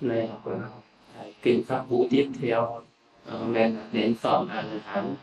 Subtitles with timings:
[0.00, 0.68] này hoặc là
[1.42, 2.82] kinh pháp vũ tiếp theo
[3.26, 5.14] ờ, uh, nên đến phẩm a la hán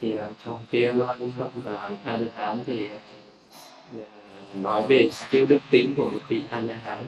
[0.00, 0.92] thì ờ, trong trong phía
[1.38, 4.00] phẩm a la hán thì ờ,
[4.54, 7.04] nói về cái đức tính của một vị a la hán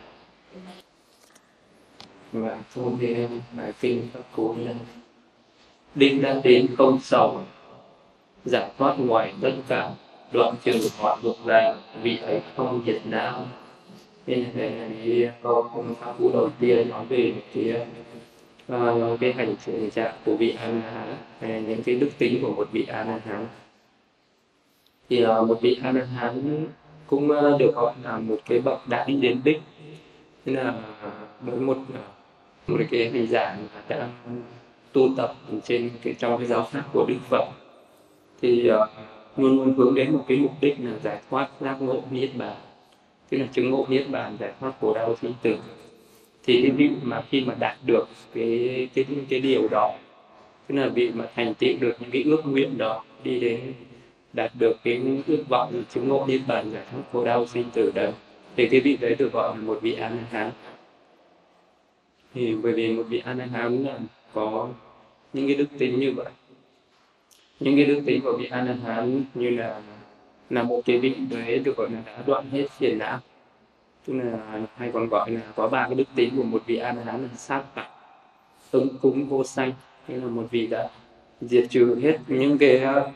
[2.33, 4.75] và trong cái bài kinh pháp cú là
[5.95, 7.43] đinh đã đến không sầu
[8.45, 9.91] giải thoát ngoài tất cả
[10.33, 13.47] đoạn trừ mọi dục lạc vị ấy không diệt não
[14.27, 17.87] nên đây là cái câu công pháp vũ đầu tiên nói về cái
[18.73, 19.55] uh, cái hành
[19.95, 23.47] trạng của vị an hán hay những cái đức tính của một vị an hán.
[25.09, 26.67] Thì uh, một vị an hán
[27.07, 29.61] cũng uh, được gọi là một cái bậc đã đi đến đích
[30.47, 30.75] nên là
[31.41, 31.77] mỗi một
[32.67, 33.59] một cái hành giả
[33.89, 34.09] đã
[34.93, 37.45] tu tập trên cái trong cái giáo pháp của đức phật
[38.43, 38.89] thì uh,
[39.37, 42.57] luôn luôn hướng đến một cái mục đích là giải thoát giác ngộ niết bàn
[43.31, 45.57] tức là chứng ngộ niết bàn, giải thoát khổ đau sinh tử.
[46.43, 49.95] Thì cái vị mà khi mà đạt được cái cái cái điều đó,
[50.67, 53.61] tức là vị mà thành tựu được những cái ước nguyện đó, đi đến
[54.33, 57.93] đạt được cái ước vọng chứng ngộ niết bàn, giải thoát khổ đau sinh tử
[57.95, 58.07] đó,
[58.57, 60.51] thì cái vị đấy được gọi là một vị an hán
[62.35, 63.99] thì bởi vì một vị an hán là
[64.35, 64.69] có
[65.33, 66.27] những cái đức tính như vậy.
[67.61, 69.83] Những cái đức tính của vị an hán như là
[70.51, 73.19] là một cái vị đấy được gọi là đã đoạn hết phiền não
[74.07, 76.93] tức là hay còn gọi là có ba cái đức tính của một vị a
[76.93, 77.87] la hán là sát tặc
[78.71, 79.73] ứng cúng vô sanh.
[80.09, 80.89] Nghĩa là một vị đã
[81.41, 83.11] diệt trừ hết những cái ờ,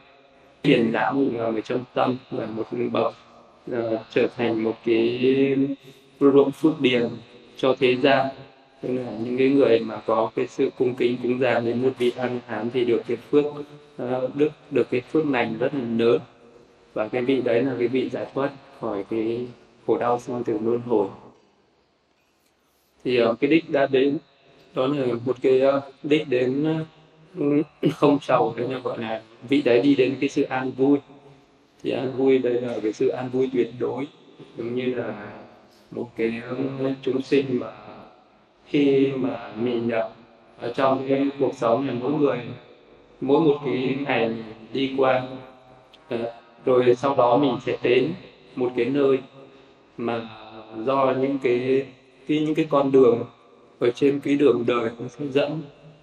[0.62, 3.14] phiền não ở trong tâm và một bậc
[3.70, 5.56] uh, trở thành một cái
[6.20, 7.08] ruộng phước điền
[7.56, 8.26] cho thế gian.
[8.82, 11.92] Tức là những cái người mà có cái sự cung kính cúng dường đến một
[11.98, 15.80] vị ăn hán thì được cái phước uh, đức được cái phước lành rất là
[15.96, 16.20] lớn
[16.94, 18.50] và cái vị đấy là cái vị giải thoát
[18.80, 19.46] khỏi cái
[19.86, 21.08] khổ đau sinh tử luân hồi.
[23.04, 24.18] Thì ờ, cái đích đã đến,
[24.74, 27.44] đó là một cái ờ, đích đến ờ,
[27.92, 30.98] không sầu thế nhưng gọi là vị đấy đi đến cái sự an vui.
[31.82, 34.06] Thì an vui đây là cái sự an vui tuyệt đối,
[34.58, 35.32] giống như là
[35.90, 36.42] một cái
[37.02, 37.72] chúng sinh mà
[38.66, 40.12] khi mà mình nhập
[40.58, 42.38] ở trong cái cuộc sống này, mỗi người,
[43.20, 44.34] mỗi một cái ngày
[44.72, 45.22] đi qua
[46.64, 48.12] rồi sau đó mình sẽ đến
[48.56, 49.18] một cái nơi
[49.98, 50.28] mà
[50.86, 51.86] do những cái,
[52.28, 53.24] cái những cái con đường
[53.78, 55.62] ở trên cái đường đời nó sẽ dẫn.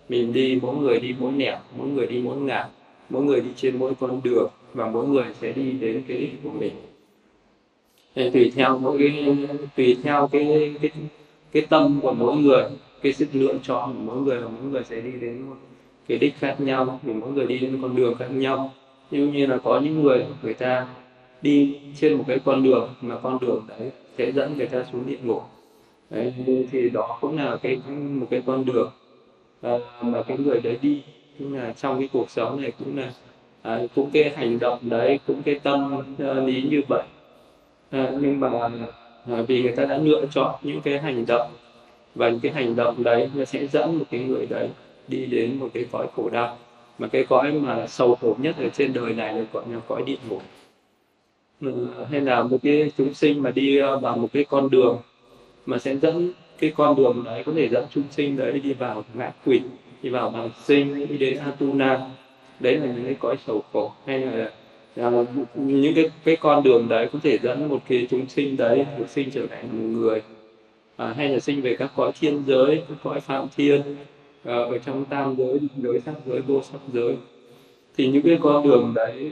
[0.10, 2.68] Mình đi mỗi người đi mỗi nẻo mỗi người đi mỗi ngả
[3.10, 6.44] mỗi người đi trên mỗi con đường và mỗi người sẽ đi đến cái đích
[6.44, 6.74] của mình.
[8.16, 9.38] Thì tùy theo mỗi cái
[9.76, 10.92] tùy theo cái cái
[11.52, 12.64] cái tâm của mỗi người
[13.02, 15.56] cái sức lựa chọn của mỗi người và mỗi người sẽ đi đến một
[16.08, 18.72] cái đích khác nhau vì mỗi người đi đến con đường khác nhau
[19.12, 20.88] như như là có những người người ta
[21.42, 25.06] đi trên một cái con đường mà con đường đấy sẽ dẫn người ta xuống
[25.08, 25.44] địa ngục.
[26.10, 26.34] Đấy,
[26.72, 28.92] thì đó cũng là cái một cái con đường
[29.62, 31.04] à, mà cái người đấy đi.
[31.40, 33.12] Cũng là trong cái cuộc sống này cũng là
[33.62, 37.04] à, cũng cái hành động đấy cũng cái tâm uh, lý như vậy.
[37.92, 38.50] À, nhưng mà
[39.28, 41.52] à, vì người ta đã lựa chọn những cái hành động
[42.16, 44.70] và những cái hành động đấy nó sẽ dẫn một cái người đấy
[45.08, 46.58] đi đến một cái cõi khổ đau
[47.00, 50.04] mà cái cõi mà sâu khổ nhất ở trên đời này là gọi là cõi
[50.06, 50.42] địa ngục.
[51.62, 54.98] Ừ, hay là một cái chúng sinh mà đi ờ, vào một cái con đường
[55.66, 59.04] mà sẽ dẫn cái con đường đấy có thể dẫn chúng sinh đấy đi vào
[59.14, 59.62] ngã quỷ
[60.02, 62.00] đi vào bằng sinh đi đến atuna.
[62.60, 63.92] Đấy là những cái cõi sầu khổ.
[64.06, 64.52] Hay là
[64.96, 65.12] à,
[65.56, 69.10] những cái cái con đường đấy có thể dẫn một cái chúng sinh đấy được
[69.10, 70.22] sinh trở thành một người.
[70.98, 73.82] À, hay là sinh về các cõi thiên giới các cõi phạm thiên.
[74.44, 77.18] Ờ, ở trong tam giới giới sắc giới vô sắc giới.
[77.98, 79.32] Thì những cái con đường đấy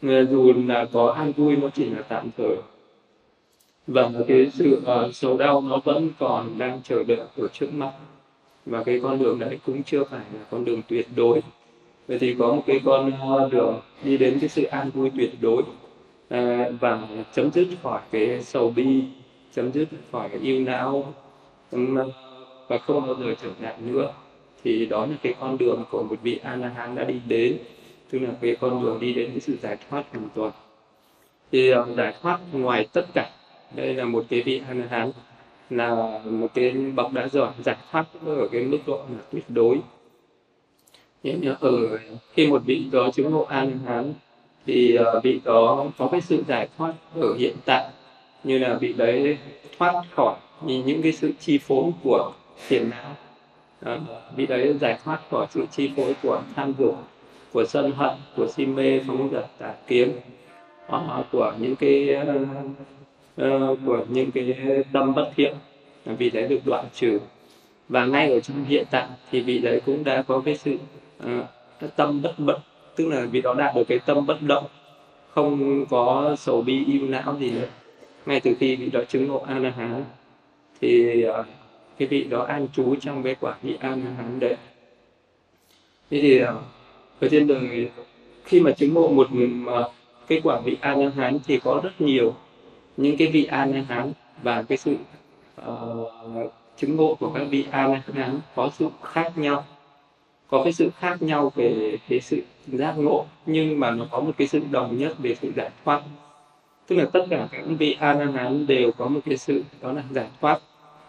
[0.00, 2.56] dù là có an vui nó chỉ là tạm thời.
[3.86, 7.74] Và cái sự ờ, uh, sầu đau nó vẫn còn đang chờ đợi ở trước
[7.74, 7.92] mắt.
[8.66, 11.40] Và cái con đường đấy cũng chưa phải là con đường tuyệt đối.
[12.08, 15.30] Vậy thì có một cái con ờ, đường đi đến cái sự an vui tuyệt
[15.40, 15.62] đối
[16.28, 19.02] à, và chấm dứt khỏi cái sầu bi
[19.54, 21.14] chấm dứt khỏi cái yêu não
[22.68, 24.12] và không bao giờ trở lại nữa.
[24.64, 27.58] Thì đó là cái con đường của một vị a la hán đã đi đến,
[28.10, 30.50] tức là cái con đường đi đến cái sự giải thoát hoàn toàn.
[31.52, 33.30] Thì ờ, giải thoát ngoài tất cả,
[33.74, 35.10] đây là một cái vị a la hán
[35.70, 39.78] là một cái bậc đã giỏi, giải thoát ở cái mức độ là tuyệt đối.
[41.22, 41.98] Nhưng ở
[42.32, 44.14] khi một vị đó chứng ngộ a la hán
[44.66, 47.90] thì ờ, vị đó có cái sự giải thoát ở hiện tại,
[48.44, 49.38] như là vị đấy
[49.78, 53.16] thoát khỏi những cái sự chi phối của phiền não.
[53.82, 53.98] À,
[54.36, 56.96] vị đấy giải thoát khỏi sự chi phối của tham dục
[57.52, 60.12] của sân hận của si mê phóng dật tà kiến.
[60.88, 62.16] À, của những cái
[63.42, 64.56] uh, của những cái
[64.92, 65.54] tâm bất thiện.
[66.04, 67.18] Là vị đấy được đoạn trừ.
[67.88, 70.76] Và ngay ở trong hiện tại thì vị đấy cũng đã có cái sự
[71.22, 72.60] uh, tâm bất bận
[72.96, 74.64] tức là vị đó đạt được cái tâm bất động
[75.28, 77.66] không có sầu bi yêu não gì nữa.
[78.26, 80.04] Ngay từ khi vị đó chứng ngộ a la hán
[80.80, 81.46] thì uh,
[81.98, 84.56] cái vị đó an trú trong cái quả vị an hán đấy.
[86.10, 86.62] Thế thì ờ,
[87.20, 87.68] ở trên đường
[88.44, 89.28] khi mà chứng ngộ một
[90.28, 92.34] cái quả vị an hán thì có rất nhiều
[92.96, 94.12] những cái vị an hán
[94.42, 94.96] và cái sự
[95.60, 99.64] uh, chứng ngộ của các vị an hán có sự khác nhau
[100.48, 104.32] có cái sự khác nhau về cái sự giác ngộ nhưng mà nó có một
[104.38, 106.02] cái sự đồng nhất về sự giải thoát.
[106.86, 110.02] Tức là tất cả các vị an hán đều có một cái sự đó là
[110.10, 110.60] giải thoát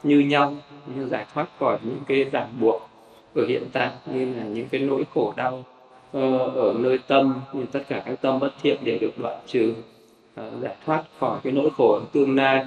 [0.06, 0.54] như nhau,
[0.96, 2.90] như giải thoát khỏi những cái ràng buộc
[3.36, 5.64] ở hiện tại, như là những cái nỗi khổ đau
[6.12, 9.74] ờ, ở nơi tâm, như tất cả các tâm bất thiện đều được đoạn trừ
[10.36, 12.66] ờ, giải thoát khỏi cái nỗi khổ ở tương lai.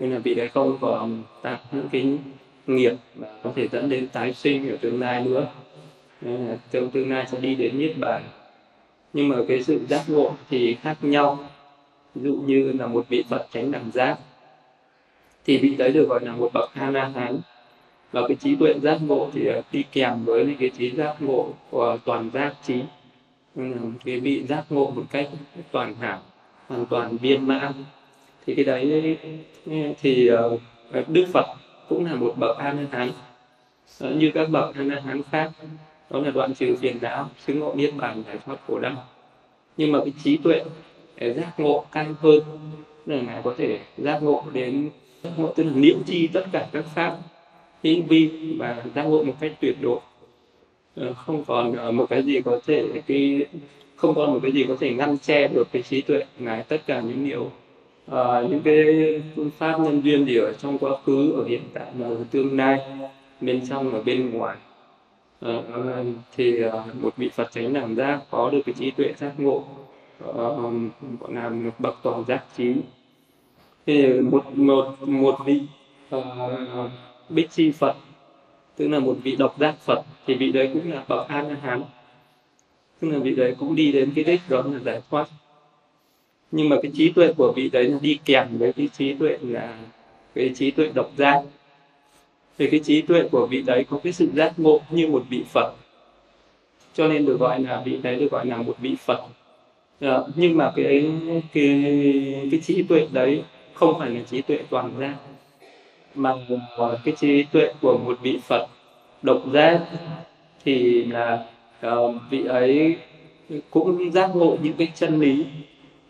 [0.00, 2.18] Nên là vị đấy không còn tạo những cái
[2.66, 5.46] nghiệp mà có thể dẫn đến tái sinh ở tương lai nữa.
[6.20, 8.22] Nên là trong tương lai sẽ đi đến niết bàn.
[9.12, 11.38] Nhưng mà cái sự giác ngộ thì khác nhau.
[12.14, 14.18] Ví dụ như là một vị phật tránh đẳng giác
[15.48, 17.40] thì vị đấy được gọi là một bậc a la hán.
[18.12, 21.48] Và cái trí tuệ giác ngộ thì ờ, đi kèm với cái trí giác ngộ
[21.70, 22.80] của toàn giác trí.
[23.56, 23.62] Ừ,
[24.04, 25.28] cái vị giác ngộ một cách
[25.72, 26.22] toàn hảo,
[26.68, 27.72] hoàn toàn viên mãn.
[28.46, 29.18] Thì cái đấy
[29.66, 30.58] ừ, thì ờ,
[31.08, 31.46] đức phật
[31.88, 33.10] cũng là một bậc a la hán.
[34.00, 35.50] Ờ, như các bậc a la hán khác,
[36.10, 39.04] đó là đoạn trừ phiền não chứng ngộ niết bàn, giải thoát khổ đau.
[39.76, 40.64] Nhưng mà cái trí tuệ
[41.20, 42.40] giác ngộ căn hơn
[43.06, 44.90] là ngài có thể giác ngộ đến
[45.22, 47.16] tức là niệm chi tất cả các pháp
[47.82, 50.00] hữu vi và giác ngộ một cách tuyệt đối.
[50.96, 53.46] Ờ, không còn ờ, một cái gì có thể cái
[53.96, 56.86] không còn một cái gì có thể ngăn che được cái trí tuệ ngài tất
[56.86, 57.50] cả những điều
[58.10, 58.84] uh, những cái
[59.36, 62.56] phương pháp nhân duyên gì ở trong quá khứ ở hiện tại và ở tương
[62.56, 62.80] lai
[63.40, 64.56] bên trong và bên ngoài.
[65.46, 65.60] Uh,
[66.36, 66.72] thì uh,
[67.02, 69.64] một vị Phật chánh đẳng giác có được cái trí tuệ giác ngộ
[70.24, 70.34] uh,
[71.20, 72.74] gọi là một bậc toàn giác trí
[73.88, 75.60] thì một một một vị
[76.16, 76.22] uh,
[77.28, 77.96] bích chi Phật
[78.76, 81.56] tức là một vị độc giác Phật thì vị đấy cũng là bậc a la
[81.62, 81.82] hán.
[83.00, 85.28] Tức là vị đấy cũng đi đến cái đích đó là giải thoát.
[86.50, 89.38] Nhưng mà cái trí tuệ của vị đấy là đi kèm với cái trí tuệ
[89.42, 89.78] là
[90.34, 91.42] cái trí tuệ độc giác.
[92.58, 95.44] Thì cái trí tuệ của vị đấy có cái sự giác ngộ như một vị
[95.52, 95.72] Phật.
[96.94, 99.26] Cho nên được gọi là vị đấy được gọi là một vị Phật.
[100.00, 101.10] À, nhưng mà cái
[101.52, 101.84] cái
[102.50, 103.42] cái trí tuệ đấy
[103.78, 105.14] không phải là trí tuệ toàn giác
[106.14, 106.34] mà
[107.04, 108.66] cái trí tuệ của một vị Phật
[109.22, 109.80] độc giác.
[110.64, 111.46] Thì là
[111.86, 112.96] uh, vị ấy
[113.70, 115.44] cũng giác ngộ những cái chân lý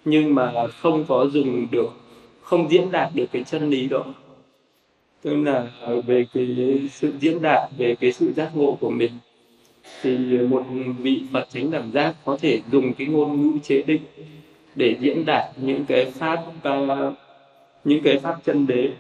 [0.05, 1.91] nhưng mà không có dùng được
[2.43, 4.05] không diễn đạt được cái chân lý đó.
[5.23, 5.67] Tức là
[6.07, 6.57] về cái
[6.91, 9.13] sự diễn đạt về cái sự giác ngộ của mình
[10.03, 10.65] thì một
[10.99, 14.03] vị Phật chánh đẳng giác có thể dùng cái ngôn ngữ chế định
[14.75, 17.15] để diễn đạt những cái pháp uh,
[17.85, 18.91] những cái pháp chân đế.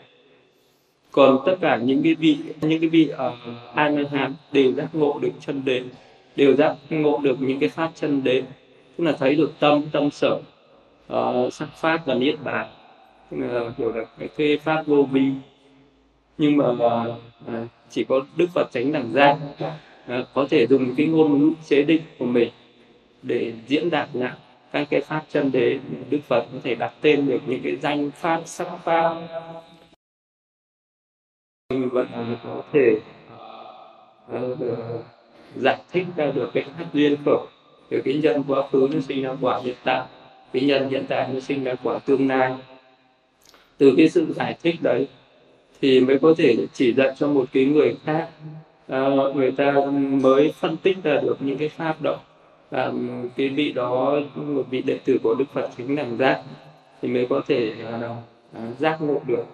[1.12, 4.72] Còn tất cả những cái vị những cái vị ờ, ở An a hán đều
[4.72, 5.82] giác ngộ được chân đế
[6.38, 8.42] đều giác ngộ được những cái pháp chân đế.
[8.96, 10.40] Tức là thấy được tâm tâm sở
[11.12, 12.68] uh, sắc pháp và niết bàn.
[13.30, 15.30] Tức là hiểu được cái thuê pháp vô vi.
[16.38, 17.58] Nhưng mà uh,
[17.90, 21.82] chỉ có đức phật tránh đẳng giác uh, có thể dùng cái ngôn ngữ chế
[21.82, 22.48] định của mình
[23.22, 24.32] để diễn đạt lại
[24.72, 25.78] các cái pháp chân đế
[26.10, 29.14] đức phật có thể đặt tên được những cái danh pháp sắc pháp.
[31.68, 33.00] Vẫn có thể
[34.36, 34.58] uh,
[35.56, 37.46] giải thích ra được cái pháp duyên khổ.
[37.90, 40.06] Từ cái nhân quá khứ nó sinh ra quả hiện tại
[40.52, 42.54] cái nhân hiện tại nó sinh ra quả tương lai.
[43.78, 45.08] Từ cái sự giải thích đấy
[45.80, 48.28] thì mới có thể chỉ dẫn cho một cái người khác
[48.92, 49.74] uh, người ta
[50.22, 52.20] mới phân tích ra được những cái pháp đó
[52.70, 52.92] và
[53.36, 56.42] cái vị đó một vị đệ tử của đức phật chính làm giác
[57.02, 58.00] thì mới có thể à,
[58.54, 59.44] à, giác ngộ được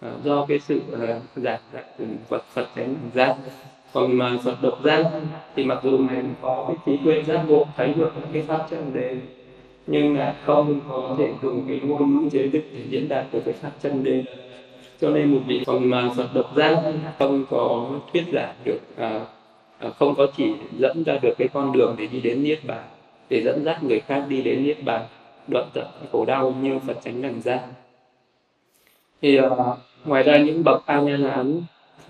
[0.00, 3.36] à, do cái sự à, giải giải của ừ, phật phật chính làm giác
[3.92, 5.10] còn mà phật độc giác
[5.56, 8.90] thì mặc dù mình có cái trí tuệ giác ngộ thấy được cái pháp chân
[8.94, 9.16] đế
[9.86, 13.40] nhưng là không có thể dùng cái ngôn ngữ chế đức để diễn đạt được
[13.44, 14.24] cái pháp chân đế.
[15.00, 16.82] Cho nên một vị còn mà phật độc giác
[17.18, 19.20] không có thuyết giảng được à,
[19.84, 22.84] Ờ, không có chỉ dẫn ra được cái con đường để đi đến niết bàn
[23.28, 25.02] để dẫn dắt người khác đi đến niết bàn
[25.48, 27.60] đoạn tận khổ đau như phật tránh đẳng ra
[29.22, 29.50] thì uh,
[30.04, 31.62] ngoài ra những bậc a la hán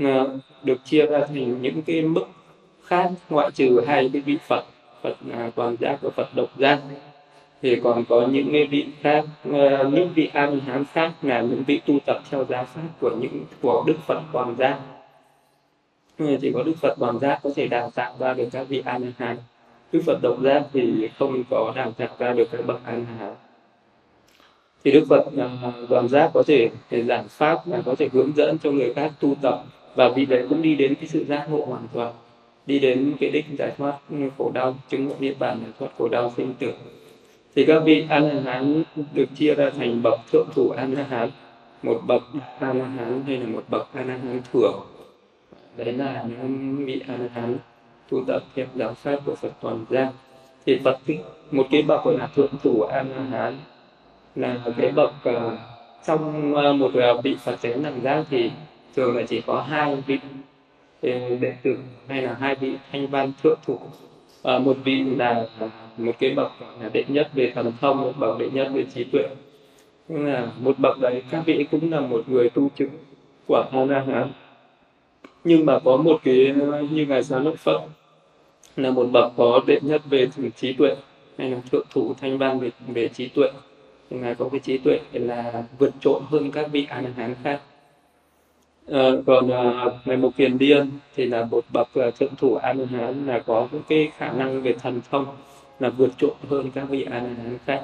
[0.05, 0.31] uh,
[0.63, 2.25] được chia ra thành những cái mức
[2.85, 4.65] khác ngoại trừ hai cái vị phật
[5.03, 5.17] phật
[5.47, 6.81] uh, toàn giác và phật độc giác
[7.63, 9.55] thì còn có những cái vị khác uh,
[9.93, 13.11] những vị a la hán khác là những vị tu tập theo giáo pháp của
[13.21, 14.79] những của đức phật toàn giác
[16.19, 18.99] chỉ có đức phật toàn giác có thể đào tạo ra được các vị a
[18.99, 19.37] la hán
[19.93, 23.05] đức phật độc giác thì không có đào tạo ra được các bậc a la
[23.19, 23.35] hán
[24.85, 25.27] thì đức phật
[26.05, 29.13] uh, giác có thể, thể giảng pháp và có thể hướng dẫn cho người khác
[29.21, 29.65] tu tập.
[29.95, 32.13] Và vì đấy cũng đi đến cái sự giác ngộ hoàn toàn.
[32.67, 33.99] Đi đến cái đích giải thoát
[34.39, 36.73] khổ đau chứng ngộ niết bàn giải thoát khổ đau sinh tử.
[37.57, 38.83] Thì các vị a la hán
[39.15, 41.31] được chia ra thành bậc thượng thủ a la hán
[41.83, 42.23] một bậc
[42.61, 44.81] a la hán hay là một bậc a la hán thường
[45.77, 47.57] đấy là những vị an hán
[48.11, 50.09] tu tập theo giáo pháp của phật toàn gia.
[50.67, 50.99] Thì phật
[51.51, 53.59] một cái bậc gọi là thượng thủ an hán
[54.35, 55.35] là cái bậc uh,
[56.07, 58.51] trong uh, một uh, vị phật tế nằm giác thì
[58.97, 60.19] thường là chỉ có hai vị
[61.41, 61.79] đệ tử
[62.09, 63.79] hay là hai vị thanh văn thượng thủ.
[64.43, 65.47] À, một vị là
[65.99, 69.05] một cái bậc là đệ nhất về thần thông một bậc đệ nhất về trí
[69.05, 69.29] tuệ.
[70.09, 72.91] Nhưng là một bậc đấy các vị cũng là một người tu chứng
[73.47, 74.33] của a la hán
[75.45, 76.55] nhưng mà có một cái
[76.91, 77.81] như ngài xá lợi phật
[78.77, 80.97] là một bậc có đệ nhất về trí tuệ
[81.39, 83.49] hay là thượng thủ thanh văn về về trí tuệ.
[84.11, 87.35] Thì ngài có cái trí tuệ là vượt trội hơn các vị a la hán
[87.43, 87.61] khác.
[88.89, 92.73] À, còn à, ngài mục kiền điên thì là một bậc à, thượng thủ a
[92.73, 95.27] la hán là có cái khả năng về thần thông
[95.81, 97.83] là vượt trội hơn các vị a la hán khác.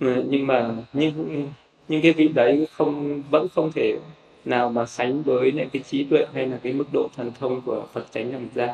[0.00, 1.46] À, nhưng mà những
[1.88, 3.98] những cái vị đấy không vẫn không thể
[4.44, 7.60] nào mà sánh với lại cái trí tuệ hay là cái mức độ thần thông
[7.60, 8.66] của Phật chánh đẳng gia.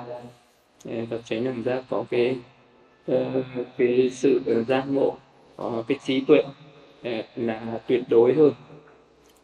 [0.85, 2.37] Ờ, Phật chánh đẳng gia có cái
[3.07, 3.43] ờ,
[3.79, 5.17] cái sự ờ, giác ngộ,
[5.57, 6.43] có cái trí tuệ
[7.37, 8.53] là tuyệt đối hơn.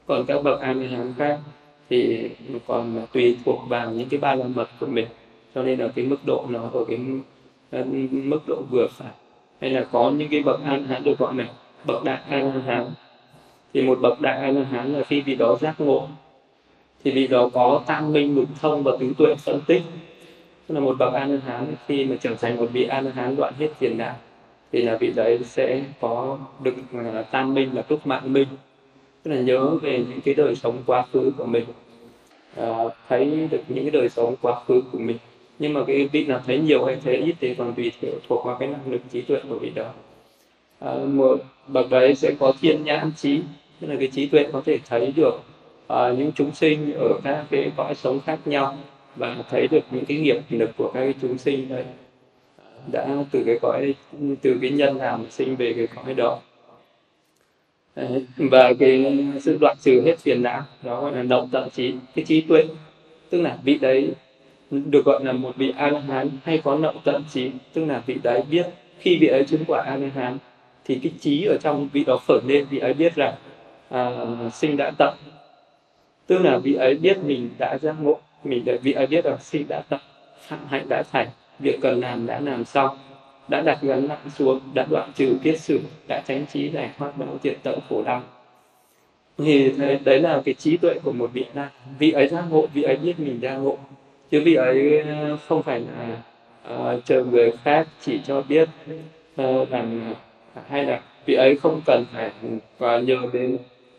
[0.07, 1.39] Còn các bậc a hán khác
[1.91, 2.31] thì
[2.67, 5.07] còn tùy thuộc vào những cái ba la mật của mình,
[5.55, 6.99] cho nên là cái mức độ nó ở cái
[8.11, 9.13] mức độ vừa phải.
[9.61, 11.47] Hay là có những cái bậc an hán được gọi là
[11.85, 12.91] bậc đại an hán
[13.75, 16.09] thì một bậc đại a la hán là khi vị đó giác ngộ
[17.05, 19.83] thì vị đó có tam minh lục thông và tứ tuệ phân tích.
[20.67, 23.11] Tức là một bậc a la hán khi mà trở thành một vị a la
[23.11, 24.15] hán đoạn hết tiền đạo
[24.73, 26.75] thì là vị đấy sẽ có được
[27.31, 28.49] tam minh là túc mạng minh.
[29.23, 31.65] Tức là nhớ về những cái đời sống quá khứ của mình
[32.57, 32.67] à,
[33.09, 35.17] thấy được những cái đời sống quá khứ của mình.
[35.59, 38.45] Nhưng mà cái vị nào thấy nhiều hay thấy ít thì còn tùy theo thuộc
[38.45, 39.91] vào cái năng lực trí tuệ của vị đó.
[40.79, 43.41] À, một bậc đấy sẽ có thiên nhãn trí
[43.83, 45.41] tức là cái trí tuệ có thể thấy được
[45.89, 48.79] à, những chúng sinh ở các cái cõi sống khác nhau
[49.17, 51.85] và thấy được những cái nghiệp lực của các cái chúng sinh đấy
[52.93, 53.95] đã từ cái cõi
[54.43, 56.41] từ cái nhân nào mà sinh về cái cõi đó.
[58.37, 62.25] Và cái sự đoạn trừ hết phiền não đó gọi là động tận trí cái
[62.25, 62.65] trí tuệ.
[63.31, 64.11] Tức là vị đấy
[64.71, 68.03] được gọi là một vị a la hán hay có nậu tận trí tức là
[68.07, 68.67] vị đấy biết
[68.99, 70.39] khi vị ấy chứng quả a la hán
[70.85, 73.35] thì cái trí ở trong vị đó khởi lên vị ấy biết rằng
[73.93, 74.11] à,
[74.53, 75.15] sinh đã tận
[76.27, 79.37] tức là vị ấy biết mình đã giác ngộ mình đã vị ấy biết là
[79.37, 80.01] sinh đã tận
[80.41, 82.99] phạm hạnh đã thành việc cần làm đã làm xong
[83.49, 87.19] đã đặt gắn nặng xuống đã đoạn trừ kiết sử đã tránh trí giải thoát
[87.19, 88.23] đau tiện tận khổ đau.
[89.39, 89.73] Thì
[90.05, 92.97] đấy là cái trí tuệ của một vị na vị ấy giác ngộ vị ấy
[92.97, 93.79] biết mình giác ngộ.
[94.31, 96.17] Chứ vị ấy ờ, không phải là
[96.75, 98.69] uh, chờ người khác chỉ cho biết
[99.43, 100.15] uh, rằng
[100.69, 102.31] hay là vị ấy không cần phải
[102.79, 103.59] và nhờ đến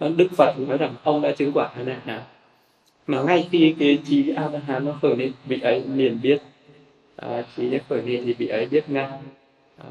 [0.10, 2.24] đức phật nói rằng ông đã chứng quả hay là
[3.08, 6.42] mà ngay khi cái trí a la hán nó khởi lên vị ấy liền biết
[7.16, 9.10] à, trí nhất khởi lên thì vị ấy biết ngay.
[9.78, 9.90] À,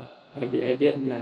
[0.50, 1.20] vị ấy biết là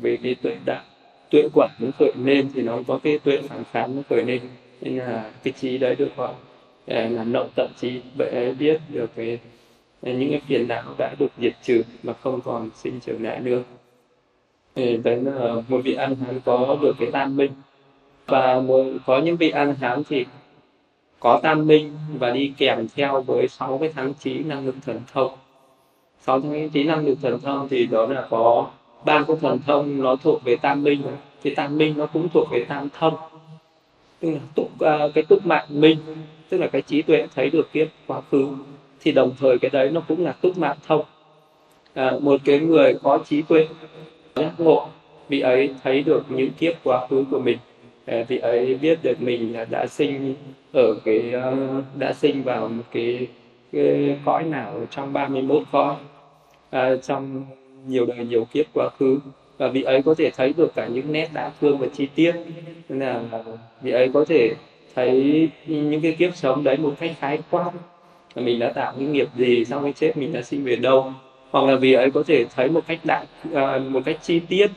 [0.00, 0.82] về cái tuệ đạo.
[1.30, 4.40] Tuệ quả nó khởi lên thì nó có cái tuệ phản kháng nó khởi lên.
[4.80, 6.34] Nên là cái trí đấy được gọi
[6.86, 8.00] là nậu tận trí.
[8.18, 9.38] Vậy ấy biết được cái
[10.02, 13.62] những cái phiền não đã được diệt trừ mà không còn sinh trở lại nữa.
[14.74, 17.50] Thì đấy là một vị ăn hán có được cái tam minh
[18.26, 20.26] và một, có những vị ăn hán thì
[21.20, 25.00] có tam minh và đi kèm theo với sáu cái tháng trí năng lực thần
[25.12, 25.32] thông.
[26.20, 28.66] Sáu tháng trí năng lực thần thông thì đó là có
[29.04, 31.02] ba cái thần thông nó thuộc về tam minh
[31.42, 33.14] thì tam minh nó cũng thuộc về tam thông.
[34.20, 35.98] Tức là túc uh, à, cái túc mạng minh
[36.48, 38.48] tức là cái trí tuệ thấy được kiếp quá khứ
[39.00, 41.04] thì đồng thời cái đấy nó cũng là túc mạng thông.
[41.94, 43.68] À, một cái người có trí tuệ
[44.36, 44.88] giác ngộ
[45.28, 47.58] vị ấy thấy được những kiếp quá khứ của mình.
[48.06, 50.34] Ờ, vị ấy biết được mình là đã sinh
[50.72, 53.26] ở cái ờ, đã sinh vào một cái,
[53.72, 55.94] cái cõi nào trong 31 cõi
[56.70, 57.44] à, trong
[57.86, 59.18] nhiều đời nhiều kiếp quá khứ.
[59.58, 62.32] Và vị ấy có thể thấy được cả những nét đã thương và chi tiết.
[62.88, 63.22] Nên là
[63.82, 64.54] vị ấy có thể
[64.94, 67.70] thấy những cái kiếp sống đấy một cách khái quát.
[68.34, 71.12] Là mình đã tạo những nghiệp gì sau khi chết mình đã sinh về đâu.
[71.50, 73.26] Hoặc là vị ấy có thể thấy một cách đại
[73.88, 74.70] một cách chi tiết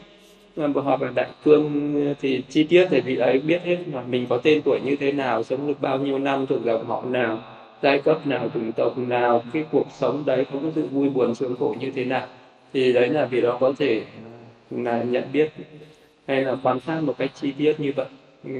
[0.58, 4.26] à, hoặc là đại cương thì chi tiết thì vị ấy biết hết là mình
[4.30, 7.40] có tên tuổi như thế nào sống được bao nhiêu năm thuộc dòng họ nào
[7.82, 11.56] giai cấp nào chủng tộc nào cái cuộc sống đấy có sự vui buồn sướng
[11.60, 12.28] khổ như thế nào.
[12.74, 14.04] Thì đấy là vì đó có thể
[14.72, 15.52] là nhận biết
[16.28, 18.06] hay là quan sát một cách chi tiết như vậy.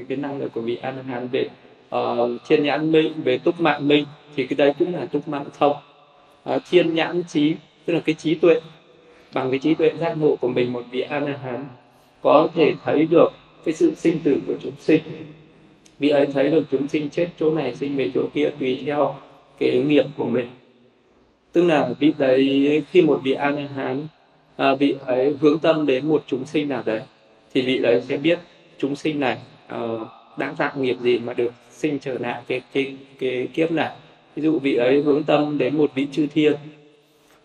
[0.08, 1.48] Cái năng lực của vị an Hán về
[1.94, 4.04] uh, thiên nhãn minh về túc mạng minh
[4.36, 5.76] thì cái đấy cũng là túc mạng thông.
[6.50, 8.60] Uh, thiên nhãn trí tức là cái trí tuệ
[9.34, 11.64] bằng cái trí tuệ giác ngộ của mình một vị an hán
[12.26, 13.28] có thể thấy được
[13.64, 15.02] cái sự sinh tử của chúng sinh.
[15.98, 19.14] Vị ấy thấy được chúng sinh chết chỗ này sinh về chỗ kia tùy theo
[19.58, 20.46] cái nghiệp của mình.
[21.52, 24.06] Tức là vị đấy khi một vị a la hán
[24.56, 27.00] à, vị ấy hướng tâm đến một chúng sinh nào đấy
[27.54, 28.38] thì vị đấy sẽ biết
[28.78, 29.38] chúng sinh này
[29.74, 30.00] uh,
[30.38, 33.90] đã tạo nghiệp gì mà được sinh trở lại cái cái cái kiếp này.
[34.36, 36.54] Ví dụ vị ấy hướng tâm đến một vị chư thiên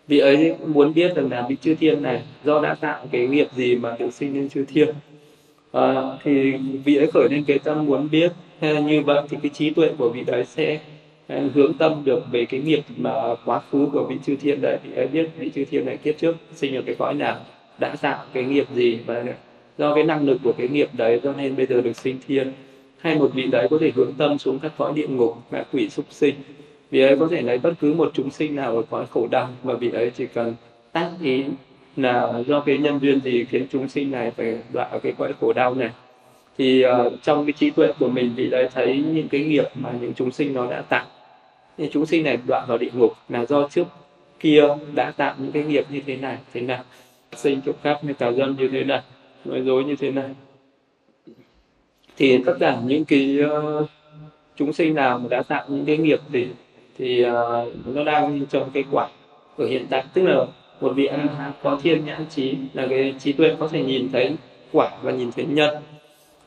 [0.08, 3.48] vị ấy muốn biết rằng là vị chư thiên này do đã tạo cái nghiệp
[3.56, 4.94] gì mà được sinh lên chư thiên.
[5.72, 6.52] À, thì
[6.84, 10.08] vị ấy khởi lên cái tâm muốn biết như vậy thì cái trí tuệ của
[10.08, 10.80] vị đấy sẽ
[11.26, 13.12] à, hướng tâm được về cái nghiệp mà
[13.44, 14.78] quá khứ của vị chư thiên đấy.
[14.84, 17.36] Vị ấy biết vị chư thiên này kiếp trước sinh ở cái cõi nào
[17.78, 19.24] đã tạo cái nghiệp gì và
[19.78, 22.52] do cái năng lực của cái nghiệp đấy cho nên bây giờ được sinh thiên.
[22.98, 25.88] Hay một vị đấy có thể hướng tâm xuống các cõi địa ngục ngạ quỷ
[25.88, 26.34] súc sinh
[26.92, 29.48] vị ấy có thể lấy bất cứ một chúng sinh nào ở cõi khổ đau
[29.62, 30.54] và vị ấy chỉ cần
[30.92, 31.44] tác ý
[31.96, 35.32] là do cái nhân duyên gì khiến chúng sinh này phải đoạn ở cái cõi
[35.40, 35.90] khổ đau này.
[36.58, 39.90] Thì uh, trong cái trí tuệ của mình vị ấy thấy những cái nghiệp mà
[40.00, 41.06] những chúng sinh nó đã tạo.
[41.78, 43.86] Những chúng sinh này đoạn vào địa ngục là do trước
[44.40, 44.62] kia
[44.94, 46.84] đã tạo những cái nghiệp như thế này thế nào?
[47.36, 49.00] Sinh trộm cắp hay tà dâm như thế này
[49.44, 50.30] nói dối như thế này
[52.16, 53.88] thì tất cả những cái uh,
[54.56, 56.48] chúng sinh nào mà đã tạo những cái nghiệp thì
[56.98, 59.08] thì uh, nó đang trong cái quả
[59.58, 60.04] ở hiện tại.
[60.14, 60.46] Tức là
[60.80, 61.28] một vị ăn
[61.62, 64.36] có thiên nhãn trí là cái trí tuệ có thể nhìn thấy
[64.72, 65.74] quả và nhìn thấy nhân.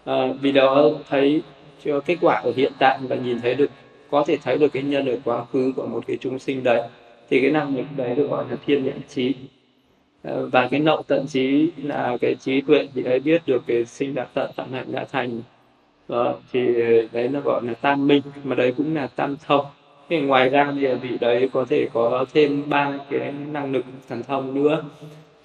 [0.06, 1.42] À, vì đó thấy
[1.86, 3.70] cho kết quả ở hiện tại và nhìn thấy được
[4.12, 6.82] có thể thấy được cái nhân ở quá khứ của một cái chúng sinh đấy.
[7.30, 9.34] Thì cái năng lực đấy được gọi là thiên nhãn trí.
[10.24, 13.86] À, và cái nậu tận trí là cái trí tuệ thì ấy biết được cái
[13.86, 15.42] sinh đã tận tận hạnh đã thành.
[16.08, 16.68] Đó, thì
[17.12, 19.66] đấy nó gọi là tam minh mà đấy cũng là tam thông
[20.10, 24.24] thì ngoài ra thì vị đấy có thể có thêm ba cái năng lực thần
[24.24, 24.84] thông nữa.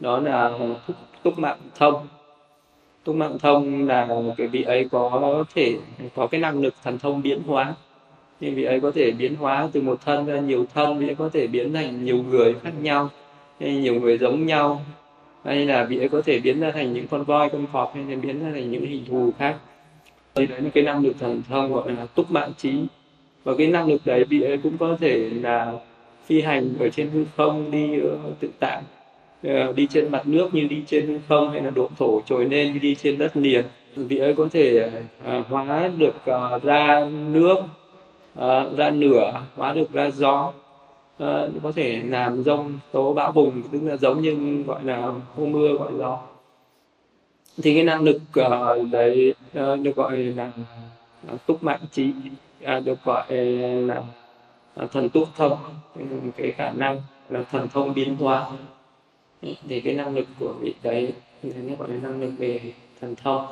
[0.00, 0.50] Đó là
[0.86, 2.06] túc, túc mạng thông.
[3.04, 5.76] Túc mạng thông là cái vị ấy có thể
[6.14, 7.74] có cái năng lực thần thông biến hóa.
[8.40, 11.14] Thì vị ấy có thể biến hóa từ một thân ra nhiều thân vị ấy
[11.14, 13.08] có thể biến thành nhiều người khác nhau
[13.60, 14.80] hay nhiều người giống nhau.
[15.44, 18.04] Hay là vị ấy có thể biến ra thành những con voi con cọp hay
[18.04, 19.56] là biến ra thành những hình thù khác.
[20.34, 22.86] Thì đấy là cái năng lực thần thông gọi là túc mạng trí
[23.44, 25.72] và cái năng lực đấy vị cũng có thể là
[26.24, 28.82] phi hành ở trên hư không, đi ờ, tự tại.
[29.42, 32.44] Ờ, đi trên mặt nước như đi trên hư không hay là độ thổ trồi
[32.44, 33.64] lên như đi trên đất liền.
[33.96, 34.90] Vị ấy có thể
[35.24, 36.14] ờ, hóa được
[36.62, 37.56] ra nước
[38.76, 40.52] ra lửa, hóa được ra gió.
[41.62, 45.72] Có thể làm rông tố bão bùng tức là giống như gọi là hô mưa,
[45.72, 46.18] gọi gió.
[47.62, 48.20] Thì cái năng lực
[48.92, 50.52] đấy được gọi là
[51.46, 52.12] túc mạng trí
[52.64, 53.32] à, được gọi
[53.86, 54.02] là
[54.92, 55.58] thần túc thông.
[55.94, 56.04] Ừ,
[56.36, 58.50] cái khả năng là thần thông biến hóa.
[59.42, 62.60] Ừ, thì cái năng lực của vị đấy thì nó gọi là năng lực về
[63.00, 63.46] thần thông.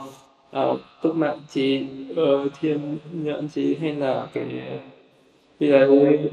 [0.51, 0.62] À,
[1.03, 4.62] túc mạng trí uh, thiên nhẫn trí hay là cái
[5.59, 6.31] vị đấy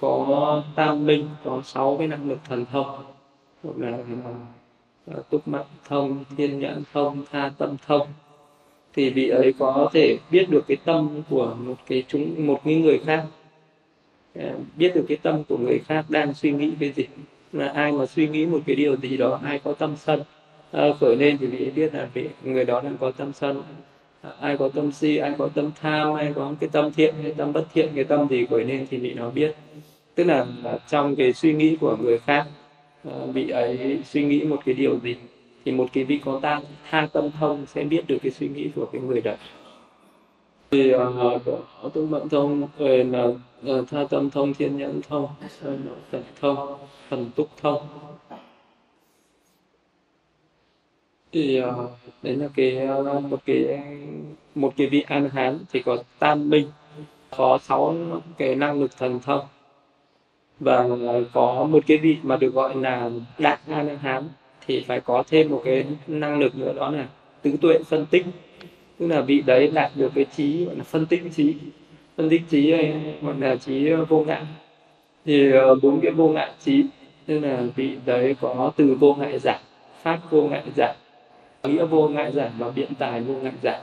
[0.00, 3.04] có tam minh có sáu cái năng lực thần thông.
[3.64, 3.98] Gọi là
[5.16, 8.08] uh, túc mạng thông thiên nhận thông tha tâm thông
[8.96, 12.74] thì vị ấy có thể biết được cái tâm của một cái chúng một cái
[12.74, 13.24] người khác.
[14.34, 17.04] Ờ, biết được cái tâm của người khác đang suy nghĩ cái gì.
[17.52, 20.22] Là ai mà suy nghĩ một cái điều gì đó ai có tâm sân.
[20.72, 23.62] À, khởi lên thì vị ấy biết là vị người đó đang có tâm sân.
[24.22, 27.34] À, ai có tâm si ai có tâm tham ai có cái tâm thiện hay
[27.36, 29.54] tâm bất thiện cái tâm gì khởi lên thì vị nó biết.
[30.14, 32.46] Tức là à, trong cái suy nghĩ của người khác
[33.34, 35.16] vị ấy suy nghĩ một cái điều gì
[35.66, 38.70] thì một cái vị có tam tha tâm thông sẽ biết được cái suy nghĩ
[38.74, 39.36] của cái người đấy
[40.70, 41.00] thì uh,
[41.82, 45.28] có vận thông rồi là uh, tha tâm thông thiên nhãn thông
[45.60, 46.78] thần thông
[47.10, 47.82] thần túc thông.
[51.32, 51.90] Thì uh,
[52.22, 53.80] đấy là cái uh, một cái
[54.54, 56.70] một cái vị an hán thì có tam minh
[57.36, 57.94] có sáu
[58.38, 59.44] cái năng lực thần thông
[60.60, 60.88] và
[61.32, 64.28] có một cái vị mà được gọi là đại an hán
[64.66, 67.06] thì phải có thêm một cái năng lực nữa đó là
[67.42, 68.26] tứ tuệ phân tích.
[68.98, 71.54] Tức là vị đấy đạt được cái trí gọi là phân tích trí.
[72.16, 74.46] Phân tích trí hay gọi là trí ờ, vô ngã.
[75.24, 76.84] Thì ờ, bốn cái vô ngã trí
[77.26, 79.60] tức là vị đấy có từ vô ngại giả,
[80.02, 80.94] pháp vô ngại giả,
[81.68, 83.82] nghĩa vô ngại giả và biện tài vô ngại giả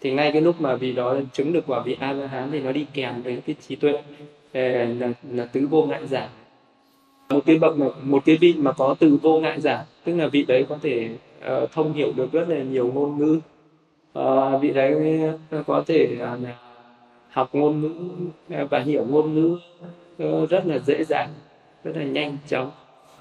[0.00, 2.60] thì ngay cái lúc mà vị đó chứng được quả vị a la hán thì
[2.60, 4.02] nó đi kèm với cái trí tuệ
[4.52, 6.28] là, là tứ vô ngại giả
[7.28, 10.44] một cái bậc một, cái vị mà có từ vô ngại giả tức là vị
[10.48, 11.10] đấy có thể
[11.62, 13.40] uh, thông hiểu được rất là nhiều ngôn ngữ.
[14.18, 16.48] Uh, vị đấy ờ, có thể uh,
[17.30, 17.90] học ngôn ngữ
[18.50, 19.58] à, và hiểu ngôn ngữ
[20.24, 21.28] uh, rất là dễ dàng
[21.84, 22.70] rất là nhanh chóng.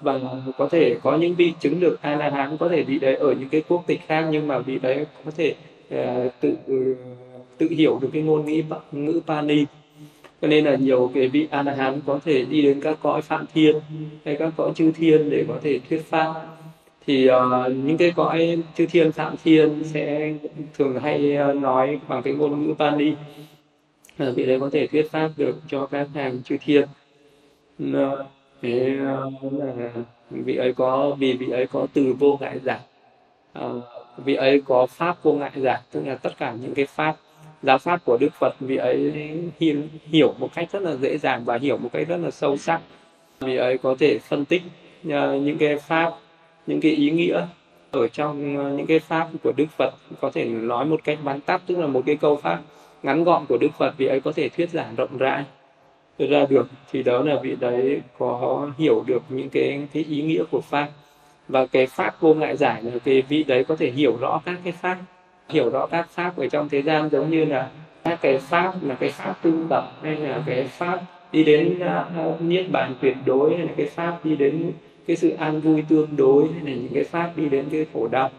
[0.01, 0.19] Và
[0.57, 3.33] có thể có những vị chứng được a la hán có thể vị đấy ở
[3.39, 5.55] những cái quốc tịch khác nhưng mà vị đấy có thể
[5.95, 6.97] uh, tự uh,
[7.57, 9.65] tự hiểu được cái ngôn ngữ ngữ Pali.
[10.41, 13.21] Cho nên là nhiều cái vị a la hán có thể đi đến các cõi
[13.21, 13.75] phạm thiên
[14.25, 16.33] hay các cõi chư thiên để có thể thuyết pháp
[17.07, 20.33] thì uh, những cái cõi chư thiên phạm thiên sẽ
[20.77, 23.15] thường hay uh, nói bằng cái ngôn ngữ Pali.
[24.23, 26.87] Uh, vị đấy có thể thuyết pháp được cho các hàng chư thiên.
[27.83, 27.95] Uh,
[28.61, 28.97] thế
[29.45, 29.91] uh, là
[30.29, 32.79] vị ấy có vì vị ấy có từ vô ngại giả.
[33.59, 33.83] Uh,
[34.17, 37.15] vị ấy có pháp vô ngại giả tức là tất cả những cái pháp
[37.63, 39.13] giáo pháp của Đức Phật vị ấy
[40.05, 42.81] hiểu một cách rất là dễ dàng và hiểu một cách rất là sâu sắc.
[43.39, 44.61] Vị ấy có thể phân tích
[45.07, 45.11] uh,
[45.41, 46.13] những cái pháp
[46.67, 47.45] những cái ý nghĩa
[47.91, 49.93] ở trong ờ, những cái pháp của Đức Phật.
[50.21, 52.59] Có thể nói một cách bắn tắt tức là một cái câu pháp
[53.03, 55.43] ngắn gọn của Đức Phật vị ấy có thể thuyết giảng rộng rãi.
[56.19, 60.43] Ra được thì đó là vị đấy có hiểu được những cái cái ý nghĩa
[60.51, 60.89] của pháp.
[61.47, 64.59] Và cái pháp vô ngại giải là cái vị đấy có thể hiểu rõ các
[64.63, 64.97] cái pháp
[65.49, 67.69] hiểu rõ các pháp ở trong thế gian giống như là
[68.03, 71.79] các cái pháp là cái pháp tu tập hay là cái pháp đi đến
[72.29, 74.71] uh, niết bàn tuyệt đối hay là cái pháp đi đến
[75.07, 78.07] cái sự an vui tương đối hay là những cái pháp đi đến cái khổ
[78.07, 78.29] đau.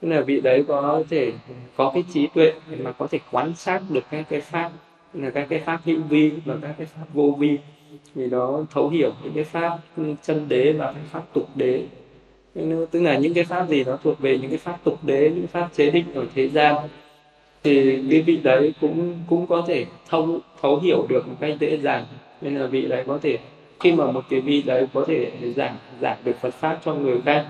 [0.00, 1.32] Tức là vị đấy có thể
[1.76, 4.70] có cái trí tuệ mà có thể quan sát được các cái pháp
[5.14, 7.58] là các cái pháp hữu vi và các cái pháp vô vi.
[8.14, 9.78] Thì nó thấu hiểu những cái pháp
[10.22, 11.82] chân đế và cái pháp tục đế.
[12.90, 15.46] Tức là những cái pháp gì nó thuộc về những cái pháp tục đế, những
[15.46, 16.76] pháp chế định ở thế gian,
[17.62, 21.76] thì cái vị đấy cũng cũng có thể thấu thấu hiểu được một cách dễ
[21.76, 22.04] dàng.
[22.40, 23.38] Nên là vị đấy có thể
[23.82, 27.20] khi mà một cái vị đấy có thể giảng giảng được Phật pháp cho người
[27.24, 27.46] khác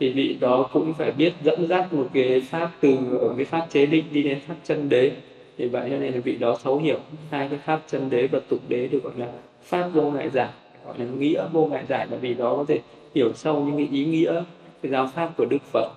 [0.00, 3.66] thì vị đó cũng phải biết dẫn dắt một cái pháp từ ở cái pháp
[3.70, 5.12] chế định đi đến pháp chân đế.
[5.58, 6.98] Thì vậy cho nên là vị đó thấu hiểu
[7.30, 9.26] hai cái pháp chân đế và tục đế được gọi là
[9.62, 10.48] pháp vô ngại giải
[10.86, 12.80] gọi là nghĩa vô ngại giải là vì đó có thể
[13.14, 14.42] hiểu sâu những cái ý nghĩa
[14.82, 15.90] cái giáo pháp của Đức Phật.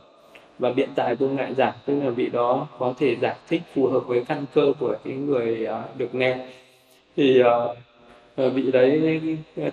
[0.60, 3.88] Và biện tài vô ngại giải tức là vị đó có thể giải thích phù
[3.88, 6.38] hợp với căn cơ của cái người uh, được nghe.
[7.18, 7.78] Thì uh,
[8.42, 9.22] Ờ, vị đấy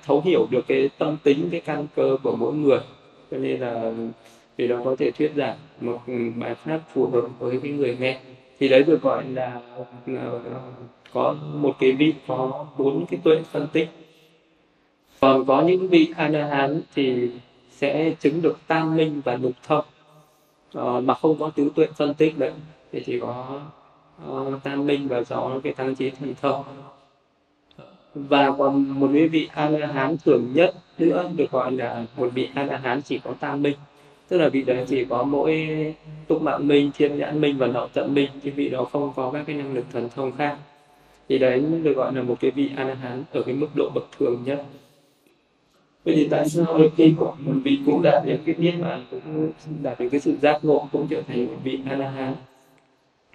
[0.04, 2.78] thấu hiểu được cái tâm tính cái căn cơ của mỗi người.
[3.30, 3.92] Cho nên là
[4.56, 5.98] vì đó có thể thuyết giảng một
[6.36, 8.20] bài pháp phù hợp với cái người nghe.
[8.60, 9.60] Thì đấy được gọi là
[10.06, 10.30] là
[11.12, 13.88] có một cái vị có bốn cái tuệ phân tích.
[15.20, 17.30] Còn có những vị a la hán thì
[17.70, 19.84] sẽ chứng được tam minh và lục thông.
[20.78, 22.52] Uh, mà không có tứ tuệ phân tích đấy
[22.92, 23.60] thì chỉ có
[24.28, 26.64] uh, tam minh và do cái tăng trí thần thông
[28.28, 32.48] và còn một vị a la hán thường nhất nữa được gọi là một vị
[32.54, 33.76] a la hán chỉ có tam minh.
[34.28, 35.68] Tức là vị đấy chỉ có mỗi
[36.28, 39.30] túc mạng minh, thiên nhãn minh và nậu tận minh, cái vị đó không có
[39.30, 40.56] các cái năng lực thần thông khác.
[41.28, 43.90] Thì đấy được gọi là một cái vị a la hán ở cái mức độ
[43.94, 44.64] bậc thường nhất.
[46.04, 49.52] Vậy thì tại sao khi một vị cũng đạt được cái niết bàn, cũng
[49.82, 52.34] đạt được cái sự giác ngộ, cũng trở thành một vị a la hán?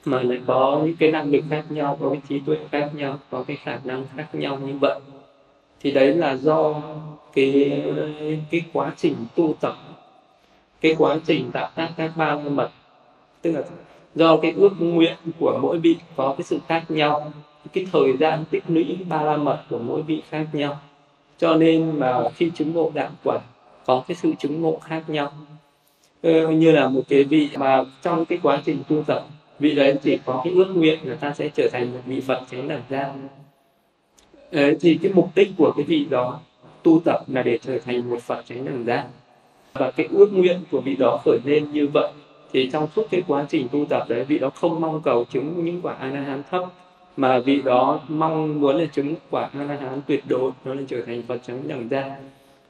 [0.05, 3.19] Mà lại có những cái năng lực khác nhau có cái trí tuệ khác nhau
[3.29, 4.99] có cái khả năng khác nhau như vậy.
[5.79, 6.81] Thì đấy là do
[7.33, 7.83] cái
[8.51, 9.75] cái quá trình tu tập
[10.83, 12.69] cái quá trình tạo tác các ba mật
[13.41, 13.61] tức là
[14.15, 17.31] do cái ước nguyện của mỗi vị có cái sự khác nhau
[17.73, 20.79] cái thời gian tích lũy ba la mật của mỗi vị khác nhau.
[21.37, 23.39] Cho nên mà khi chứng ngộ đạo quả
[23.85, 25.31] có cái sự chứng ngộ khác nhau.
[26.21, 29.23] Ừ, như là một cái vị mà trong cái quá trình tu tập
[29.59, 32.41] vị đấy chỉ có cái ước nguyện là ta sẽ trở thành một vị phật
[32.51, 33.11] chánh đẳng giác
[34.51, 36.39] ờ, thì cái mục đích của cái vị đó
[36.83, 39.05] tu tập là để trở thành một phật chánh đẳng giác
[39.73, 42.11] và cái ước nguyện của vị đó khởi lên như vậy,
[42.53, 45.65] thì trong suốt cái quá trình tu tập đấy, vị đó không mong cầu chứng
[45.65, 46.65] những quả a la hán thấp,
[47.17, 50.81] mà vị đó mong muốn là chứng quả a la hán tuyệt đối, nó là
[50.87, 52.17] trở thành phật chánh đẳng giác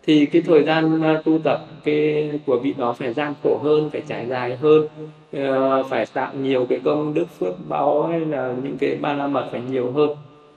[0.06, 3.90] thì cái thời gian à, tu tập cái của vị đó phải gian khổ hơn,
[3.90, 4.88] phải trải dài hơn.
[5.34, 9.28] Ờ, phải tạo nhiều cái công đức phước báo hay là những cái ba la
[9.28, 10.10] mật phải nhiều hơn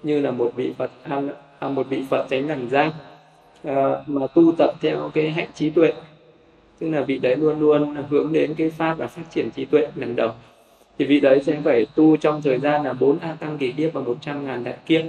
[0.03, 1.23] như là một vị phật à,
[1.59, 2.93] à một vị phật tránh đẳng giác
[3.65, 5.93] à, ờ, mà tu tập theo cái hạnh trí tuệ
[6.79, 9.89] tức là vị đấy luôn luôn hướng đến cái pháp là phát triển trí tuệ
[9.95, 10.31] lần đầu.
[10.99, 13.93] Thì vị đấy sẽ phải tu trong thời gian là bốn a tăng kỳ kiếp
[13.93, 15.03] và một trăm ngàn đại kiếp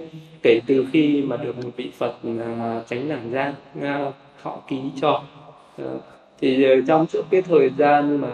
[0.43, 4.11] kể từ khi mà được một vị phật à, tránh đẳng giác à,
[4.43, 5.23] thọ ký cho.
[5.77, 5.85] À,
[6.41, 8.27] thì trong suốt cái thời gian mà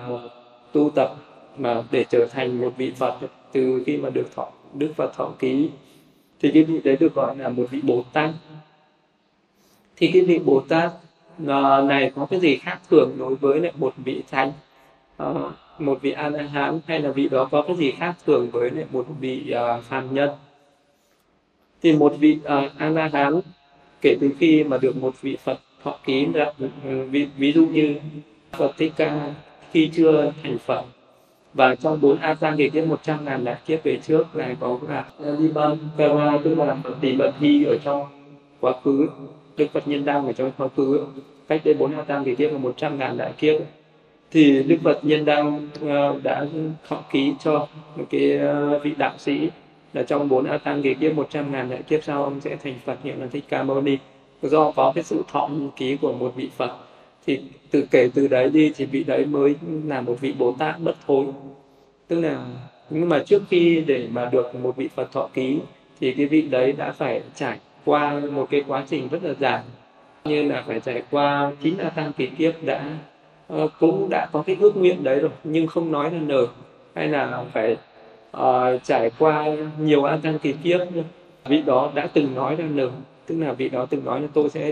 [0.72, 1.16] tu tập
[1.58, 3.18] mà để trở thành một vị Phật
[3.52, 5.70] từ khi mà được thọ Đức Phật thọ ký
[6.40, 8.30] thì cái vị đấy được gọi là một vị Bồ Tát.
[9.96, 10.92] Thì cái vị Bồ Tát
[11.48, 14.52] à, này có cái gì khác thường đối với lại một vị thánh
[15.18, 15.28] à,
[15.80, 18.72] một vị A La Hán hay là vị đó có cái gì khác thường với
[18.72, 20.30] lại một vị à, phàm nhân?
[21.82, 23.40] Thì một vị an A La Hán
[24.02, 26.28] kể từ khi mà được một vị Phật thọ ký
[27.10, 27.96] ví, ví dụ như
[28.52, 29.34] Phật Thích Ca
[29.72, 30.86] khi chưa thành Phật
[31.54, 34.80] và trong bốn A Tăng kỳ tiếp 100 ngàn đại kiếp về trước là có
[34.90, 38.06] là Liban Kara, tức là Phật tỷ bậc Thi ở trong
[38.60, 39.10] quá khứ.
[39.58, 41.06] Đức Phật Nhân Đăng ở trong quá khứ.
[41.48, 43.62] Cách đây bốn A Tăng kỳ tiếp là 100 ngàn đại kiếp.
[44.32, 46.46] Thì Đức Phật Nhân Đăng ờ, đã
[46.88, 49.50] thọ ký cho một cái ờ, vị đạo sĩ.
[49.94, 52.76] Là trong bốn A Tăng kỳ kiếp 100 ngàn đại kiếp sau ông sẽ thành
[52.86, 53.98] Phật hiệu là Thích Ca Mâu Ni.
[54.42, 56.72] Do có cái sự thọ ký của một vị Phật,
[57.26, 57.40] thì
[57.74, 59.56] từ kể từ đấy đi thì vị đấy mới
[59.86, 61.26] là một vị Bồ Tát bất thối.
[62.08, 62.46] Tức là
[62.90, 65.60] nhưng mà trước khi để mà được một vị Phật thọ ký
[66.00, 69.64] thì cái vị đấy đã phải trải qua một cái quá trình rất là dài.
[70.26, 72.98] Như là phải trải qua chín a tăng kỳ kiếp đã
[73.48, 76.48] ờ, cũng đã có cái ước nguyện đấy rồi nhưng không nói là nở
[76.96, 77.78] hay là phải
[78.38, 79.48] uh, trải qua
[79.80, 80.80] nhiều a tăng kỳ kiếp
[81.46, 82.90] vị đó đã từng nói ra nở
[83.26, 84.72] tức là vị đó từng nói là tôi sẽ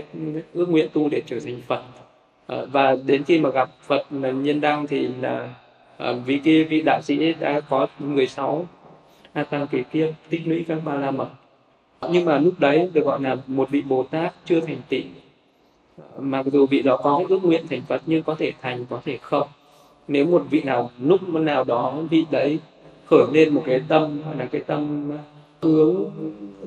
[0.54, 1.82] ước nguyện tu để trở thành Phật.
[2.52, 5.54] Ờ, và đến khi mà gặp Phật là nhân đăng thì là
[5.96, 8.66] ờ, vị vì kia vị đạo sĩ đã có 16
[9.32, 11.28] a tăng kỳ kiếp tích lũy các ba la mật.
[12.10, 15.06] Nhưng mà lúc đấy được gọi là một vị Bồ Tát chưa thành tịnh
[15.96, 19.00] ờ, mặc dù vị đó có ước nguyện thành Phật nhưng có thể thành có
[19.04, 19.48] thể không.
[20.08, 22.58] Nếu một vị nào lúc nào đó vị đấy
[23.06, 25.10] khởi lên một cái tâm là cái tâm
[25.62, 26.04] hướng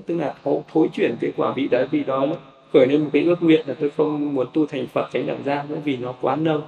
[0.06, 2.28] tức là thối, thối chuyển cái quả vị đấy vị đó
[2.76, 5.44] khởi lên một cái ước nguyện là tôi không muốn tu thành Phật chánh đẳng
[5.46, 6.62] gia nữa vì nó quá nông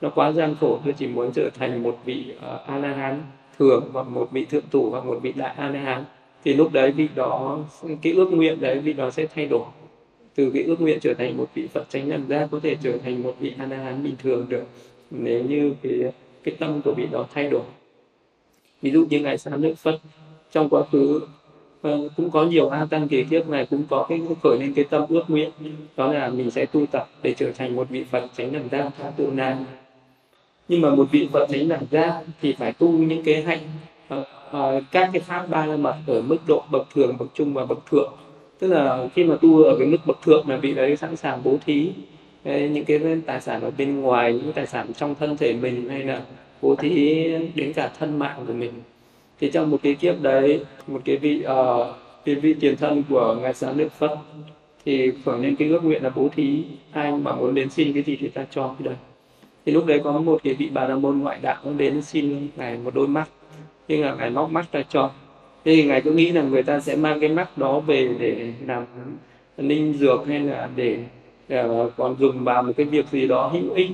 [0.00, 0.80] nó quá gian khổ.
[0.84, 3.22] Tôi chỉ muốn trở thành một vị ờ, uh, a la hán
[3.58, 6.04] thường hoặc một vị thượng thủ hoặc một vị đại a la hán
[6.44, 7.58] thì lúc đấy vị đó
[8.02, 9.64] cái ước nguyện đấy vị đó sẽ thay đổi.
[10.34, 12.98] Từ cái ước nguyện trở thành một vị Phật chánh đẳng gia có thể trở
[12.98, 14.64] thành một vị a la hán bình thường được.
[15.10, 16.12] Nếu như cái
[16.44, 17.64] cái tâm của vị đó thay đổi.
[18.82, 19.98] Ví dụ như ngài sáng lợi Phật
[20.52, 21.20] trong quá khứ
[21.84, 24.84] Vâng, cũng có nhiều a tăng kỳ kiếp này cũng có cái khởi lên cái
[24.84, 25.50] tâm ước nguyện.
[25.96, 28.88] Đó là mình sẽ tu tập để trở thành một vị Phật tránh đẳng gia
[28.98, 29.56] tha tu nan.
[30.68, 33.60] Nhưng mà một vị Phật tránh đẳng gia thì phải tu những cái hạnh
[34.14, 37.54] uh, uh, các cái pháp ba la mật ở mức độ bậc thường bậc trung
[37.54, 38.12] và bậc thượng.
[38.58, 41.40] Tức là khi mà tu ở cái mức bậc thượng là vị đấy sẵn sàng
[41.44, 41.90] bố thí
[42.44, 46.02] những cái tài sản ở bên ngoài những tài sản trong thân thể mình hay
[46.02, 46.22] là
[46.62, 48.72] bố thí đến cả thân mạng của mình
[49.40, 51.86] thì trong một cái kiếp đấy một cái vị uh,
[52.24, 54.18] cái vị tiền thân của ngài sáng đức phật
[54.84, 56.64] thì khoảng lên cái ước nguyện là bố thí.
[56.92, 58.96] Ai mà muốn đến xin cái gì thì ta cho cái đấy.
[59.66, 62.48] Thì lúc đấy có một cái vị bà la môn ngoại đạo cũng đến xin
[62.56, 63.28] ngài một đôi mắt.
[63.88, 65.10] Nhưng là ngài móc mắt ra cho.
[65.64, 68.52] Thế thì ngài cứ nghĩ là người ta sẽ mang cái mắt đó về để
[68.66, 68.84] làm
[69.56, 70.98] ninh dược hay là để,
[71.48, 73.90] để còn dùng vào một cái việc gì đó hữu ích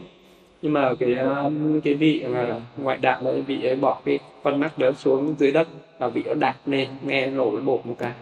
[0.62, 4.60] nhưng mà cái um, cái vị mà ngoại đạo đấy vị ấy bỏ cái con
[4.60, 5.68] mắt đó xuống dưới đất
[5.98, 8.12] và vị nó đạp lên nghe nổi bột một cái.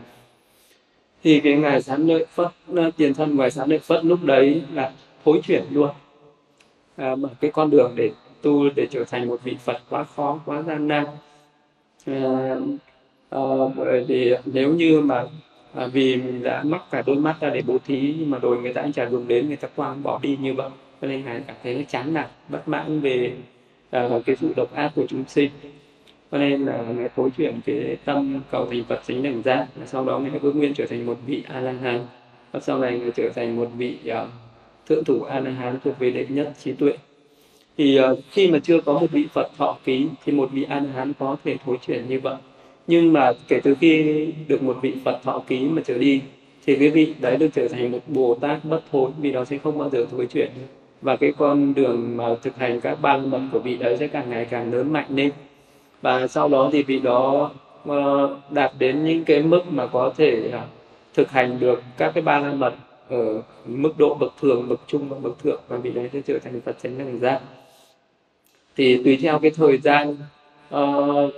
[1.23, 2.49] Thì cái ngài sám lợi phất
[2.97, 4.93] tiền thân ngài sám lợi phất lúc đấy là
[5.25, 5.91] thối chuyển luôn.
[6.97, 8.11] À, mở cái con đường để
[8.43, 11.05] tu để trở thành một vị phật quá khó quá gian nan.
[12.07, 12.57] À,
[13.31, 13.41] à,
[13.77, 15.25] bởi vì nếu như mà
[15.75, 18.59] à, vì mình đã mắc cả đôi mắt ra để bố thí nhưng mà rồi
[18.59, 20.71] người ta anh chả dùng đến người ta quang bỏ đi như vậy
[21.03, 23.33] cho nên ngài cảm thấy nó chán nản bất mãn về
[23.97, 25.51] uh, cái sự độc ác của chúng sinh.
[26.33, 30.05] Cho nên là ngài thối chuyển cái tâm cầu thành Phật chính đẳng giác sau
[30.05, 32.01] đó ngài bước nguyên trở thành một vị a la hán
[32.53, 34.29] và sau này ngài trở thành một vị uh,
[34.89, 36.93] thượng thủ a la hán thuộc về đệ nhất trí tuệ.
[37.79, 40.81] Thì uh, khi mà chưa có một vị Phật thọ ký thì một vị a
[40.81, 42.37] la hán có thể thối chuyển như vậy.
[42.87, 46.23] Nhưng mà kể từ khi được một vị Phật thọ ký mà trở đi
[46.67, 49.59] thì cái vị đấy được trở thành một Bồ Tát bất thối vì đó sẽ
[49.59, 50.51] không bao giờ thối chuyển
[51.03, 54.07] và cái con đường mà thực hành các ba la mật của vị đấy sẽ
[54.07, 55.31] càng ngày càng lớn mạnh lên.
[56.03, 57.51] Và sau đó thì vị đó
[57.87, 60.67] ờ, đạt đến những cái mức mà có thể à,
[61.15, 62.75] thực hành được các cái ba la mật
[63.09, 66.39] ở mức độ bậc thường bậc trung và bậc thượng và vị đấy sẽ trở
[66.39, 67.41] thành phật chánh đẳng giác.
[68.77, 70.17] Thì tùy theo cái thời gian
[70.75, 71.33] uh,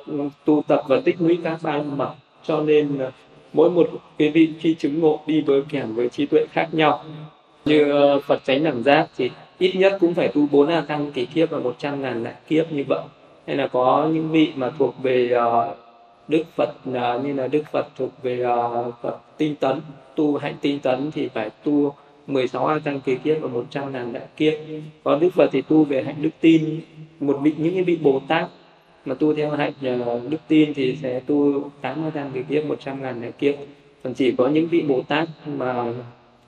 [0.44, 3.12] tu tập và tích lũy các ba la mật cho nên uh,
[3.52, 7.04] mỗi một cái vị khi chứng ngộ đi với kèm với trí tuệ khác nhau.
[7.64, 11.12] Như uh, phật chánh đẳng giác thì ít nhất cũng phải tu bốn a tăng
[11.12, 13.00] kỳ kiếp và một trăm ngàn đại kiếp như vậy.
[13.46, 15.76] Hay là có những vị mà thuộc về uh,
[16.28, 19.80] đức phật uh, như là đức phật thuộc về uh, phật tinh tấn
[20.16, 21.94] tu hạnh tinh tấn thì phải tu
[22.26, 24.54] 16 a tăng kỳ kiếp và 100 ngàn đại kiếp.
[25.04, 26.80] Còn đức phật thì tu về hạnh đức tin
[27.20, 28.48] một vị những cái vị bồ tát
[29.04, 29.72] mà tu theo hạnh
[30.30, 33.54] đức tin thì sẽ tu 8 a tăng kỳ kiếp 100 ngàn đại kiếp.
[34.02, 35.84] Còn chỉ có những vị bồ tát mà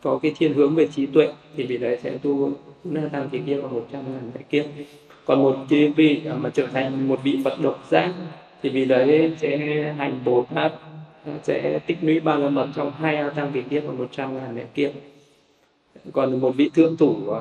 [0.03, 2.53] có cái thiên hướng về trí tuệ thì vị đấy sẽ tu
[2.95, 4.65] a tăng kỳ kiếp và 100 ngàn đại kiếp.
[5.25, 8.15] Còn một cái vị à, mà trở thành một vị phật độc giác
[8.63, 9.59] thì vị đấy sẽ
[9.99, 10.73] hành bồ tát,
[11.43, 14.35] sẽ tích lũy ba la mật trong hai a tăng kỳ kiếp và một trăm
[14.35, 14.91] ngàn đại kiếp.
[16.13, 17.41] Còn một vị thượng thủ à,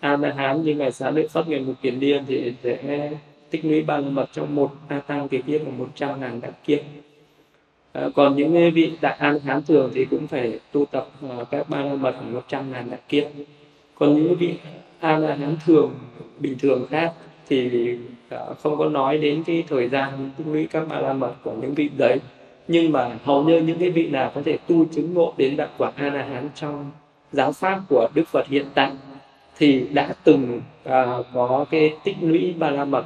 [0.00, 3.10] a la hán như ngài xá lợi phất ngày một kiền điên thì sẽ
[3.50, 6.40] tích lũy ba la mật trong một a tăng kỳ kiếp và một trăm ngàn
[6.40, 6.80] đại kiếp
[7.92, 11.68] à, còn những vị đại an hán thường thì cũng phải tu tập uh, các
[11.68, 13.24] ba la mật một trăm ngàn đại kiếp
[13.94, 14.54] còn những vị
[15.00, 15.94] an hán thường
[16.38, 17.12] bình thường khác
[17.48, 17.96] thì
[18.34, 21.52] uh, không có nói đến cái thời gian tích lũy các ba la mật của
[21.60, 22.18] những vị đấy.
[22.68, 25.68] Nhưng mà hầu như những cái vị nào có thể tu chứng ngộ đến đạo
[25.78, 26.90] quả a la hán trong
[27.32, 28.92] giáo pháp của đức phật hiện tại
[29.58, 33.04] thì đã từng uh, có cái tích lũy ba la mật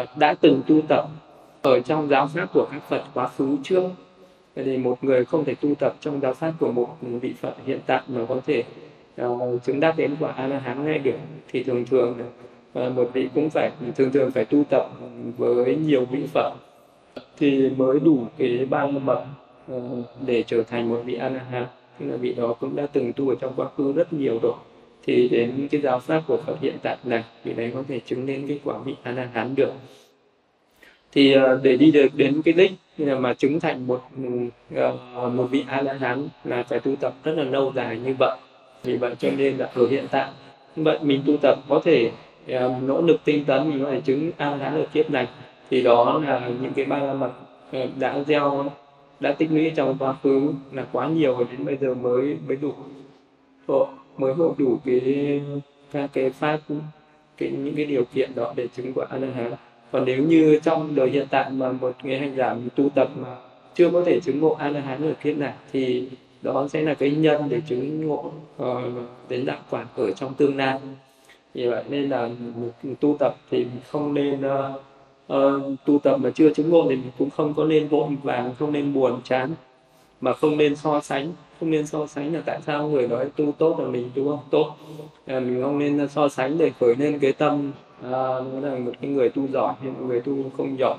[0.00, 1.06] uh, đã từng tu tập
[1.62, 3.88] ở trong giáo pháp của các phật quá khứ trước
[4.64, 7.80] thì một người không thể tu tập trong giáo pháp của một vị phật hiện
[7.86, 8.64] tại mà có thể
[9.24, 11.16] uh, chứng đắc đến quả a la hán ngay được
[11.52, 12.18] thì thường thường
[12.78, 14.90] uh, một vị cũng phải thường thường phải tu tập
[15.36, 16.52] với nhiều vị phật
[17.38, 19.24] thì mới đủ cái ban mật
[19.72, 19.82] uh,
[20.26, 21.66] để trở thành một vị a la hán
[21.98, 24.54] tức là vị đó cũng đã từng tu ở trong quá khứ rất nhiều rồi.
[25.06, 28.26] Thì đến cái giáo pháp của Phật hiện tại này vị đấy có thể chứng
[28.26, 29.72] đến cái quả vị a la hán được.
[31.12, 34.02] Thì uh, để đi được đến cái đích mà chứng thành một
[34.74, 34.96] ờ,
[35.34, 38.38] một vị a la hán là phải tu tập rất là lâu dài như vậy.
[38.82, 40.30] Vì vậy cho nên là ở hiện tại
[40.76, 42.10] vậy mình tu tập có thể
[42.48, 45.28] ờ, nỗ lực tinh tấn mình có thể chứng a la hán ở kiếp này.
[45.70, 47.32] Thì đó là những cái ba la mật
[47.72, 48.64] ờ, đã gieo,
[49.20, 52.72] đã tích lũy trong quá khứ là quá nhiều đến bây giờ mới mới đủ.
[54.16, 55.40] Mới hội đủ cái
[55.92, 56.60] các cái pháp,
[57.36, 59.52] cái, những cái điều kiện đó để chứng quả a la hán
[59.92, 63.36] còn nếu như trong đời hiện tại mà một người hành giả tu tập mà
[63.74, 66.08] chưa có thể chứng ngộ a la hán ở kiếp này thì
[66.42, 68.66] đó sẽ là cái nhân để chứng ngộ uh,
[69.28, 70.78] đến đạo quả ở trong tương lai.
[71.54, 74.82] Vì vậy nên là một tu tập thì không nên uh,
[75.32, 78.54] uh, tu tập mà chưa chứng ngộ thì mình cũng không có nên vội vàng
[78.58, 79.50] không nên buồn chán
[80.20, 81.32] mà không nên so sánh.
[81.60, 84.44] Không nên so sánh là tại sao người nói tu tốt là mình tu không
[84.50, 84.76] tốt.
[85.26, 89.10] À, mình không nên so sánh để khởi lên cái tâm à, là một cái
[89.10, 90.98] người tu giỏi hay một người tu không giỏi.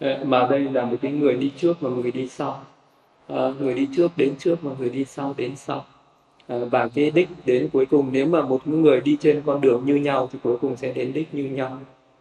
[0.00, 2.62] Ờ, mà đây là một cái người đi trước và một người đi sau.
[3.28, 5.84] À, người đi trước đến trước và người đi sau đến sau.
[6.48, 9.82] À, và cái đích đến cuối cùng nếu mà một người đi trên con đường
[9.86, 11.78] như nhau thì cuối cùng sẽ đến đích như nhau.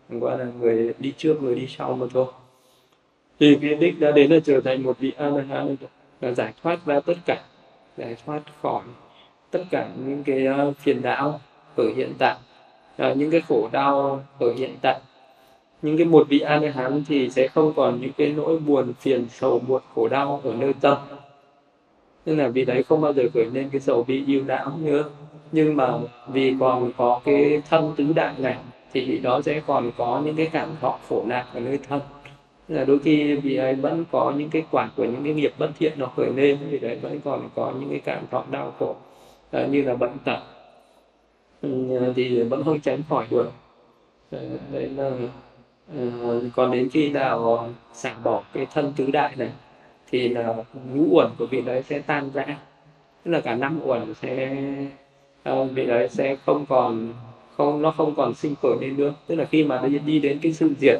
[0.09, 2.25] Chẳng qua là người đi trước người đi sau mà thôi.
[3.39, 5.75] Thì cái đích đã đến là trở thành một vị a la hán
[6.21, 7.43] là giải thoát ra tất cả
[7.97, 8.83] giải thoát khỏi
[9.51, 11.39] tất cả những cái à, phiền não
[11.77, 12.35] ở hiện tại
[12.97, 14.99] à, những cái khổ đau ở hiện tại
[15.83, 18.93] những cái một vị a la hán thì sẽ không còn những cái nỗi buồn
[18.93, 20.97] phiền sầu muộn khổ đau ở nơi tâm.
[22.25, 25.03] Nên là vì đấy không bao giờ khởi lên cái sầu bi yêu não nữa.
[25.51, 25.93] Nhưng mà
[26.27, 28.57] vì còn có cái thân tứ đại này
[28.93, 32.01] thì vị đó sẽ còn có những cái cảm thọ khổ nạn ở nơi thân.
[32.67, 35.69] Là đôi khi vị ấy vẫn có những cái quả của những cái nghiệp bất
[35.79, 38.95] thiện nó khởi lên thì đấy vẫn còn có những cái cảm thọ đau khổ
[39.51, 40.39] à, như là bệnh tật.
[41.63, 43.51] Ừ, thì vẫn không tránh khỏi được.
[44.31, 44.39] Ờ,
[44.71, 45.11] đấy là
[45.97, 49.49] ờ, còn đến khi nào xả bỏ cái thân tứ đại này
[50.11, 50.55] thì là
[50.93, 52.45] ngũ uẩn của vị đấy sẽ tan rã.
[53.23, 54.55] Tức là cả năm uẩn sẽ
[55.43, 57.13] ờ, vị đấy sẽ không còn
[57.57, 59.13] không nó không còn sinh khởi lên nữa.
[59.27, 60.99] Tức là khi mà nó đi đến cái sự diệt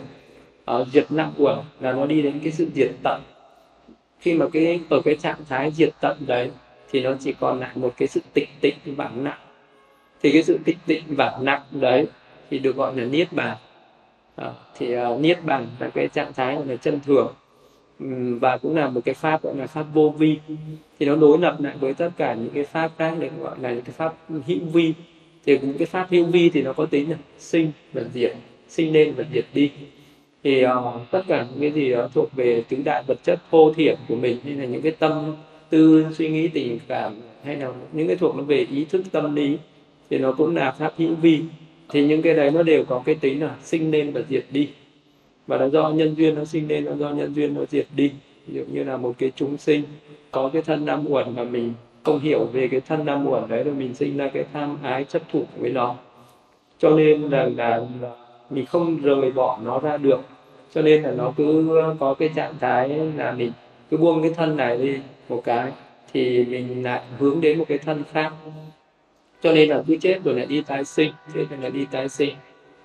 [0.72, 3.22] uh, diệt năm uẩn là nó đi đến cái sự diệt tận.
[4.20, 6.52] Khi mà cái ở cái trạng thái diệt tận đấy
[6.92, 9.40] thì nó chỉ còn lại một cái sự tịch tịnh vắng nặng
[10.24, 12.08] thì cái sự tịch tịnh và nặng đấy
[12.50, 13.58] thì được gọi là niết bàn.
[14.36, 17.34] À, thì uh, niết bàn là cái trạng thái gọi là chân thường
[18.42, 20.38] và cũng là một cái pháp gọi là pháp vô vi.
[21.00, 23.72] Thì nó đối lập lại với tất cả những cái pháp khác để gọi là
[23.72, 24.94] những cái pháp hữu vi.
[25.46, 28.36] Thì những cái pháp hữu vi thì nó có tính là sinh và diệt
[28.68, 29.72] sinh lên và diệt đi.
[30.44, 30.72] Thì uh,
[31.12, 34.16] tất cả những cái gì đó thuộc về tứ đại vật chất thô thiển của
[34.16, 35.36] mình như là những cái tâm
[35.70, 39.36] tư suy nghĩ tình cảm hay là những cái thuộc nó về ý thức tâm
[39.36, 39.58] lý
[40.14, 41.42] thì nó cũng là pháp hữu vi.
[41.90, 44.70] Thì những cái đấy nó đều có cái tính là sinh lên và diệt đi.
[45.48, 48.12] Và nó do nhân duyên nó sinh lên nó do nhân duyên nó diệt đi.
[48.48, 49.84] Ví dụ như là một cái chúng sinh
[50.32, 53.64] có cái thân nam uẩn mà mình không hiểu về cái thân nam uẩn đấy
[53.64, 55.96] rồi mình sinh ra cái tham ái chấp thủ với nó.
[56.80, 57.82] Cho nên là, là
[58.50, 60.22] mình không rời bỏ nó ra được.
[60.74, 63.52] Cho nên là nó cứ có cái trạng thái là mình
[63.92, 64.98] cứ buông cái thân này đi
[65.30, 65.72] một cái
[66.14, 68.34] thì mình lại hướng đến một cái thân khác
[69.44, 72.10] cho nên là cứ chết rồi lại đi tái sinh, chết rồi lại đi tái
[72.10, 72.36] sinh.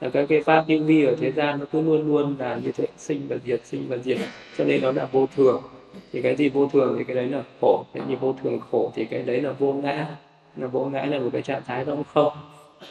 [0.01, 2.73] Là các cái pháp hữu vi ở thế gian nó cứ luôn luôn là như
[2.73, 4.19] thế, sinh và diệt, sinh và diệt.
[4.59, 5.63] Cho nên nó là vô thường.
[6.13, 7.85] Thì cái gì vô thường thì cái đấy là khổ.
[7.95, 10.07] Cái gì vô thường khổ thì cái đấy là vô ngã.
[10.57, 12.33] Là vô ngã là một cái trạng thái rỗng không.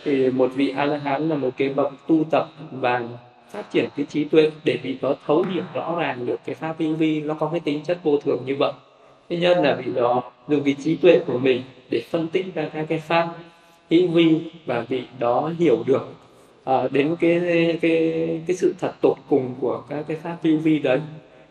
[0.03, 3.03] Thì một vị a la hán là một cái bậc tu tập và
[3.51, 6.75] phát triển cái trí tuệ để vị đó thấu hiểu rõ ràng được cái pháp
[6.79, 8.71] hữu vi, nó có cái tính chất vô thường như vậy.
[9.29, 12.69] Thứ nhất là vị đó, dùng cái trí tuệ của mình để phân tích ra
[12.73, 13.33] các cái pháp
[13.89, 16.07] hữu vi và vị đó hiểu được.
[16.63, 17.41] À, đến cái
[17.81, 20.99] cái cái sự thật tột cùng của các cái pháp hữu vi đấy.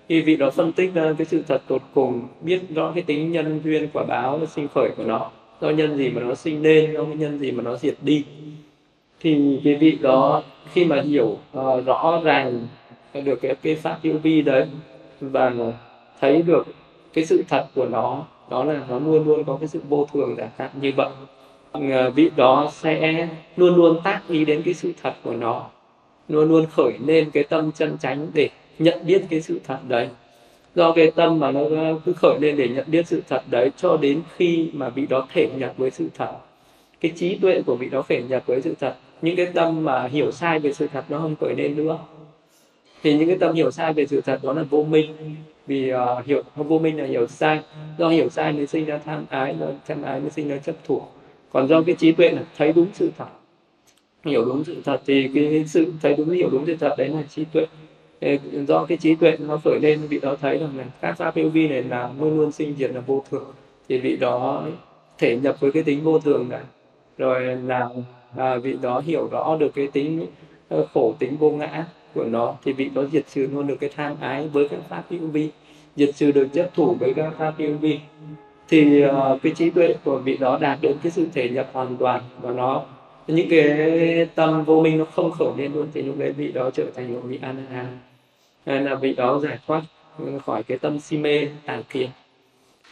[0.08, 3.32] Khi vị đó phân tích ra cái sự thật tột cùng biết rõ cái tính
[3.32, 5.30] nhân duyên quả báo sinh khởi của nó
[5.60, 8.24] do nhân gì mà nó sinh lên do cái nhân gì mà nó diệt đi.
[9.20, 12.66] Thì cái vị đó khi mà hiểu uh, rõ ràng
[13.24, 14.66] được cái cái pháp hữu vi đấy
[15.20, 15.52] và
[16.20, 16.66] thấy được
[17.12, 20.34] cái sự thật của nó đó là nó luôn luôn có cái sự vô thường
[20.38, 21.08] giả hạn như vậy.
[21.72, 25.70] Ờ, vị đó sẽ luôn luôn tác ý đến cái sự thật của nó
[26.28, 28.48] luôn luôn khởi lên cái tâm chân chánh để
[28.78, 30.08] nhận biết cái sự thật đấy.
[30.74, 31.60] Do cái tâm mà nó
[32.04, 35.26] cứ khởi lên để nhận biết sự thật đấy cho đến khi mà vị đó
[35.32, 36.32] thể nhập với sự thật.
[37.00, 40.06] Cái trí tuệ của vị đó thể nhập với sự thật những cái tâm mà
[40.06, 41.98] hiểu sai về sự thật nó không khởi lên nữa.
[43.02, 45.36] Thì những cái tâm hiểu sai về sự thật đó là vô minh
[45.66, 47.60] vì uh, hiểu vô minh là hiểu sai.
[47.98, 50.74] Do hiểu sai mới sinh ra tham ái do tham ái mới sinh ra chấp
[50.84, 51.02] thủ
[51.52, 53.26] còn do cái trí tuệ là thấy đúng sự thật
[54.24, 57.22] hiểu đúng sự thật thì cái sự thấy đúng hiểu đúng sự thật đấy là
[57.22, 57.66] trí tuệ.
[58.68, 61.48] Do cái trí tuệ nó khởi lên vị đó thấy rằng là các pháp hữu
[61.48, 63.52] vi này là luôn luôn sinh diệt là vô thường.
[63.88, 64.66] Thì vị đó
[65.18, 66.62] thể nhập với cái tính vô thường này
[67.18, 67.88] rồi là
[68.36, 70.26] à, vị đó hiểu rõ được cái tính
[70.68, 73.90] ờ, khổ tính vô ngã của nó thì vị đó diệt trừ luôn được cái
[73.96, 75.50] tham ái với các pháp hữu vi
[75.96, 77.98] diệt trừ được chấp thủ với các pháp hữu vi
[78.68, 81.96] thì uh, cái trí tuệ của vị đó đạt đến cái sự thể nhập hoàn
[81.96, 82.84] toàn và nó.
[83.26, 86.70] Những cái tâm vô minh nó không khởi lên luôn thì lúc đấy vị đó
[86.70, 87.98] trở thành một vị an hàn
[88.84, 89.82] là vị đó giải thoát
[90.46, 92.10] khỏi cái tâm si mê tà kiến.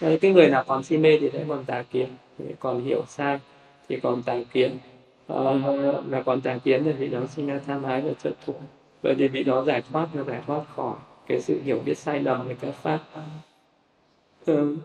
[0.00, 2.06] Ờ, cái người nào còn si mê thì sẽ còn tà kiến
[2.58, 3.38] còn hiểu sai
[3.88, 4.78] thì còn tà kiến.
[5.26, 5.60] Ờ,
[6.10, 8.54] là còn tà kiến thì vị đó sinh ra tham ái và chấp thủ.
[9.02, 10.94] Vậy thì vị đó giải thoát là giải thoát khỏi
[11.26, 12.98] cái sự hiểu biết sai lầm về các pháp.
[14.46, 14.76] Ừ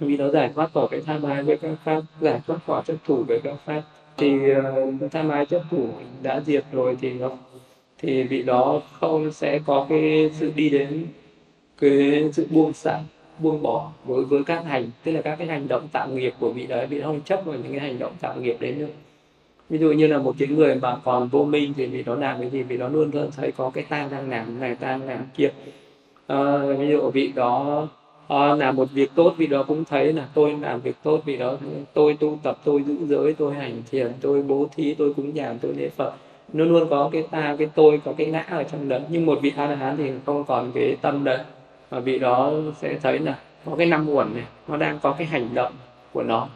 [0.00, 2.96] vì nó giải thoát khỏi cái tham ái với các pháp giải thoát khỏi chấp
[3.06, 3.82] thủ với các pháp.
[4.16, 5.88] Thì ờ, uh, tham ái chấp thủ
[6.22, 7.30] đã diệt rồi thì nó
[7.98, 11.06] thì vị đó không sẽ có cái sự đi đến
[11.80, 13.00] cái sự buông xả
[13.38, 16.52] buông bỏ với với các hành tức là các cái hành động tạo nghiệp của
[16.52, 18.86] vị đấy vị không chấp vào những cái hành động tạo nghiệp đấy nữa.
[19.70, 22.40] Ví dụ như là một cái người mà còn vô minh thì vị đó làm
[22.40, 22.62] cái gì?
[22.62, 25.50] Vị đó luôn luôn thấy có cái ta đang làm này tang làm kia.
[26.26, 27.88] À, ví dụ vị đó
[28.30, 31.20] Ờ, à, làm một việc tốt vì đó cũng thấy là tôi làm việc tốt
[31.24, 31.56] vì đó.
[31.94, 35.58] Tôi tu tập tôi giữ giới tôi hành thiền tôi bố thí tôi cúng dường
[35.60, 36.12] tôi lễ phật.
[36.52, 39.00] Luôn luôn có cái ta cái tôi có cái ngã ở trong đấy.
[39.08, 41.38] Nhưng một vị a la hán thì không còn cái tâm đấy.
[41.90, 45.26] Mà vị đó sẽ thấy là có cái năm nguồn này nó đang có cái
[45.26, 45.72] hành động
[46.12, 46.48] của nó.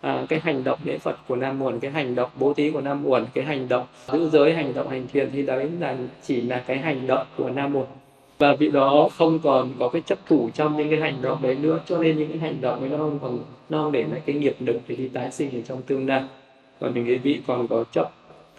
[0.00, 2.80] À, cái hành động lễ phật của nam nguồn cái hành động bố thí của
[2.80, 6.40] nam nguồn cái hành động giữ giới hành động hành thiền thì đấy là chỉ
[6.40, 7.86] là cái hành động của nam nguồn
[8.38, 11.54] và vị đó không còn có cái chấp thủ trong những cái hành động đấy
[11.54, 14.20] nữa, cho nên những cái hành động ấy nó không còn, nó không để lại
[14.26, 16.22] cái nghiệp lực để đi tái sinh ở trong tương lai.
[16.80, 18.10] Còn những cái vị còn có chấp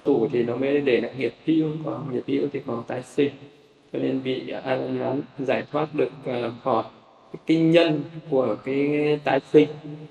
[0.05, 3.29] thủ thì nó mới để lại nghiệp hữu, còn nghiệp hữu thì còn tái sinh.
[3.93, 6.83] Cho nên vị ăn la giải thoát được à, khỏi
[7.47, 9.67] cái nhân của cái tái sinh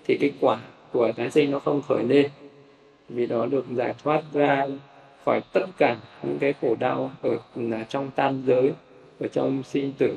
[0.07, 0.59] thì cái quả
[0.93, 2.31] của tái sinh nó không khởi lên.
[3.09, 4.67] Vì đó được giải thoát ra
[5.25, 7.39] khỏi tất cả những cái khổ đau ở
[7.73, 8.73] à, trong tam giới
[9.21, 10.15] ở trong sinh tử.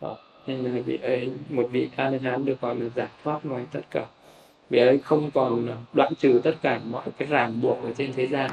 [0.00, 0.16] Đó.
[0.46, 3.64] nên là vị ấy một vị a la hán được gọi là giải thoát ngoài
[3.72, 4.06] tất cả.
[4.70, 8.26] Vị ấy không còn đoạn trừ tất cả mọi cái ràng buộc ở trên thế
[8.26, 8.50] gian.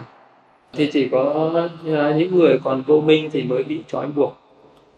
[0.74, 1.52] Thì chỉ có
[1.86, 4.38] à, những người còn vô minh thì mới bị trói buộc.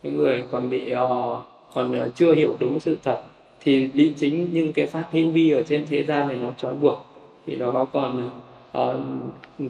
[0.03, 1.41] Những người còn bị ờ,
[1.73, 3.21] còn ờ, chưa hiểu đúng sự thật
[3.61, 6.73] thì bị chính những cái pháp hữu vi ở trên thế gian này nó trói
[6.73, 7.05] buộc.
[7.45, 8.29] Thì nó còn
[8.77, 8.95] uh,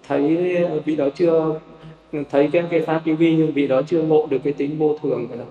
[0.08, 1.60] thấy vị đó chưa
[2.30, 4.98] thấy cái cái pháp hữu vi nhưng vị đó chưa ngộ được cái tính vô
[5.02, 5.46] thường của nó.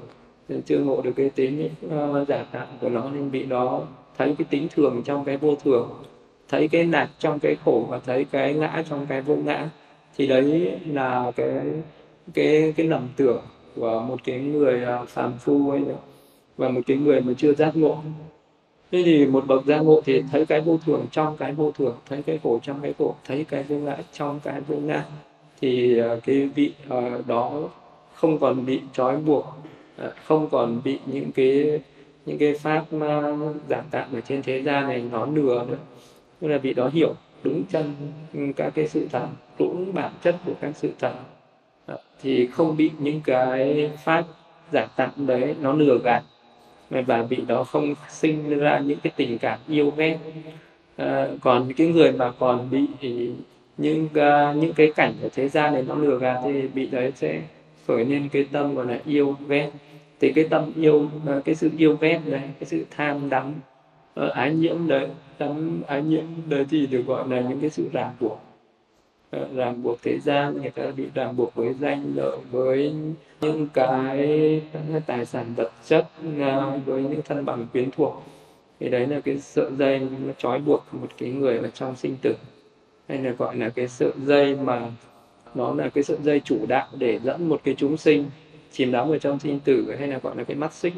[0.67, 3.83] Chưa ngộ được cái tính uh, giả tạm của nó nên vị đó
[4.19, 5.89] thấy cái tính thường trong cái vô thường
[6.49, 9.69] thấy cái nạt trong cái khổ và thấy cái ngã trong cái vô ngã.
[10.17, 11.49] Thì đấy là cái
[12.35, 13.43] cái cái lầm tưởng
[13.77, 15.83] của một cái người ờ, phàm phu ấy
[16.57, 17.99] và một cái người mà chưa giác ngộ.
[18.93, 21.97] Thế thì một bậc giác ngộ thì thấy cái vô thường trong cái vô thường
[22.09, 25.05] thấy cái khổ trong cái khổ thấy cái vô ngã trong cái vô ngã
[25.61, 27.69] thì à, cái vị à, đó
[28.15, 29.47] không còn bị trói buộc
[29.97, 31.81] à, không còn bị những cái
[32.27, 32.85] những cái pháp
[33.69, 35.77] giảm tạm ở trên thế gian này nó lừa nữa.
[36.41, 37.95] Tức là vị đó hiểu đúng chân
[38.57, 39.27] các cái sự thật
[39.59, 41.13] đúng bản chất của các sự thật.
[42.23, 44.25] Thì không bị những cái pháp
[44.73, 46.23] giả tạm đấy nó lừa gạt.
[46.91, 50.19] Và vị đó không sinh ra những cái tình cảm yêu ghét
[50.97, 52.87] à, còn cái người mà còn bị
[53.79, 57.13] những uh, những cái cảnh ở thế gian này nó lừa gạt thì bị đấy
[57.15, 57.43] sẽ
[57.87, 59.71] khởi lên cái tâm gọi là yêu ghét
[60.21, 63.55] thì cái tâm yêu uh, cái sự yêu ghét đấy cái sự tham đắm
[64.21, 65.09] uh, ái nhiễm đấy
[65.39, 68.41] đắm ái nhiễm đấy thì được gọi là những cái sự ràng buộc.
[69.55, 72.95] Ràng buộc thế gian người ta bị ràng buộc với danh lợi với
[73.41, 76.07] những cái, cái tài sản vật chất
[76.87, 78.23] với những thân bằng quyến thuộc.
[78.81, 82.17] Thì đấy là cái sợi dây nó trói buộc một cái người ở trong sinh
[82.23, 82.35] tử
[83.09, 84.91] hay là gọi là cái sợi dây mà
[85.55, 88.25] nó là cái sợi dây chủ đạo để dẫn một cái chúng sinh
[88.73, 90.93] chìm đắm ở trong sinh tử hay là gọi là cái mắt xích.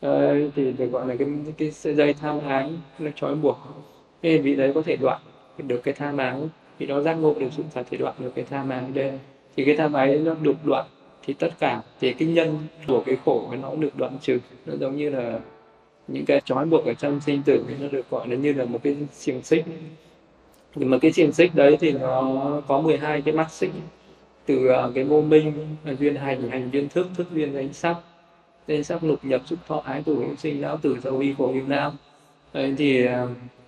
[0.00, 1.28] À, thì được gọi là cái
[1.58, 3.58] cái sợi dây tham ái nó trói buộc.
[4.22, 5.20] Nên vị đấy có thể đoạn
[5.58, 6.36] được cái tham ái
[6.78, 9.18] vì nó giác ngộ được sự thật thì đoạn được cái tham ái đây.
[9.56, 10.86] Thì cái tham ái nó được đoạn
[11.26, 14.38] thì tất cả thì cái nhân của cái khổ nó cũng được đoạn trừ.
[14.66, 15.38] Nó giống như là
[16.08, 18.64] những cái trói buộc ở trong sinh tử thì nó được gọi là như là
[18.64, 19.64] một cái xiềng xích
[20.76, 23.70] nhưng mà cái xiềng xích đấy thì nó có 12 cái mắt xích
[24.46, 27.96] từ à, cái vô minh à, duyên hành hành duyên thức thức duyên ánh sắc.
[28.66, 31.52] Tên sắc lục nhập xúc thọ ái tử hữu sinh lão tử dầu y khổ
[31.52, 31.92] hữu nam.
[32.52, 33.06] Đấy thì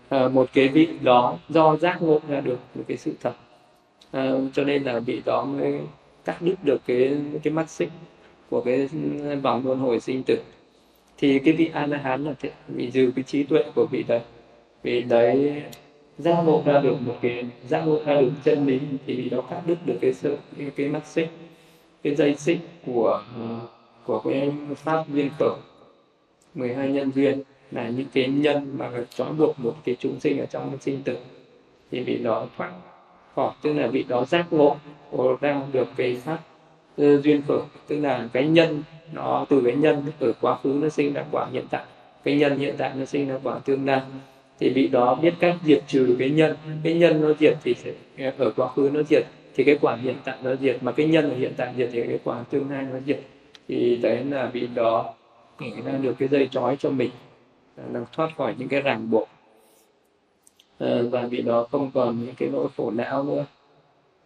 [0.09, 3.33] à, một cái vị đó do giác ngộ ra được một cái sự thật.
[4.11, 5.81] À, cho nên là vị đó mới
[6.25, 7.91] cắt đứt được cái cái mắt xích
[8.51, 10.39] của cái ừ, vòng luân hồi sinh tử.
[11.19, 14.05] Thì cái vị a la hán là thế, vị dư cái trí tuệ của vị
[14.09, 14.21] đấy.
[14.83, 15.63] Vị đấy
[16.19, 19.43] giác ngộ ra được một cái giác ngộ ra được chân lý thì nó đó
[19.51, 21.29] cắt đứt được cái sự cái, cái mắt xích
[22.03, 23.23] cái dây xích của
[24.05, 25.55] của cái pháp duyên khởi
[26.55, 30.47] 12 nhân duyên là những cái nhân mà trói buộc một cái chúng sinh ở
[30.47, 31.16] trong sinh tử.
[31.91, 32.73] Thì vị đó thoát
[33.35, 34.77] khỏi tức là vị đó giác ngộ
[35.41, 36.39] ra được cái pháp
[37.03, 37.61] uh, duyên khởi.
[37.89, 41.47] Tức là cái nhân nó từ cái nhân ở quá khứ nó sinh ra quả
[41.53, 41.85] hiện tại.
[42.25, 44.01] Cái nhân hiện tại nó sinh ra quả tương lai
[44.59, 46.57] thì vị đó biết cách diệt trừ cái nhân.
[46.83, 47.93] Cái nhân nó diệt thì sẽ,
[48.39, 49.23] ở quá khứ nó diệt
[49.55, 50.83] thì cái quả hiện tại nó diệt.
[50.83, 53.21] Mà cái nhân ở hiện tại diệt thì cái quả tương lai nó diệt.
[53.69, 55.15] Thì đấy là vị đó
[55.61, 57.11] nghĩ ra được cái dây trói cho mình
[57.93, 59.29] là thoát khỏi những cái ràng buộc.
[60.79, 63.47] À, và vị đó không còn những cái nỗi khổ não nữa.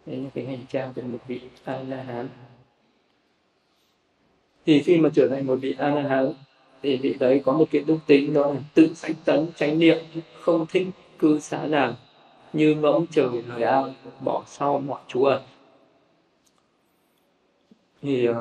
[0.05, 2.27] Đấy là cái hành trang của một vị a la hán
[4.65, 6.33] thì khi mà trở thành một vị a la hán
[6.83, 9.97] thì vị đấy có một cái đức tính đó là tự sanh tấn tránh niệm
[10.39, 10.87] không thích
[11.19, 11.95] cư xã nào
[12.53, 15.41] như mẫu trời lời ao bỏ sau mọi chú ẩn.
[18.01, 18.35] Thì uh,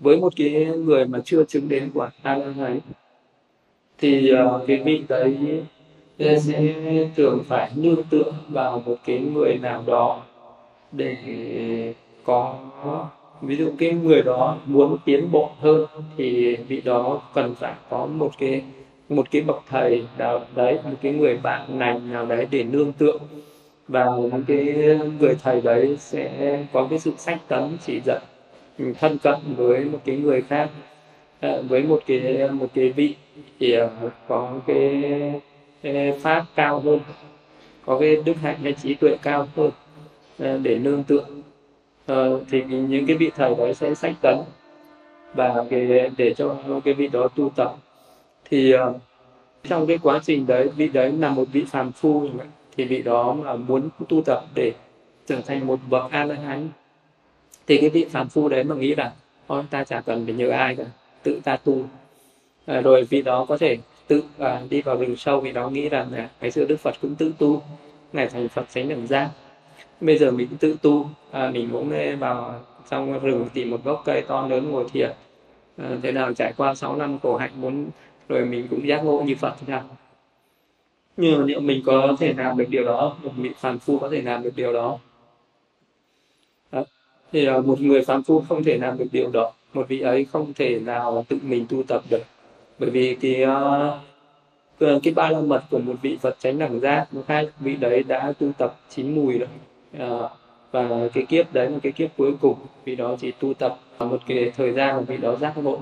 [0.00, 2.80] với một cái người mà chưa chứng đến quả a la ấy
[3.98, 5.36] thì uh, cái vị đấy
[6.18, 6.74] sẽ
[7.16, 10.22] thường phải nương tựa vào một cái người nào đó
[10.92, 11.16] để
[12.24, 12.58] có
[13.42, 15.86] ví dụ cái người đó muốn tiến bộ hơn
[16.16, 18.62] thì vị đó cần phải có một cái
[19.08, 22.92] một cái bậc thầy nào đấy một cái người bạn lành nào đấy để nương
[22.92, 23.18] tựa.
[23.88, 24.74] Và một cái
[25.20, 28.22] người thầy đấy sẽ có cái sự sách tấn chỉ dẫn
[29.00, 30.70] thân cận với một cái người khác
[31.40, 33.14] à, với một cái một cái vị
[33.60, 33.90] thì ờ,
[34.28, 35.02] có cái,
[35.82, 37.00] cái pháp cao hơn
[37.86, 39.70] có cái đức hạnh hay trí tuệ cao hơn
[40.38, 41.24] à, để nương tựa
[42.12, 44.36] uh, thì những cái vị thầy đó sẽ sách tấn
[45.34, 47.74] và cái để cho cái vị đó tu tập.
[48.44, 48.96] Thì uh,
[49.68, 52.28] trong cái quá trình đấy vị đấy là một vị phàm phu
[52.76, 54.72] thì vị đó mà muốn tu tập để
[55.26, 56.68] trở thành một bậc a la hán
[57.66, 59.12] thì cái vị phàm phu đấy mà nghĩ là
[59.48, 60.84] thôi ta chả cần phải nhờ ai cả
[61.22, 61.84] tự ta tu.
[62.66, 65.88] À, rồi vị đó có thể tự à, đi vào rừng sâu vì đó nghĩ
[65.88, 67.62] rằng là ngày xưa đức phật cũng tự tu
[68.12, 69.30] ngày thành phật sánh đẳng giác
[70.00, 71.10] bây giờ mình tự tu.
[71.30, 72.54] À, mình cũng vào
[72.90, 75.10] trong rừng tìm một gốc cây to lớn ngồi thiền.
[75.76, 77.86] À, thế nào trải qua 6 năm khổ hạnh muốn
[78.28, 79.84] rồi mình cũng giác ngộ như phật thế nào
[81.18, 84.08] nhưng mà liệu mình có thể làm được điều đó một vị phàm phu có
[84.08, 84.98] thể làm được điều đó,
[86.70, 86.82] à,
[87.32, 89.52] thì là một người phàm phu không thể làm được điều đó.
[89.74, 92.22] Một vị ấy không thể nào tự mình tu tập được.
[92.78, 93.44] Bởi vì cái
[94.80, 97.76] uh, cái ba la mật của một vị phật chánh đẳng giác một hai vị
[97.76, 99.48] đấy đã tu tập chín mùi rồi
[99.98, 100.18] à,
[100.70, 102.54] và cái kiếp đấy là cái kiếp cuối cùng.
[102.84, 105.78] Vì đó chỉ tu tập một cái thời gian mà vị đó giác ngộ.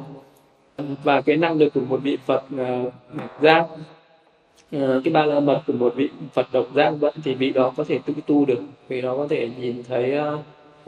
[1.04, 2.92] Và cái năng lực của một vị phật uh,
[3.42, 3.66] giác
[4.76, 7.72] uh, cái ba la mật của một vị phật độc giác vẫn thì vị đó
[7.76, 8.60] có thể tự tu được.
[8.88, 10.40] Vì đó có thể nhìn thấy uh,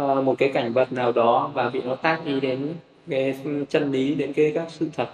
[0.03, 2.75] uh, một cái cảnh vật nào đó và vị nó tác ý đến
[3.09, 3.37] cái
[3.69, 5.09] chân lý đến cái các sự thật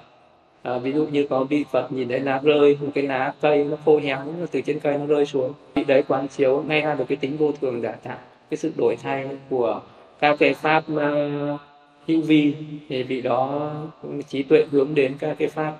[0.65, 3.65] à, ví dụ như có vị Phật nhìn thấy lá rơi một cái lá cây
[3.65, 5.53] nó khô héo nó từ trên cây nó rơi xuống.
[5.75, 8.17] Vị đấy quán chiếu ngay ra được cái tính vô thường giả tạo
[8.51, 9.81] cái sự đổi thay của
[10.21, 11.61] các cái pháp uh,
[12.07, 12.55] hữu vi.
[12.89, 13.73] Thì vị đó
[14.29, 15.77] trí tuệ hướng đến các cái pháp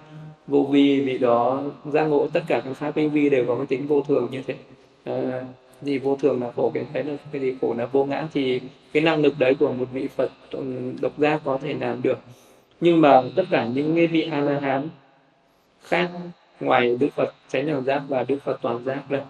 [0.47, 3.67] vô vi vị đó giác ngộ tất cả các pháp hữu vi đều có cái
[3.67, 4.55] tính vô thường như thế.
[5.05, 5.45] Ờ, à,
[5.83, 8.61] gì vô thường là khổ cái thấy là cái gì khổ là vô ngã thì
[8.93, 10.31] cái năng lực đấy của một vị phật
[11.01, 12.19] độc giác có thể làm được
[12.81, 14.89] nhưng mà tất cả những cái vị a la hán
[15.83, 16.11] khác
[16.61, 19.23] ngoài đức phật chánh đẳng giác và đức phật toàn giác đây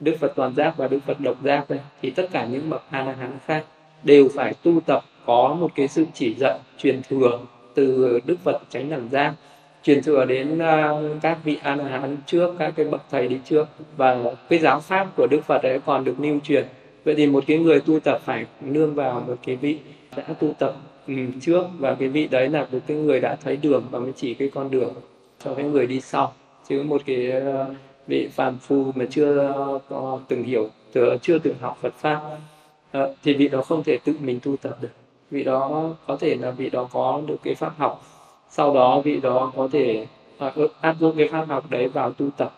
[0.00, 2.82] đức phật toàn giác và đức phật độc giác đây thì tất cả những bậc
[2.90, 3.64] a la hán khác
[4.02, 7.40] đều phải tu tập có một cái sự chỉ dẫn truyền thừa
[7.74, 9.34] từ đức phật chánh đẳng giác
[9.82, 13.38] truyền thừa đến uh, các vị a la hán trước các cái bậc thầy đi
[13.44, 13.68] trước.
[13.96, 14.16] Và
[14.48, 16.66] cái giáo pháp của đức phật ấy còn được lưu truyền.
[17.04, 19.78] Vậy thì một cái người tu tập phải nương vào một cái vị
[20.16, 20.74] đã tu tập
[21.08, 24.12] Ừ, trước và cái vị đấy là một cái người đã thấy đường và mới
[24.16, 24.94] chỉ cái con đường
[25.44, 26.32] cho cái người đi sau.
[26.68, 27.74] Chứ một cái ờ,
[28.06, 29.52] vị phàm phu mà chưa
[29.88, 30.68] có từng hiểu
[31.22, 32.20] chưa từng học Phật pháp
[32.92, 34.88] ờ, thì vị đó không thể tự mình tu tập được.
[35.30, 38.02] Vị đó có thể là vị đó có được cái pháp học,
[38.50, 40.06] sau đó vị đó có thể
[40.38, 42.52] ờ, ừ, áp dụng cái pháp học đấy vào tu tập,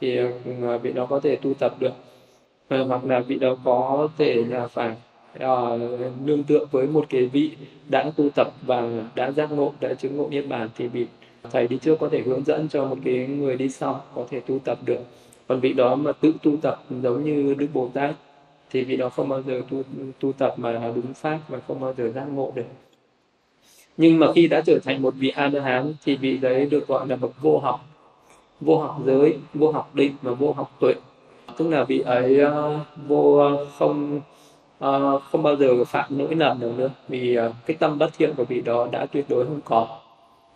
[0.00, 0.18] thì
[0.82, 1.92] vị đó có thể tu tập được.
[2.68, 4.94] Hoặc là vị đó có thể là phải
[5.36, 5.80] uh,
[6.24, 7.50] nương tựa với một cái vị
[7.90, 11.06] đã tu tập và đã giác ngộ đã chứng ngộ niết bàn thì vị
[11.50, 14.40] thầy đi trước có thể hướng dẫn cho một cái người đi sau có thể
[14.40, 15.00] tu tập được.
[15.48, 18.14] Còn vị đó mà tự tu tập giống như đức bồ tát
[18.70, 19.82] thì vị đó không bao giờ tu
[20.20, 22.64] tu tập mà đúng pháp và không bao giờ giác ngộ được.
[23.96, 26.88] Nhưng mà khi đã trở thành một vị a la hán thì vị đấy được
[26.88, 27.80] gọi là bậc vô học.
[28.60, 30.94] Vô học giới vô học định và vô học tuệ.
[31.58, 34.20] Tức là vị ấy uh, vô ờ, không
[34.84, 38.34] uh, không bao giờ phạm lỗi lầm được nữa vì uh, cái tâm bất thiện
[38.36, 40.00] của vị đó đã tuyệt đối không có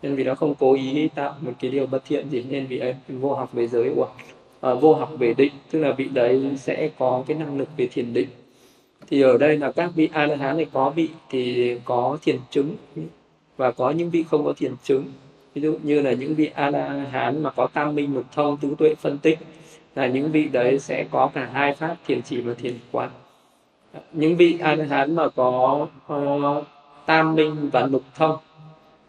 [0.03, 2.79] nên vì nó không cố ý tạo một cái điều bất thiện gì nên vị
[2.79, 4.09] ấy vô học về giới của uh,
[4.61, 7.87] ờ, vô học về định tức là vị đấy sẽ có cái năng lực về
[7.87, 8.29] thiền định.
[9.11, 12.39] Thì ở đây là các vị a la hán này có vị thì có thiền
[12.51, 12.77] chứng
[13.57, 15.05] và có những vị không có thiền chứng.
[15.55, 18.57] Ví dụ như là những vị a la hán mà có tam minh lục thông
[18.57, 19.39] tứ tuệ phân tích
[19.95, 23.11] là những vị đấy sẽ có cả hai pháp thiền chỉ và thiền quán
[24.13, 26.65] những vị a la hán mà có uh,
[27.07, 28.37] tam minh và lục thông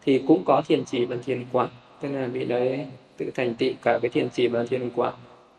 [0.04, 1.68] thì cũng có thiền chỉ và thiền quán.
[2.00, 5.14] Tức là vị đấy tự thành tựu cả cái thiền chỉ và thiền quán.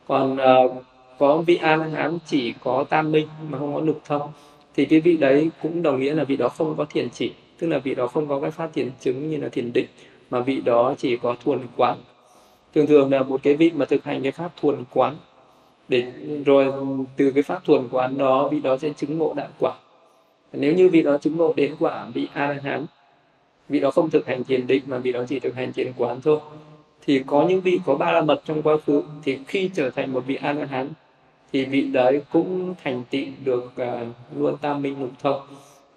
[0.08, 0.34] Còn
[0.66, 0.84] uh,
[1.18, 4.32] có vị a la hán chỉ có tam minh mà không có lục thông
[4.76, 7.68] thì cái vị đấy cũng đồng nghĩa là vị đó không có thiền chỉ tức
[7.68, 9.88] là vị đó không có cái pháp thiền chứng như là thiền định
[10.30, 11.98] mà vị đó chỉ có thuần quán.
[12.76, 15.16] Thường thường là một cái vị mà thực hành cái pháp thuần quán
[15.92, 16.12] để
[16.46, 16.74] rồi
[17.18, 19.74] từ cái pháp thuần quán đó vị đó sẽ chứng ngộ đạo quả
[20.54, 22.86] nếu như vị đó chứng ngộ đến quả vị a la hán
[23.70, 26.22] vị đó không thực hành thiền định mà vị đó chỉ thực hành thiền quán
[26.24, 26.40] thôi
[27.06, 30.14] thì có những vị có ba la mật trong quá khứ thì khi trở thành
[30.14, 30.90] một vị a la hán
[31.54, 35.42] thì vị đấy cũng thành tựu được uh, luôn tam minh lục thông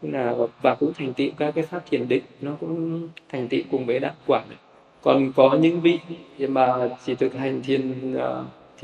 [0.03, 3.86] là và cũng thành tựu các cái pháp thiền định nó cũng thành tựu cùng
[3.86, 4.59] với đạo quả này.
[5.03, 5.99] còn có những vị
[6.38, 8.22] mà chỉ thực hành thiền uh,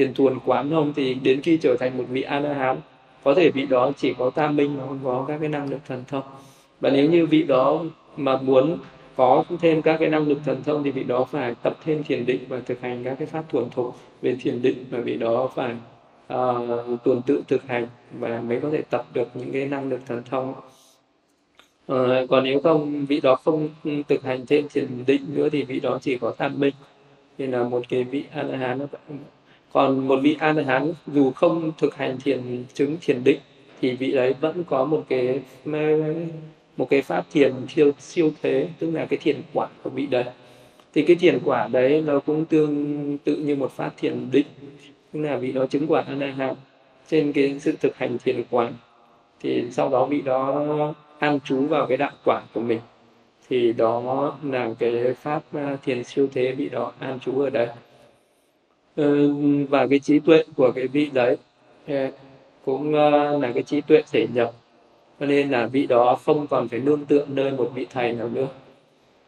[0.00, 2.76] thiền tuần quán không thì đến khi trở thành một vị a la hán
[3.24, 5.78] có thể vị đó chỉ có tam minh mà không có các cái năng lực
[5.88, 6.22] thần thông.
[6.80, 7.84] Và nếu như vị đó
[8.16, 8.78] mà muốn
[9.16, 12.26] có thêm các cái năng lực thần thông thì vị đó phải tập thêm thiền
[12.26, 15.50] định và thực hành các cái pháp thuần thục về thiền định và vị đó
[15.54, 15.74] phải
[16.34, 17.86] uh, tuần tự thực hành
[18.18, 20.54] và mới có thể tập được những cái năng lực thần thông.
[21.92, 23.68] Uh, còn nếu không vị đó không
[24.08, 26.74] thực hành thêm thiền định nữa thì vị đó chỉ có tam minh.
[27.38, 28.86] Thì là một cái vị a la hán
[29.72, 33.38] còn một vị a la hán, dù không thực hành thiền chứng thiền định,
[33.80, 35.40] thì vị đấy vẫn có một cái
[36.76, 40.24] một cái pháp thiền siêu siêu thế, tức là cái thiền quả của vị đấy.
[40.94, 44.46] Thì cái thiền quả đấy nó cũng tương tự như một pháp thiền định,
[45.12, 46.54] tức là vị đó chứng quả a la hán
[47.08, 48.72] trên cái sự thực hành thiền quán
[49.42, 52.80] thì sau đó vị đó an trú vào cái đạo quả của mình.
[53.48, 57.68] Thì đó là cái pháp à, thiền siêu thế vị đó an trú ở đây.
[59.00, 59.32] Ờ,
[59.70, 61.36] và cái trí tuệ của cái vị đấy
[61.86, 62.10] ờ,
[62.64, 64.52] cũng ờ, là cái trí tuệ thể nhập.
[65.20, 68.28] Cho nên là vị đó không còn phải nương tựa nơi một vị thầy nào
[68.28, 68.46] nữa.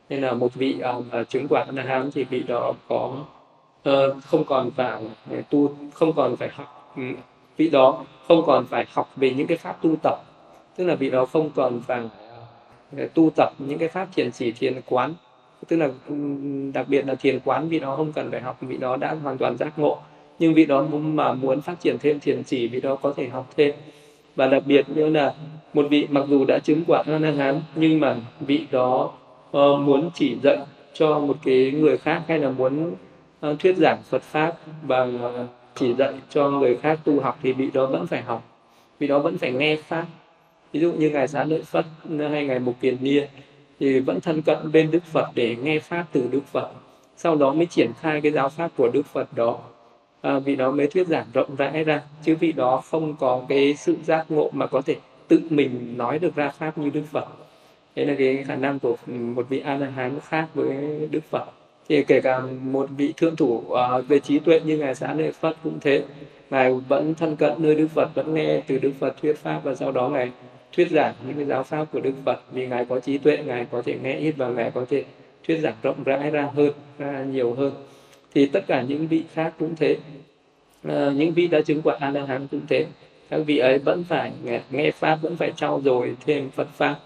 [0.09, 0.77] Nên là một vị
[1.12, 3.25] mà chứng quả a hán thì vị đó có
[4.25, 5.03] không còn phải
[5.51, 7.03] tu, không còn phải học ừ,
[7.57, 10.18] vị đó không còn phải học về những cái pháp tu tập.
[10.77, 12.03] Tức là vị đó không còn phải
[13.14, 15.14] tu tập những cái pháp thiền chỉ, thiền quán
[15.69, 16.15] tức là ừ,
[16.75, 19.39] đặc biệt là thiền quán vị đó không cần phải học vị đó đã hoàn
[19.39, 19.99] toàn giác ngộ.
[20.39, 23.51] Nhưng vị đó mà muốn phát triển thêm thiền chỉ vị đó có thể học
[23.57, 23.75] thêm.
[24.37, 25.35] Và đặc biệt như là
[25.75, 29.13] một vị mặc dù đã chứng quả a la hán nhưng mà vị đó
[29.57, 30.59] uh, muốn chỉ dạy
[30.95, 32.95] cho một cái người khác hay là muốn
[33.47, 34.53] uh, thuyết giảng Phật pháp
[34.83, 38.43] và ờ, chỉ dạy cho người khác tu học thì vị đó vẫn phải học.
[38.99, 40.07] Vị đó vẫn phải nghe pháp.
[40.73, 41.85] Ví dụ như ngài xá lợi phất
[42.31, 43.25] hay ngài mục kiền niên
[43.83, 46.70] thì vẫn thân cận bên đức phật để nghe pháp từ đức phật.
[47.16, 49.59] Sau đó mới triển khai cái giáo pháp của đức phật đó.
[50.20, 52.03] À, vị đó mới thuyết giảng rộng rãi ra.
[52.24, 54.97] Chứ vị đó không có cái sự giác ngộ mà có thể
[55.28, 57.24] tự mình nói được ra pháp như đức phật.
[57.97, 61.45] Đấy là cái khả năng của một vị a la hán khác với đức phật.
[61.89, 65.33] Thì kể cả một vị thượng thủ uh, về trí tuệ như ngài xá lợi
[65.33, 66.05] Phật cũng thế.
[66.51, 69.74] Ngài vẫn thân cận nơi đức phật vẫn nghe từ đức phật thuyết pháp và
[69.74, 70.30] sau đó ngài
[70.73, 73.66] thuyết giảng những cái giáo pháp của đức phật vì ngài có trí tuệ ngài
[73.70, 75.05] có thể nghe ít và ngài có thể
[75.47, 77.73] thuyết giảng rộng rãi ra hơn ra nhiều hơn.
[78.35, 79.97] Thì tất cả những vị khác cũng thế.
[80.89, 82.87] À, những vị đã chứng quả a la hán cũng thế.
[83.31, 86.97] Các vị ấy vẫn phải nghe, nghe pháp vẫn phải trau dồi thêm phật pháp.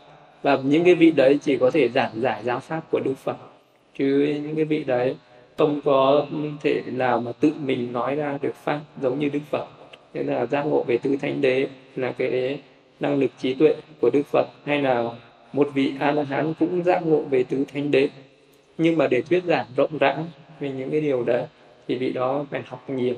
[0.42, 3.36] Và những cái vị đấy chỉ có thể giảng giải giáo pháp của đức phật.
[3.98, 5.16] Chứ những cái vị đấy
[5.58, 6.26] không có
[6.62, 9.66] thể nào mà tự mình nói ra được pháp giống như đức phật.
[10.14, 12.58] Nên là giác ngộ về tứ thánh đế là cái
[13.00, 15.10] năng lực trí tuệ của đức phật hay là
[15.52, 18.08] một vị a la hán cũng giác ngộ về tứ thánh đế.
[18.78, 20.16] Nhưng mà để thuyết giảng rộng rãi
[20.60, 21.44] về những cái điều đấy
[21.88, 23.14] thì vị đó phải học nhiều.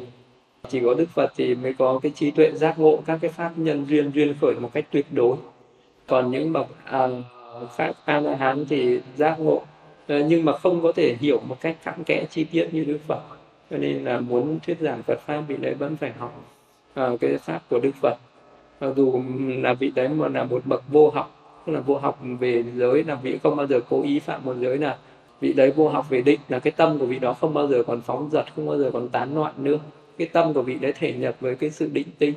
[0.69, 3.53] Chỉ có đức phật thì mới có cái trí tuệ giác ngộ các cái pháp
[3.57, 5.37] nhân duyên duyên khởi một cách tuyệt đối.
[6.07, 7.09] Còn những bậc à,
[7.77, 9.63] pháp a la hán thì giác ngộ.
[10.07, 12.99] Ờ, nhưng mà không có thể hiểu một cách cặn kẽ chi tiết như đức
[13.07, 13.21] phật.
[13.71, 16.45] Cho nên là muốn thuyết giảng phật pháp vị đấy vẫn phải học
[16.95, 18.17] à, cái pháp của đức phật
[18.81, 22.19] mặc dù là vị đấy mà là một bậc vô học tức là vô học
[22.41, 24.95] về giới là vị không bao giờ cố ý phạm một giới nào
[25.41, 27.83] vị đấy vô học về định là cái tâm của vị đó không bao giờ
[27.87, 29.79] còn phóng dật không bao giờ còn tán loạn nữa.
[30.19, 32.35] Cái tâm của vị đấy thể nhập với cái sự định tinh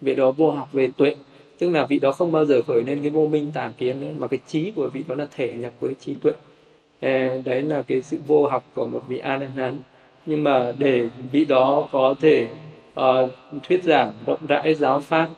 [0.00, 1.16] vị đó vô học về tuệ
[1.58, 4.12] tức là vị đó không bao giờ khởi lên cái vô minh tà kiến nữa
[4.18, 6.32] mà cái trí của vị đó là thể nhập với trí tuệ.
[7.44, 9.78] Đấy là cái sự vô học của một vị a la hán.
[10.26, 12.48] Nhưng mà để vị đó có thể
[13.00, 13.30] uh,
[13.68, 15.28] thuyết giảng rộng rãi giáo pháp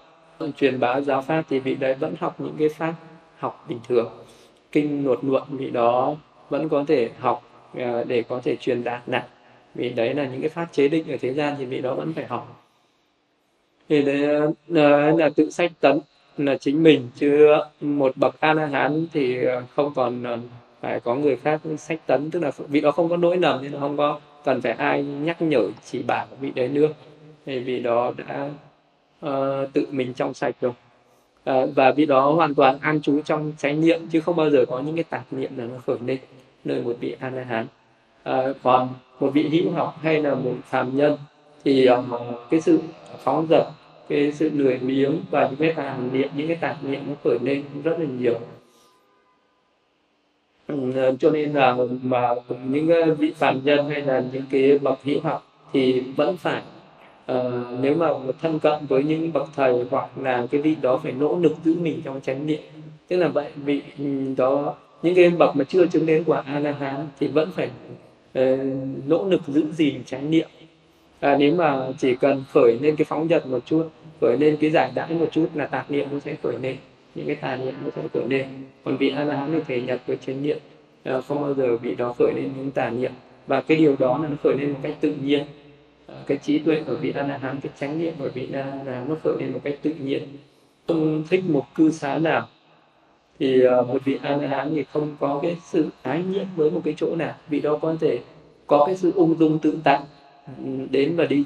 [0.57, 2.95] truyền bá giáo pháp thì vị đấy vẫn học những cái pháp
[3.38, 4.11] học bình thường.
[4.72, 6.14] Kinh luật luận vị đó
[6.49, 7.43] vẫn có thể học
[7.78, 9.22] à, để có thể truyền đạt lại.
[9.74, 12.12] Vì đấy là những cái pháp chế định ở thế gian thì vị đó vẫn
[12.12, 12.64] phải học.
[13.88, 14.24] Thì đấy
[14.74, 16.01] à, là tự sách tấn
[16.36, 17.47] là chính mình, chứ
[17.80, 20.24] một bậc a la hán thì à, không còn
[20.80, 22.30] phải có người khác sách tấn.
[22.30, 25.43] Tức là vị đó không có lỗi lầm nên không có cần phải ai nhắc
[25.43, 26.88] nhở, chỉ bảo vị đấy nữa.
[27.47, 28.49] Thì vị đó đã
[29.26, 30.76] uh, tự mình trong sạch rồi uh,
[31.44, 34.64] ờ, và vì đó hoàn toàn an trú trong chánh niệm chứ không bao giờ
[34.68, 36.18] có những cái tạp niệm nào nó khởi lên
[36.64, 37.68] nơi một vị an la hán uh,
[38.22, 38.88] ờ, còn
[39.20, 41.16] một vị hữu học hay là một phàm nhân
[41.64, 42.78] thì uh, cái sự
[43.24, 43.66] phóng dật
[44.08, 47.38] cái sự lười biếng và những cái tạp niệm những cái tạp niệm nó khởi
[47.42, 48.40] lên rất là nhiều.
[50.66, 50.76] Ừ,
[51.20, 52.28] cho nên là mà
[52.64, 56.62] những vị phạm nhân hay là những cái bậc hữu học thì vẫn phải
[57.32, 57.38] uh,
[57.80, 58.08] nếu mà
[58.40, 61.74] thân cận với những bậc thầy hoặc là cái vị đó phải nỗ lực giữ
[61.80, 62.62] mình trong chánh niệm
[63.08, 63.82] tức là vậy vị
[64.36, 67.70] đó những cái bậc mà chưa chứng đến quả a la hán thì vẫn phải
[68.38, 68.58] uh,
[69.06, 70.48] nỗ lực giữ gìn chánh niệm.
[71.20, 73.88] À, nếu mà chỉ cần khởi lên cái phóng dật một chút
[74.20, 76.76] khởi lên cái giải đãi một chút là tạp niệm nó sẽ khởi lên
[77.14, 78.46] những cái tà niệm nó sẽ khởi lên.
[78.84, 80.58] Còn vị a la hán thì thể nhập với chánh niệm
[81.16, 83.12] uh, không bao giờ bị đó khởi lên những tà niệm.
[83.46, 85.44] Và cái điều đó là nó khởi lên một cách tự nhiên
[86.26, 88.92] cái trí tuệ của vị a la hán cái chánh niệm của vị a la
[88.92, 90.22] hán nó khởi lên một cách tự nhiên.
[90.88, 92.48] Không thích một cư xá nào.
[93.38, 96.70] Thì uh, một vị a la hán thì không có cái sự ái nhiễm với
[96.70, 97.34] một cái chỗ nào.
[97.48, 98.18] Vị đó có thể
[98.66, 100.00] có cái sự ung dung tự tại
[100.46, 101.44] ừ, đến và đi.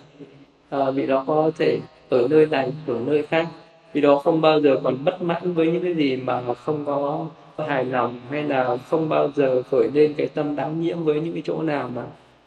[0.71, 3.49] Ờ, à, vị đó có thể ở nơi này ở nơi khác.
[3.93, 7.27] Vì đó không bao giờ còn bất mãn với những cái gì mà không có
[7.59, 11.33] hài lòng hay là không bao giờ khởi lên cái tâm đáng nhiễm với những
[11.33, 12.03] cái chỗ nào mà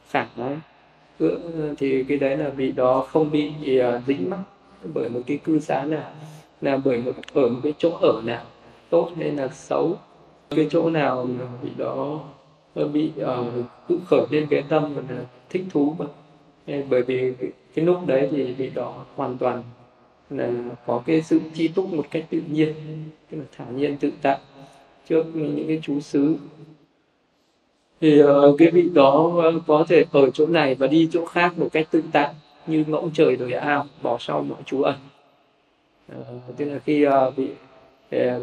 [0.08, 0.28] phản
[1.20, 1.40] Ừ,
[1.78, 4.40] thì cái đấy là vị đó không bị à, dính mắc
[4.94, 6.12] bởi một cái cư xá nào
[6.62, 8.44] là bởi một ở một cái chỗ ở nào
[8.90, 9.98] tốt hay là xấu.
[10.50, 11.28] Cái chỗ nào
[11.62, 12.24] vị đó
[12.94, 16.06] bị à, uh, tự khởi lên cái tâm là thích thú mà.
[16.90, 19.64] Bởi vì cái, cái lúc đấy thì vị đó hoàn toàn
[20.30, 20.50] là
[20.86, 22.74] có cái sự chi túc một cách tự nhiên
[23.32, 24.38] tức là thản nhiên tự tại
[25.10, 26.36] trước những cái chú xứ
[28.02, 31.58] thì uh, cái vị đó ờ, có thể ở chỗ này và đi chỗ khác
[31.58, 32.34] một cách tự tại
[32.68, 34.96] như ngỗng trời đồi ao bỏ sau mọi chú ẩn.
[36.10, 37.50] Ờ, uh, tức là khi uh, vị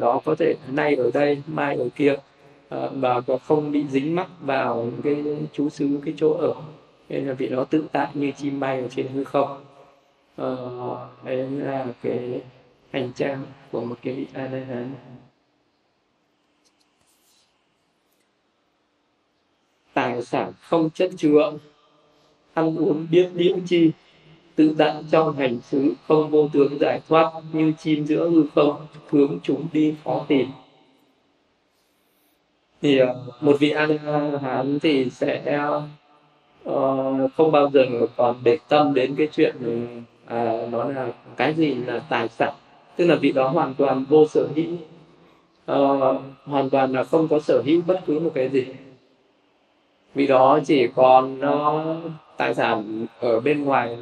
[0.00, 4.14] đó có thể nay ở đây mai ở kia uh, và có không bị dính
[4.14, 6.54] mắc vào cái chú xứ cái chỗ ở
[7.08, 9.64] nên là vị đó tự tại như chim bay ở trên hư không.
[10.42, 12.40] Uh, đấy là cái
[12.90, 13.42] hành trang
[13.72, 14.90] của một cái vị a la hán
[19.96, 21.52] tài sản không chất chứa.
[22.54, 23.90] Ăn uống biết liễu chi
[24.56, 28.86] tự tại trong hành xứ không vô tướng giải thoát như chim giữa hư không
[29.10, 30.46] hướng chúng đi khó tìm.
[32.82, 35.60] Thì ờ, một vị a ờ, hán thì sẽ
[36.68, 37.86] uh, không bao giờ
[38.16, 39.56] còn để tâm đến cái chuyện
[40.24, 42.54] uh, nó là cái gì là tài sản.
[42.96, 44.72] Tức là vị đó hoàn toàn vô sở hữu.
[45.72, 48.66] Uh, hoàn toàn là không có sở hữu bất cứ một cái gì
[50.16, 51.84] vì đó chỉ còn nó
[52.36, 53.98] tài sản ở bên ngoài,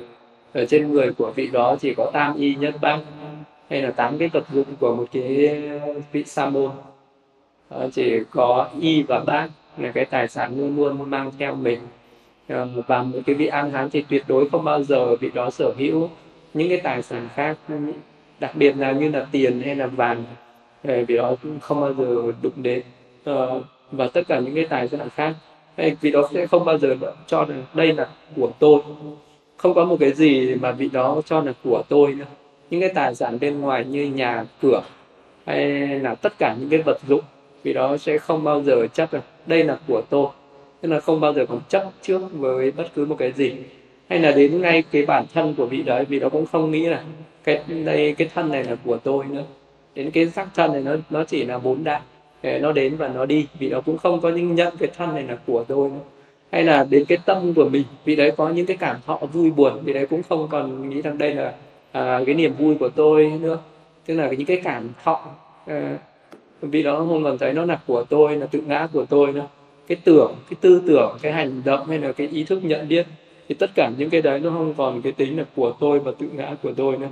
[0.53, 3.01] ở trên người của vị đó chỉ có tam y nhân băng
[3.71, 6.71] hay là tám cái vật dụng của một cái ờ, vị sa môn.
[7.69, 9.49] Ờ, chỉ có y và bác
[9.79, 11.79] là cái tài sản luôn luôn mang theo mình.
[12.87, 15.73] Và một cái vị an hán thì tuyệt đối không bao giờ vị đó sở
[15.79, 16.09] hữu.
[16.55, 17.75] Những cái tài sản khác ừ,
[18.41, 20.25] đặc biệt là như là tiền hay là vàng
[20.83, 22.83] vì đó không bao giờ đụng đến.
[23.93, 25.35] Và tất cả những cái tài sản khác
[25.77, 26.97] vì đó sẽ không bao giờ
[27.27, 28.81] cho là đây là của tôi.
[29.57, 32.25] Không có một cái gì mà vị đó cho là của tôi nữa.
[32.71, 34.83] Những cái tài sản bên ngoài như nhà cửa
[35.47, 37.21] hay là tất cả những cái vật dụng
[37.63, 40.27] vì đó sẽ không bao giờ chấp là đây là của tôi.
[40.81, 43.53] Tức là không bao giờ còn chấp trước với bất cứ một cái gì.
[44.09, 46.87] Hay là đến ngay cái bản thân của vị đấy vì đó cũng không nghĩ
[46.87, 47.05] là
[47.45, 49.45] cái, đây, cái thân này là của tôi nữa.
[49.95, 52.01] Đến cái sắc thân này nó nó chỉ là bốn đại
[52.45, 55.23] nó đến và nó đi vì nó cũng không có những nhận cái thân này
[55.23, 56.01] là của tôi nữa.
[56.53, 59.51] Hay là đến cái tâm của mình vì đấy có những cái cảm thọ vui
[59.51, 61.55] buồn vì đấy cũng không còn nghĩ rằng đây là
[61.93, 63.59] à, cái niềm vui của tôi nữa.
[64.07, 65.27] Tức là những cái cảm thọ
[65.67, 65.99] à,
[66.61, 69.47] vì đó không còn thấy nó là của tôi là tự ngã của tôi nữa.
[69.87, 73.07] Cái tưởng cái tư tưởng cái hành động hay là cái ý thức nhận biết
[73.49, 76.13] thì tất cả những cái đấy nó không còn cái tính là của tôi và
[76.19, 77.09] tự ngã của tôi nữa.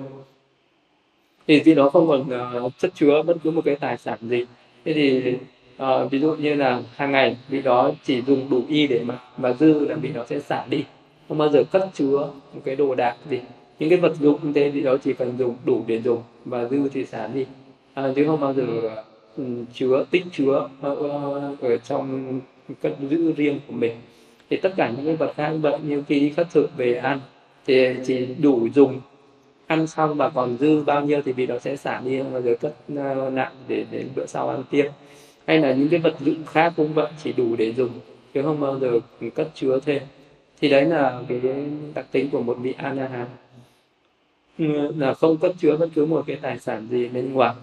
[1.48, 2.20] Thì vì nó không còn
[2.64, 4.46] uh, chất chứa bất cứ một cái tài sản gì
[4.84, 5.34] thế thì
[5.82, 9.18] uh, ví dụ như là hàng ngày vị đó chỉ dùng đủ y để mà
[9.36, 10.84] mà dư là vị đó sẽ xả đi.
[11.28, 13.40] Không bao giờ cất chứa một cái đồ đạc gì.
[13.78, 16.64] Những cái vật dụng như thế vị đó chỉ cần dùng đủ để dùng và
[16.68, 17.46] dư thì xả đi.
[17.94, 18.64] À, chứ không bao giờ
[19.36, 22.40] um, chứa tích chứa uh, ở trong
[22.82, 23.92] cất giữ riêng của mình.
[24.50, 27.20] Thì tất cả những cái vật khác vậy như khi khất thực về ăn
[27.66, 29.00] thì chỉ đủ dùng
[29.72, 32.56] ăn xong và còn dư bao nhiêu thì vì nó sẽ xả đi và rồi
[32.56, 34.90] cất ờ, nặng để đến bữa sau ăn tiếp.
[35.46, 37.90] Hay là những cái vật dụng khác cũng vậy, chỉ đủ để dùng,
[38.34, 39.00] chứ không bao giờ
[39.34, 40.02] cất chứa thêm.
[40.60, 41.40] Thì đấy là cái
[41.94, 43.26] đặc tính của một vị an hán
[44.58, 47.54] ừ, là không cất chứa bất cứ một cái tài sản gì bên ngoài.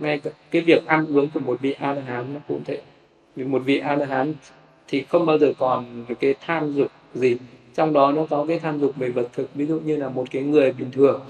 [0.00, 0.20] Ngay
[0.50, 2.80] cái việc ăn uống của một vị a la hán nó cũng thế.
[3.36, 4.34] Một vị a la hán
[4.88, 7.36] thì không bao giờ còn cái tham dục gì
[7.74, 10.24] trong đó nó có cái tham dục về vật thực ví dụ như là một
[10.30, 11.20] cái người bình thường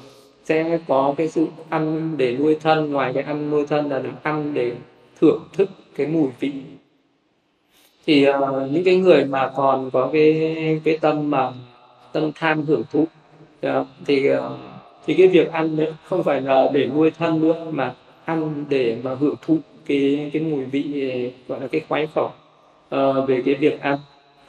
[0.45, 4.11] sẽ có cái sự ăn để nuôi thân ngoài cái ăn nuôi thân là được
[4.23, 4.73] ăn để
[5.21, 6.53] thưởng thức cái mùi vị.
[8.07, 8.35] Thì uh,
[8.71, 11.53] những cái người mà còn có cái cái tâm mà
[12.13, 13.07] tâm tham hưởng thụ
[13.67, 14.39] uh, thì uh,
[15.07, 18.97] thì cái việc ăn đấy không phải là để nuôi thân nữa mà ăn để
[19.03, 22.31] mà hưởng thụ cái cái mùi vị gọi là cái khoái khẩu
[22.95, 23.99] uh, về cái việc ăn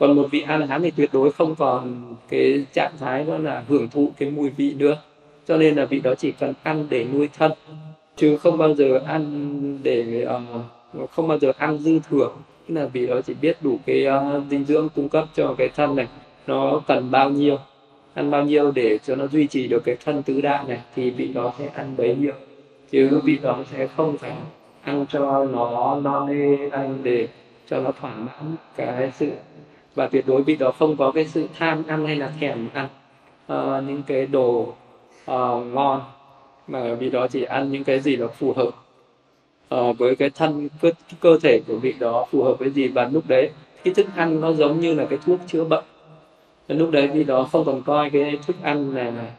[0.01, 3.63] còn một vị ăn hán thì tuyệt đối không còn cái trạng thái đó là
[3.67, 4.97] hưởng thụ cái mùi vị nữa.
[5.47, 7.51] Cho nên là vị đó chỉ cần ăn để nuôi thân
[8.15, 10.27] chứ không bao giờ ăn để
[11.03, 12.31] uh, không bao giờ ăn dư thừa.
[12.67, 15.69] Tức là vị đó chỉ biết đủ cái uh, dinh dưỡng cung cấp cho cái
[15.75, 16.07] thân này
[16.47, 17.57] nó cần bao nhiêu
[18.13, 21.09] ăn bao nhiêu để cho nó duy trì được cái thân tứ đại này thì
[21.09, 22.33] vị đó sẽ ăn bấy nhiêu.
[22.91, 24.31] Chứ vị đó sẽ không phải
[24.83, 27.27] ăn cho nó no nê ăn để
[27.69, 29.31] cho nó thỏa mãn cái sự
[29.95, 32.87] và tuyệt đối vị đó không có cái sự tham ăn hay là thèm ăn
[33.53, 34.59] uh, những cái đồ
[35.31, 36.01] uh, ngon
[36.67, 38.69] mà vị đó chỉ ăn những cái gì đó phù hợp
[39.75, 42.87] uh, với cái thân cơ, cơ thể của vị đó phù hợp với gì.
[42.87, 43.49] Và lúc đấy
[43.83, 45.83] cái thức ăn nó giống như là cái thuốc chữa bệnh.
[46.67, 49.31] Nên lúc đấy vị đó không còn coi cái thức ăn này là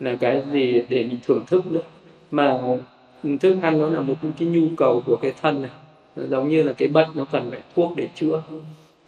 [0.00, 1.80] là cái gì để mình thưởng thức nữa.
[2.30, 2.60] Mà
[3.40, 5.70] thức ăn nó là một cái nhu cầu của cái thân này.
[6.16, 8.42] Giống như là cái bệnh nó cần phải thuốc để chữa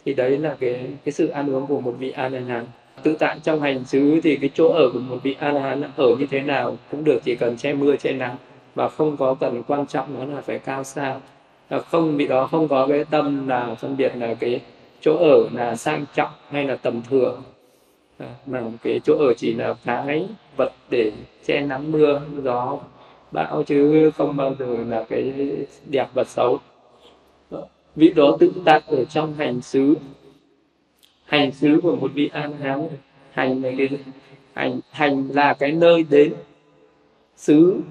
[0.05, 2.65] thì đấy là cái cái sự ăn uống của một vị a la hán
[3.03, 5.83] tự tại trong hành xứ thì cái chỗ ở của một vị a la hán
[5.95, 8.35] ở như thế nào cũng được, chỉ cần che mưa che nắng
[8.75, 11.21] và không có cần quan trọng nó là phải cao sao
[11.89, 14.61] không bị đó không có cái tâm là phân biệt là cái
[15.01, 17.41] chỗ ở là sang trọng hay là tầm thường.
[18.45, 20.25] Mà cái chỗ ở chỉ là cái
[20.57, 21.11] vật để
[21.45, 22.77] che nắng mưa, gió,
[23.31, 25.33] bão chứ không bao giờ là cái
[25.89, 26.59] đẹp vật xấu
[27.95, 29.95] vị đó tự tại ở trong hành xứ.
[31.25, 32.87] Hành xứ của một vị an hán.
[33.31, 33.89] Hành là cái
[34.53, 36.33] hành hành là cái nơi đến.
[37.35, 37.81] Xứ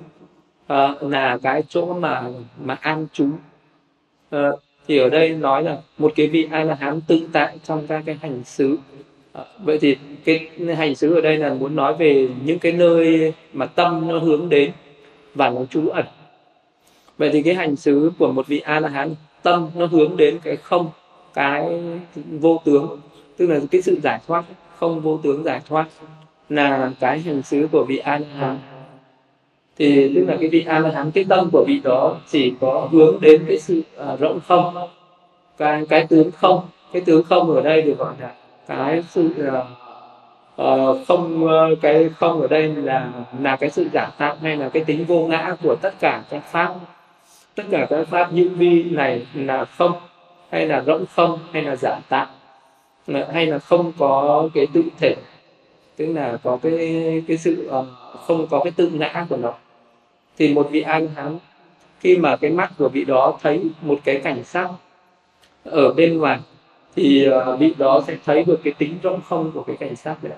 [0.73, 2.25] uh, là cái chỗ mà
[2.61, 3.27] mà an trú.
[4.37, 7.87] Uh, thì ở đây nói là một cái vị a la hán tự tại trong
[7.87, 8.79] các cái hành xứ.
[9.33, 13.33] À, vậy thì cái hành xứ ở đây là muốn nói về những cái nơi
[13.53, 14.73] mà tâm nó hướng đến
[15.35, 16.05] và nó trú ẩn.
[17.19, 19.15] Vậy thì cái hành xứ của một vị a la hán
[19.49, 20.91] tâm nó hướng đến cái không
[21.35, 21.83] cái
[22.41, 23.01] vô tướng.
[23.37, 24.45] Tức là cái sự giải thoát
[24.79, 25.87] không vô tướng giải thoát
[26.49, 28.59] là cái hành xứ của vị a la hán
[29.79, 32.89] thì tức là cái vị a la hán cái tâm của vị đó chỉ có
[32.93, 33.83] hướng đến cái sự
[34.13, 34.75] uh, rộng không.
[35.59, 36.61] Cái cái tướng không
[36.93, 38.33] cái tướng không ở đây được gọi là
[38.67, 39.55] cái sự uh,
[40.63, 43.11] uh, không uh, cái không ở đây là
[43.43, 46.43] là cái sự giả tạo hay là cái tính vô ngã của tất cả các
[46.51, 46.75] pháp
[47.59, 49.93] tất cả các pháp hữu vi này là không,
[50.51, 52.29] hay là rỗng không, hay là giả tạm
[53.33, 55.15] hay là không có cái tự thể.
[55.97, 57.87] Tức là có cái cái sự ờ,
[58.27, 59.55] không có cái tự ngã của nó.
[60.39, 61.39] Thì một vị anh hán
[62.01, 64.69] khi mà cái mắt của vị đó thấy một cái cảnh sắc
[65.65, 66.39] ở bên ngoài,
[66.97, 70.25] thì ờ, vị đó sẽ thấy được cái tính rỗng không của cái cảnh sắc
[70.25, 70.33] đấy.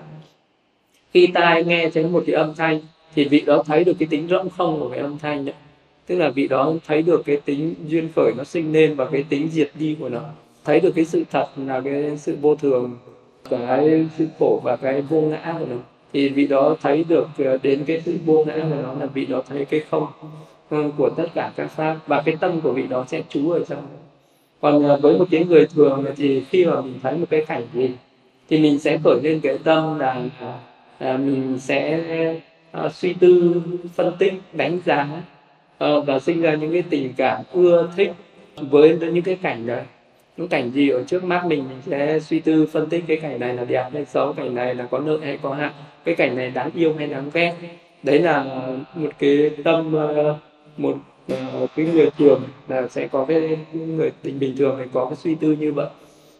[1.13, 2.81] Khi tai nghe thấy một cái âm thanh,
[3.15, 5.55] thì vị đó thấy được cái tính rỗng không của cái âm thanh đấy
[6.07, 9.23] tức là vị đó thấy được cái tính duyên khởi nó sinh lên và cái
[9.29, 10.21] tính diệt đi của nó.
[10.65, 12.97] Thấy được cái sự thật là cái sự vô thường
[13.49, 15.75] cái sự khổ và cái vô ngã của nó.
[16.13, 19.25] Thì vị đó thấy được à, đến cái sự vô ngã của nó là vị
[19.25, 20.07] đó thấy cái không
[20.69, 21.97] ừ, của tất cả các pháp.
[22.07, 23.87] Và cái tâm của vị đó sẽ trú ở trong
[24.61, 27.63] còn à, với một cái người thường thì khi mà mình thấy một cái cảnh
[27.73, 27.91] gì
[28.49, 30.21] thì mình sẽ khởi lên cái tâm là,
[30.99, 31.99] là mình sẽ
[32.85, 33.61] uh, suy tư
[33.95, 35.21] phân tích đánh giá.
[35.81, 38.11] Ờ, và sinh ra những cái tình cảm ưa thích
[38.55, 39.83] với những cái cảnh đấy.
[40.37, 43.39] Những cảnh gì ở trước mắt mình mình sẽ suy tư, phân tích cái cảnh
[43.39, 45.71] này là đẹp hay xấu, cảnh này là có lợi hay có hại,
[46.03, 47.53] cái cảnh này đáng yêu hay đáng ghét.
[48.03, 48.45] Đấy là
[48.95, 50.35] một cái tâm ờ,
[50.77, 50.97] một
[51.29, 55.15] ờ, cái người thường là sẽ có cái người tình bình thường thì có cái
[55.15, 55.87] suy tư như vậy.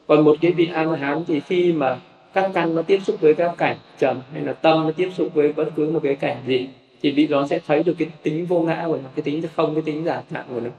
[0.08, 1.98] Còn một cái vị an hán thì khi mà
[2.34, 5.30] các căn nó tiếp xúc với các cảnh trầm hay là tâm nó tiếp xúc
[5.34, 6.68] với bất cứ một cái cảnh gì
[7.02, 9.76] thì vị đó sẽ thấy được cái tính vô ngã của nó cái tính không
[9.76, 10.70] cái tính giả tạm của nó.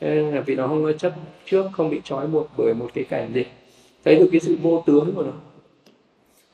[0.00, 1.12] Nên là vị đó không có chấp
[1.46, 3.44] trước không bị trói buộc bởi một cái cảnh gì
[4.04, 5.32] thấy được cái sự vô tướng của nó.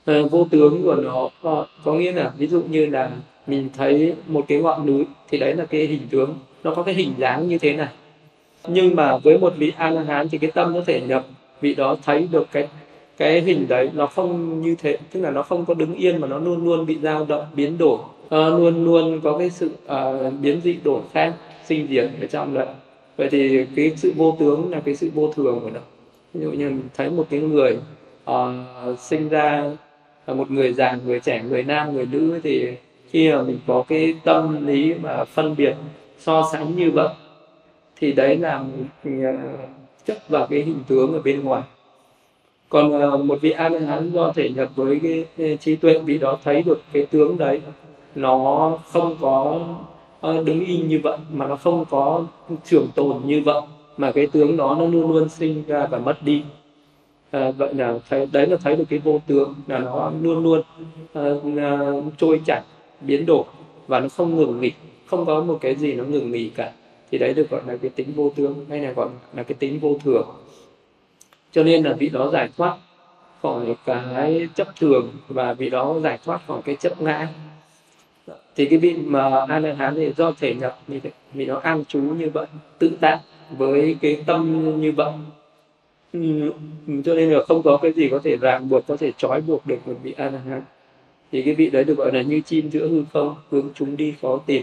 [0.05, 3.11] À, vô tướng của nó có, có nghĩa là ví dụ như là
[3.47, 6.35] mình thấy một cái ngọn núi thì đấy là cái hình tướng.
[6.65, 7.89] Nó có cái hình dáng như thế này.
[8.69, 11.27] Nhưng mà với một vị a la hán thì cái tâm có thể nhập.
[11.61, 12.69] Vị đó thấy được cái
[13.17, 14.99] cái hình đấy nó không như thế.
[15.13, 17.79] Tức là nó không có đứng yên mà nó luôn luôn bị dao động biến
[17.79, 17.99] đổi.
[18.31, 22.55] Ờ, luôn luôn có cái sự uh, biến dị đổi khác sinh diệt ở trong
[22.55, 22.67] đấy.
[23.17, 25.81] Vậy thì cái sự vô tướng là cái sự vô thường của nó.
[26.35, 27.79] Ví dụ như mình thấy một cái người
[28.31, 29.71] uh, sinh ra
[30.27, 32.69] là một người già người trẻ người nam người nữ thì
[33.11, 35.75] khi mà mình có cái tâm lý mà phân biệt
[36.19, 37.09] so sánh như vậy
[37.97, 38.65] thì đấy là
[39.05, 39.37] mình
[40.07, 41.63] chấp vào cái hình tướng ở bên ngoài.
[42.69, 46.19] Còn uh, một vị a la hán do thể nhập với cái trí tuệ vị
[46.19, 47.61] đó thấy được cái tướng đấy
[48.15, 49.61] nó không có
[50.21, 52.25] ờ, đứng yên như vậy mà nó không có
[52.65, 53.61] trường tồn như vậy
[53.97, 56.43] mà cái tướng đó nó luôn luôn sinh ra và mất đi.
[57.31, 60.63] À, vậy là thấy đấy là thấy được cái vô tướng là nó luôn luôn
[61.19, 62.63] uh, trôi chảy
[63.01, 63.45] biến đổi
[63.87, 64.73] và nó không ngừng nghỉ
[65.07, 66.73] không có một cái gì nó ngừng nghỉ cả.
[67.11, 69.79] Thì đấy được gọi là cái tính vô tướng hay là gọi là cái tính
[69.81, 70.27] vô thường.
[71.53, 72.77] Cho nên là vị đó giải thoát
[73.43, 77.29] khỏi cái chấp thường và vị đó giải thoát khỏi cái chấp ngã
[78.57, 81.01] thì cái vị mà a la hán thì do thể nhập vì
[81.33, 82.47] vì nó an trú như vậy
[82.79, 83.19] tự tại
[83.59, 85.13] với cái tâm như vậy.
[86.13, 86.53] Ừ,
[87.05, 89.67] cho nên là không có cái gì có thể ràng buộc có thể trói buộc
[89.67, 90.63] được một vị a la hán
[91.33, 94.15] thì cái vị đấy được gọi là như chim giữa hư không hướng chúng đi
[94.23, 94.63] khó tìm.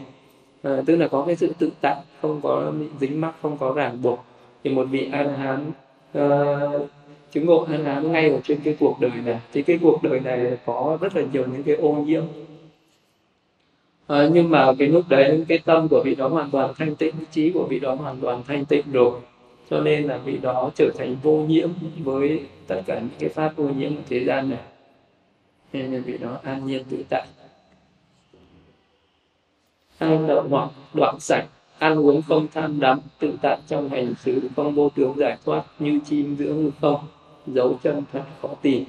[0.63, 3.73] À, tức là có cái sự tự tại không có bị dính mắc không có
[3.73, 4.25] ràng buộc.
[4.63, 5.73] Thì một vị a la hán uh,
[6.13, 6.87] ờ,
[7.31, 9.39] chứng ngộ a la hán ngay ở trên cái cuộc đời này.
[9.53, 12.23] Thì cái cuộc đời này có rất là nhiều những cái ô nhiễm
[14.07, 17.15] à, nhưng mà cái lúc đấy cái tâm của vị đó hoàn toàn thanh tịnh
[17.31, 19.19] trí của vị đó hoàn toàn thanh tịnh rồi.
[19.69, 21.69] Cho nên là vị đó trở thành vô nhiễm
[22.03, 24.59] với tất cả những cái pháp vô nhiễm của thế gian này.
[25.73, 27.27] Nên là vị đó an nhiên tự tại.
[29.97, 31.45] An đậu hoặc đoạn sạch
[31.77, 35.63] ăn uống không tham đắm tự tại trong hành xử không vô tướng giải thoát
[35.79, 36.99] như chim giữa hư không
[37.47, 38.85] dấu chân thật khó tìm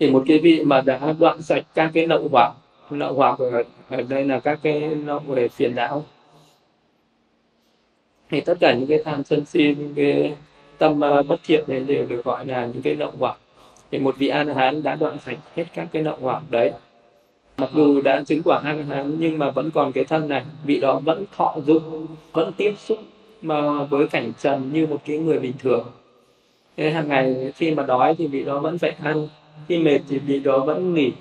[0.00, 2.52] thì một cái vị mà đã đoạn sạch các cái lậu hoặc
[2.90, 6.04] lậu hoặc ở, ở đây là các cái lậu về phiền não.
[8.30, 10.34] Thì tất cả những cái tham sân si những cái
[10.78, 13.38] tâm ờ, bất thiện này đều được gọi là những cái lậu hoặc
[13.90, 16.72] thì một vị a la hán đã đoạn sạch hết các cái lậu hoặc đấy.
[17.56, 20.44] Mặc dù đã chứng quả a la hán nhưng mà vẫn còn cái thân này
[20.64, 22.98] vị đó vẫn thọ dụng vẫn tiếp xúc
[23.42, 25.86] mà với cảnh trần như một cái người bình thường.
[26.76, 29.28] Thế hàng ngày khi mà đói thì vị đó vẫn phải ăn
[29.68, 31.12] khi mệt thì vị đó vẫn nghỉ.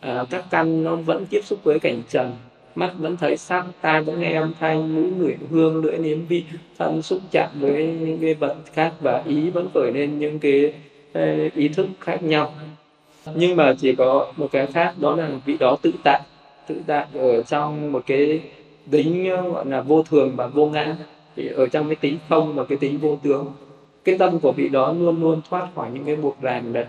[0.00, 2.32] À, các căn nó vẫn tiếp xúc với cảnh trần.
[2.74, 6.44] Mắt vẫn thấy sắc tai vẫn nghe âm thanh mũi ngửi hương lưỡi nếm vị
[6.78, 10.72] thân xúc chạm với những cái vật khác và ý vẫn khởi lên những cái
[11.12, 12.52] ờ, ý thức khác nhau.
[13.34, 16.20] Nhưng mà chỉ có một cái khác đó là vị đó tự tại.
[16.68, 18.40] Tự tại ở trong một cái
[18.90, 20.96] tính ờ, gọi là vô thường và vô ngã.
[21.36, 23.52] Thì ở trong cái tính không và cái tính vô tướng
[24.04, 26.86] cái tâm của vị đó luôn luôn thoát khỏi những cái buộc ràng này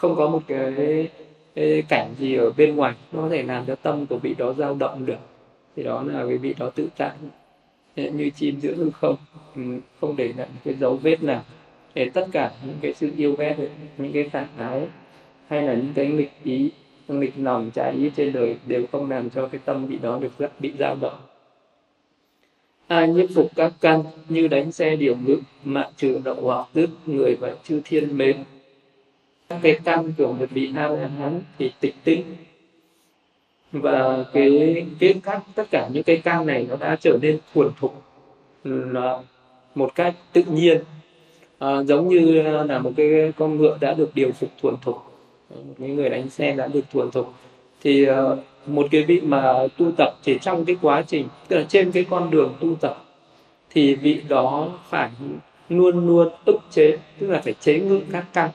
[0.00, 1.08] không có một cái,
[1.54, 4.52] cái cảnh gì ở bên ngoài nó có thể làm cho tâm của vị đó
[4.52, 5.18] dao động được.
[5.76, 7.10] Thì đó là cái vị đó tự tại.
[7.96, 9.16] Như chim giữa hư không
[9.56, 9.62] ừ,
[10.00, 11.42] không để lại cái dấu vết nào.
[11.94, 13.56] Để tất cả những cái sự yêu ghét
[13.98, 14.86] những cái phản ái
[15.46, 16.70] hay là những cái nghịch ý
[17.08, 20.38] nghịch lòng trái ý trên đời đều không làm cho cái tâm vị đó được
[20.38, 21.20] rất bị dao động.
[22.86, 26.90] Ai nhiếp phục các căn như đánh xe điều ngự mạng trừ đậu hoặc tức
[27.06, 28.36] người và chư thiên mến
[29.62, 32.22] cái căn của một vị a la hán thì tịch tĩnh
[33.72, 37.68] và cái cái các tất cả những cái căn này nó đã trở nên thuần
[37.80, 38.02] thục
[38.64, 39.18] là
[39.74, 40.80] một cách tự nhiên.
[41.58, 44.96] À, giống như là một cái con ngựa đã được điều phục thuần thục
[45.50, 47.32] một cái người đánh xe đã được thuần thục.
[47.82, 48.22] Thì à,
[48.66, 52.04] một cái vị mà tu tập chỉ trong cái quá trình tức là trên cái
[52.10, 53.04] con đường tu tập
[53.70, 55.10] thì vị đó phải
[55.68, 58.50] luôn luôn ức chế tức là phải chế ngự các căn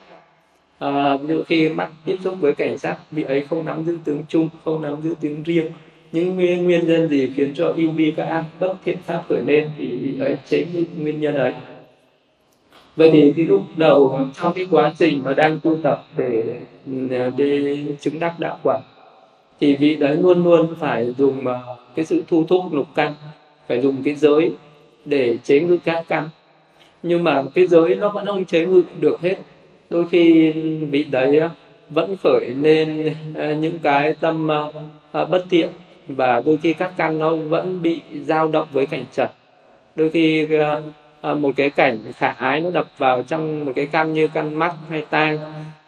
[0.86, 3.98] à, ví dụ khi mắt tiếp xúc với cảnh sát vị ấy không nắm giữ
[4.06, 5.72] tướng chung không nắm giữ tiếng riêng.
[6.12, 9.42] Những nguyên, nguyên nhân gì khiến cho yêu bi các ác bất thiện pháp khởi
[9.46, 11.54] lên thì vị ấy chế những nguyên nhân ấy.
[12.96, 16.44] Vậy thì cái lúc đầu trong cái quá trình mà đang tu tập để
[17.38, 18.80] để chứng đắc đạo quả
[19.60, 23.14] thì vị đấy luôn luôn phải dùng ờ, cái sự thu thúc lục căn
[23.68, 24.52] phải dùng cái giới
[25.06, 26.30] để chế ngự các căn.
[27.04, 29.36] Nhưng mà cái giới nó vẫn không chế ngự được hết
[29.90, 30.52] đôi khi
[30.92, 31.50] vị đấy ờ,
[31.90, 34.48] vẫn khởi lên ờ, những cái tâm
[35.12, 35.70] ờ, bất thiện
[36.08, 39.30] và đôi khi các căn nó vẫn bị dao động với cảnh trần.
[39.96, 40.48] Đôi khi
[41.22, 44.74] một cái cảnh khả ái nó đập vào trong một cái căn như căn mắt
[44.90, 45.40] hay tai,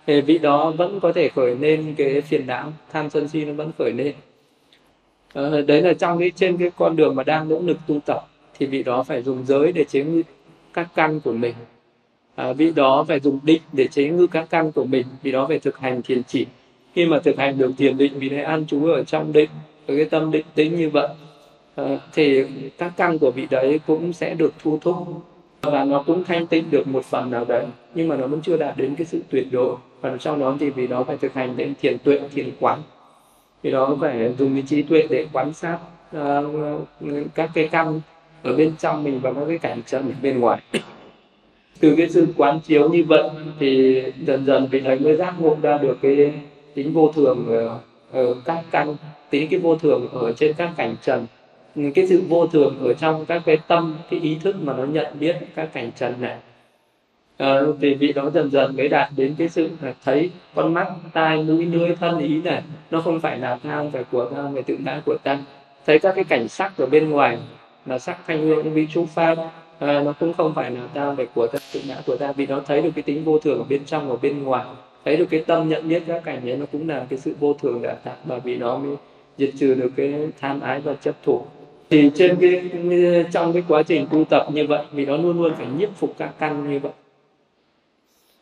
[0.08, 3.54] thì vị đó vẫn có thể khởi lên cái phiền não, tham sân si nó
[3.54, 4.14] vẫn khởi lên.
[5.68, 8.28] Đấy là trong cái, trên cái con đường mà đang nỗ lực tu tập,
[8.60, 10.22] thì vị đó phải dùng giới để chế ngự
[10.74, 11.54] các căn của mình
[12.38, 15.46] à, vị đó phải dùng định để chế ngự các căn của mình vị đó
[15.48, 16.46] phải thực hành thiền chỉ.
[16.94, 19.50] Khi mà thực hành được thiền định vị đấy an trú ở trong định
[19.88, 21.08] ở cái tâm định tính như vậy
[21.76, 21.84] à,
[22.14, 22.44] thì
[22.78, 24.96] các căn của vị đấy cũng sẽ được thu thúc.
[25.62, 28.58] Và nó cũng thanh tịnh được một phần nào đấy nhưng mà nó vẫn chưa
[28.58, 29.78] đạt đến cái sự tuyệt độ.
[30.02, 32.80] phần sau đó thì vì đó phải thực hành đến thiền tuệ thiền quán.
[33.62, 35.78] Vì đó phải dùng cái trí tuệ để quan sát
[36.18, 36.88] uh,
[37.36, 38.02] các cái căn
[38.44, 40.62] ở bên trong mình và các cái cảnh trần bên ngoài
[41.80, 45.58] từ cái sự quán chiếu như vậy thì dần dần vị thánh mới giác ngộ
[45.62, 46.34] ra được cái
[46.74, 47.80] tính vô thường ở,
[48.12, 48.96] ở các căn
[49.30, 51.26] tính cái vô thường ở trên các cảnh trần.
[51.96, 55.20] Cái sự vô thường ở trong các cái tâm cái ý thức mà nó nhận
[55.20, 56.38] biết các cảnh trần này.
[57.38, 60.74] Ờ, à, thì vị đó dần dần mới đạt đến cái sự là thấy con
[60.74, 62.62] mắt tai mũi lưỡi thân ý này
[62.92, 65.38] nó không phải là tham phải của ta phải tự ngã của ta
[65.86, 67.38] thấy các cái cảnh sắc ở bên ngoài
[67.86, 69.36] là sắc thanh hương vị chú pháp
[69.80, 72.46] à, nó cũng không phải là ta phải của ta tự ngã của ta vì
[72.46, 74.66] nó thấy được cái tính vô thường ở bên trong và bên ngoài
[75.06, 77.54] thấy được cái tâm nhận biết các cảnh ấy nó cũng là cái sự vô
[77.54, 78.96] thường đã tạo và vì nó mới
[79.38, 81.42] diệt trừ được cái tham ái và chấp thủ
[81.90, 82.70] thì trên cái
[83.32, 86.14] trong cái quá trình tu tập như vậy vì nó luôn luôn phải nhiếp phục
[86.18, 86.92] các căn như vậy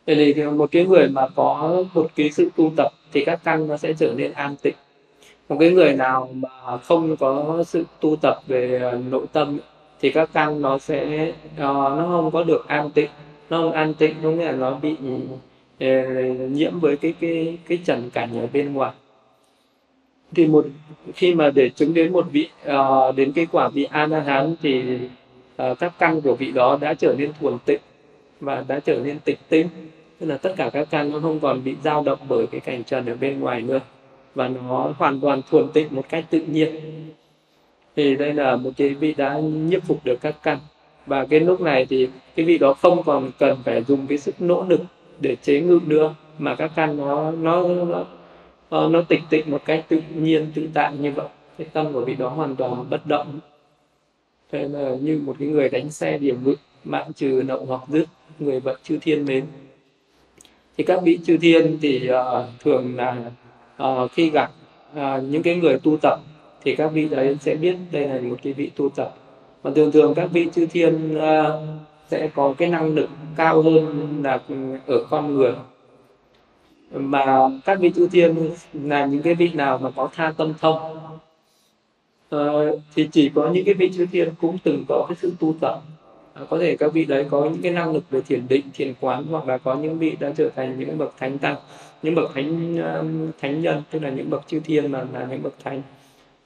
[0.05, 3.67] Vậy thì một cái người mà có một cái sự tu tập thì các căn
[3.67, 4.75] nó sẽ trở nên an tịnh.
[5.49, 9.57] Một cái người nào mà không có sự tu tập về ờ, nội tâm
[10.01, 13.09] thì các căn nó sẽ uh, nó không có được an tịnh,
[13.49, 14.95] nó không an tịnh có nghĩa là nó bị
[15.85, 18.91] uh, nhiễm với cái cái cái trần cảnh ở bên ngoài.
[20.35, 20.65] Thì một
[21.13, 24.55] khi mà để chứng đến một vị uh, đến cái quả vị a la hán
[24.61, 24.83] thì
[25.61, 27.81] uh, các căn của vị đó đã trở nên thuần tịnh
[28.39, 29.67] và đã trở nên tịch tinh.
[30.19, 32.83] Tức là tất cả các căn nó không còn bị dao động bởi cái cảnh
[32.83, 33.79] trần ở bên ngoài nữa.
[34.35, 36.75] Và nó hoàn toàn thuần tịnh một cách tự nhiên
[37.95, 40.59] thì đây là một cái vị đã nhiếp phục được các căn.
[41.05, 44.41] Và cái lúc này thì cái vị đó không còn cần phải dùng cái sức
[44.41, 44.81] nỗ lực
[45.19, 48.05] để chế ngự nữa mà các căn nó nó nó,
[48.69, 51.27] ờ, nó, tịch tịnh một cách tự nhiên tự tại như vậy.
[51.57, 53.39] Cái tâm của vị đó hoàn toàn bất động.
[54.51, 58.05] Thế là như một cái người đánh xe điểm ngự mạng trừ nậu hoặc dứt
[58.39, 59.45] người vận chư thiên mến.
[60.77, 63.31] Thì các vị chư thiên thì uh, thường là
[63.83, 64.51] uh, khi gặp
[64.93, 66.19] uh, những cái người tu tập
[66.65, 69.15] thì các vị đấy sẽ biết đây là một cái vị tu tập.
[69.61, 71.23] Và thường thường các vị chư thiên uh,
[72.11, 74.39] sẽ có cái năng lực cao hơn là
[74.87, 75.53] ở con người.
[76.91, 80.97] Mà các vị chư thiên là những cái vị nào mà có tha tâm thông
[82.35, 85.55] uh, thì chỉ có những cái vị chư thiên cũng từng có cái sự tu
[85.61, 85.81] tập.
[86.41, 88.93] Uh, có thể các vị đấy có những cái năng lực về thiền định thiền
[88.99, 91.55] quán hoặc là có những vị đã trở thành những bậc thánh tăng
[92.03, 95.43] những bậc thánh uh, thánh nhân tức là những bậc chư thiên mà là những
[95.43, 95.81] bậc thánh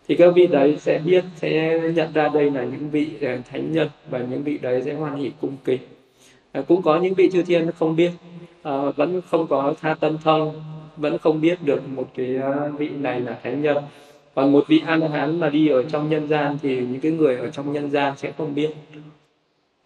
[0.10, 3.72] thì các vị đấy sẽ biết sẽ nhận ra đây là những vị ờ, thánh
[3.72, 5.82] nhân và những vị đấy sẽ hoan hỷ cung kính.
[6.52, 8.12] À, cũng có những vị chư thiên không biết
[8.64, 10.64] à, vẫn không có tha tâm thông
[10.98, 12.38] vẫn không biết được một cái
[12.78, 13.78] vị này là thánh nhân.
[14.36, 17.38] Còn một vị a hán mà đi ở trong nhân gian thì những cái người
[17.38, 18.70] ở trong nhân gian sẽ không biết.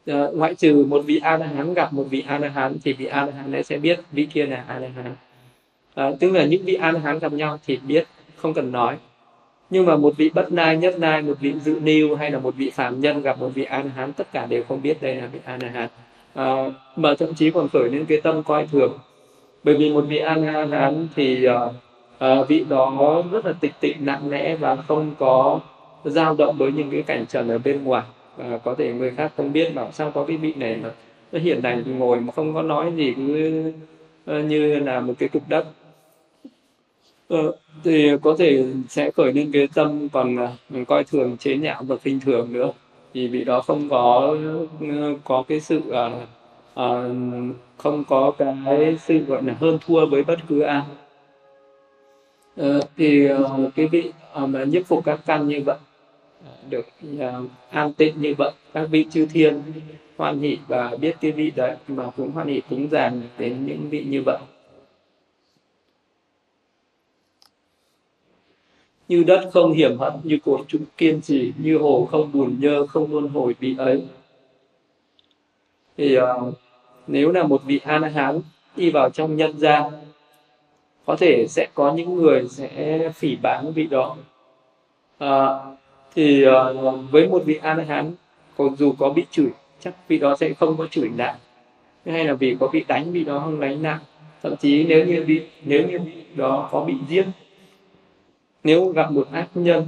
[0.05, 3.27] À, ngoại trừ một vị a hán gặp một vị a hán thì vị a
[3.37, 5.15] hán ấy sẽ biết vị kia là a hán.
[5.93, 8.97] À, tức là những vị a hán gặp nhau thì biết không cần nói
[9.73, 12.55] nhưng mà một vị bất nai nhất nai một vị dự niu hay là một
[12.55, 15.27] vị phạm nhân gặp một vị an hán tất cả đều không biết đây là
[15.27, 15.89] vị an hán.
[16.33, 18.97] À, mà thậm chí còn khởi lên cái tâm coi thường.
[19.63, 21.53] Bởi vì một vị an hán thì uh,
[22.41, 25.59] uh, vị đó rất là tịch tịnh nặng nẽ và không có
[26.05, 28.03] dao động với những cái cảnh trần ở bên ngoài.
[28.37, 30.89] Và có thể người khác không biết bảo sao có cái vị này mà
[31.31, 33.63] nó hiện này ngồi mà không có nói gì cứ
[34.25, 35.65] à, như là một cái cục đất.
[37.33, 41.57] Ờ, thì có thể sẽ khởi lên cái tâm còn à, mình coi thường chế
[41.57, 42.71] nhạo và khinh thường nữa.
[43.13, 44.35] Thì vị đó không có
[44.79, 46.13] ừ, có cái sự uh,
[46.79, 50.81] uh, không có cái sự gọi là hơn thua với bất cứ ai.
[52.61, 54.11] Uh, thì uh, cái vị
[54.43, 55.77] uh, mà nhiếp phục các căn như vậy
[56.69, 56.85] được
[57.15, 59.61] uh, an tịnh như vậy các vị chư thiên
[60.17, 63.89] hoan hỷ và biết cái vị đấy mà cũng hoan hỷ cúng dường đến những
[63.89, 64.37] vị như vậy.
[69.13, 72.85] Như đất không hiểm hận như cột trụ kiên trì như hồ không buồn nhơ
[72.85, 74.03] không luôn hồi bị ấy.
[75.97, 76.53] Thì uh,
[77.07, 78.41] nếu là một vị a hán
[78.75, 79.83] đi vào trong nhân gian
[81.05, 84.17] có thể sẽ có những người sẽ phỉ báng vị đó.
[85.17, 85.59] À,
[86.15, 88.11] thì uh, với một vị a hán
[88.57, 89.49] còn dù có bị chửi
[89.79, 91.35] chắc vị đó sẽ không có chửi nặng
[92.05, 93.99] hay là vì có bị đánh vị đó không đánh nặng
[94.43, 97.25] thậm chí nếu như bị nếu như vị đó có bị giết
[98.63, 99.85] nếu gặp một ác nhân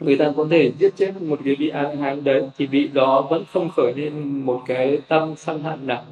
[0.00, 3.26] người ta có thể giết chết một cái vị an hán đấy thì vị đó
[3.30, 6.04] vẫn không khởi lên một cái tâm sân hận nào.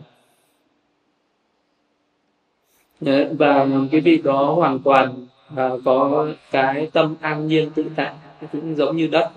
[3.38, 5.26] Và cái vị đó hoàn toàn
[5.56, 8.12] à, có cái tâm an nhiên tự tại
[8.52, 9.30] cũng giống như đất.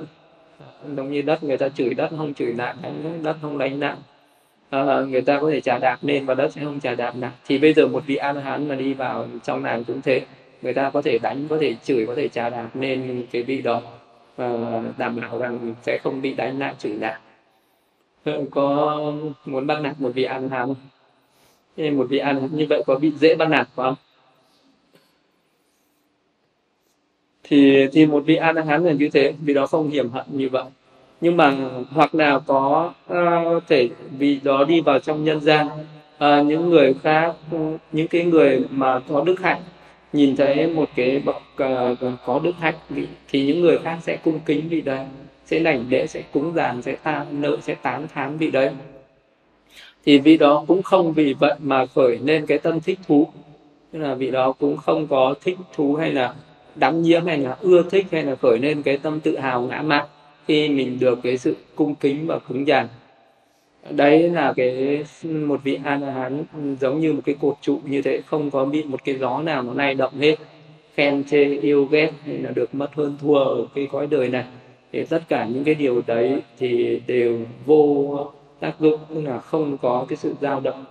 [0.96, 2.76] Giống như đất người ta chửi đất không chửi nặng
[3.24, 3.98] đất không đánh nặng
[4.70, 7.32] à, người ta có thể trả đạp lên và đất sẽ không trả đạp nặng.
[7.46, 10.22] Thì bây giờ một vị an hán mà đi vào trong nàng cũng thế
[10.62, 13.62] người ta có thể đánh có thể chửi có thể trà đạp nên cái vị
[13.62, 13.82] đó.
[14.36, 17.20] Và đảm bảo rằng sẽ không bị đánh nặng chửi nặng
[18.24, 19.02] ờ, có
[19.46, 21.98] muốn bắt nạt một vị ăn hàm không?
[21.98, 23.96] Một vị ăn như vậy có bị dễ bắt nạt không?
[27.44, 30.50] Thì thì một vị an hán là như thế vì đó không hiểm hận như
[30.50, 30.66] vậy.
[31.22, 31.56] Nhưng mà
[31.92, 36.94] hoặc nào có uh, thể vì đó đi vào trong nhân gian uh, những người
[37.04, 37.34] khác
[37.92, 39.62] những cái người mà có đức hạnh
[40.14, 42.76] nhìn thấy một cái bậc uh, có đức hạnh
[43.30, 45.06] thì những người khác sẽ cung kính vị đấy
[45.50, 48.70] sẽ đảnh lễ sẽ cúng dường sẽ tam nợ sẽ tán thán vị đấy.
[50.06, 53.28] Thì vị đó cũng không vì vậy mà khởi lên cái tâm thích thú.
[53.92, 56.34] Tức là vị đó cũng không có thích thú hay là
[56.76, 59.82] đắm nhiễm hay là ưa thích hay là khởi lên cái tâm tự hào ngã
[59.82, 60.06] mạn
[60.48, 62.88] khi mình được cái sự cung kính và cúng dường
[63.90, 66.44] đấy là cái một vị a la hán
[66.80, 69.64] giống như một cái cột trụ như thế không có bị một cái gió nào
[69.64, 70.36] nó lay động hết.
[70.96, 74.46] Khen chê yêu ghét thì là được mất hơn thua ở cái cõi đời này.
[74.92, 78.18] Thì tất cả những cái điều đấy thì đều vô
[78.60, 80.86] tác dụng tức là không có cái sự dao động.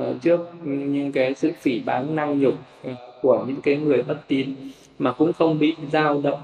[0.00, 2.90] Uh, trước những cái sự phỉ báng năng nhục ờ,
[3.22, 4.54] của những cái người bất tín
[4.98, 6.40] mà cũng không bị dao động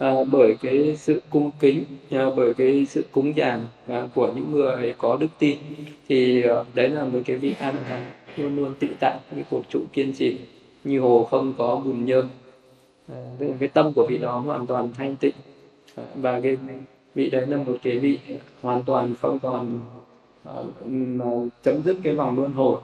[0.00, 4.52] à, bởi cái sự cung kính à, bởi cái sự cúng dường à, của những
[4.52, 5.58] người có đức tin
[6.08, 9.62] thì à, đấy là một cái vị an à, luôn luôn tự tại cái cuộc
[9.68, 10.38] trụ kiên trì
[10.84, 12.24] như hồ không có bùn nhơ
[13.08, 13.16] à,
[13.60, 15.34] cái tâm của vị đó hoàn toàn thanh tịnh
[15.96, 16.56] à, và cái
[17.14, 18.18] vị đấy là một cái vị
[18.62, 19.80] hoàn toàn không còn
[20.44, 20.52] à,
[21.20, 21.30] à,
[21.62, 22.80] chấm dứt cái vòng luân hồi.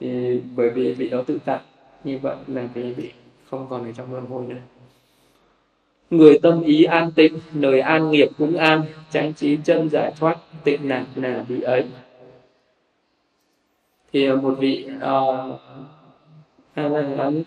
[0.00, 1.60] Thì bởi vì vị đó tự tại
[2.04, 3.12] như vậy là cái vị
[3.50, 4.56] không còn ở trong luân hồi nữa
[6.12, 10.38] người tâm ý an tịnh nơi an nghiệp cũng an tránh trí chân giải thoát
[10.64, 11.84] tịnh nạn là vị ấy.
[14.12, 15.60] Thì à, một vị uh,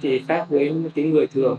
[0.01, 1.57] thì khác với cái người thường.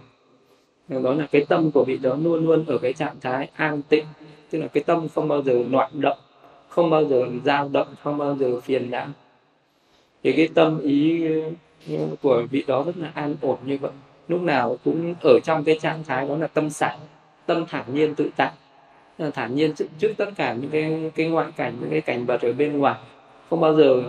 [0.88, 4.04] Đó là cái tâm của vị đó luôn luôn ở cái trạng thái an tịnh
[4.50, 6.18] tức là cái tâm không bao giờ loạn động
[6.68, 9.06] không bao giờ dao động không bao giờ phiền não.
[10.22, 11.24] Thì cái tâm ý
[12.22, 13.90] của vị đó rất là an ổn như vậy
[14.28, 16.98] lúc nào cũng ở trong cái trạng thái đó là tâm sảng
[17.46, 18.52] tâm thản nhiên tự tại.
[19.18, 22.26] Ờ, thản nhiên trước, trước tất cả những cái cái ngoại cảnh những cái cảnh
[22.26, 22.94] vật ở bên ngoài.
[23.50, 24.02] Không bao giờ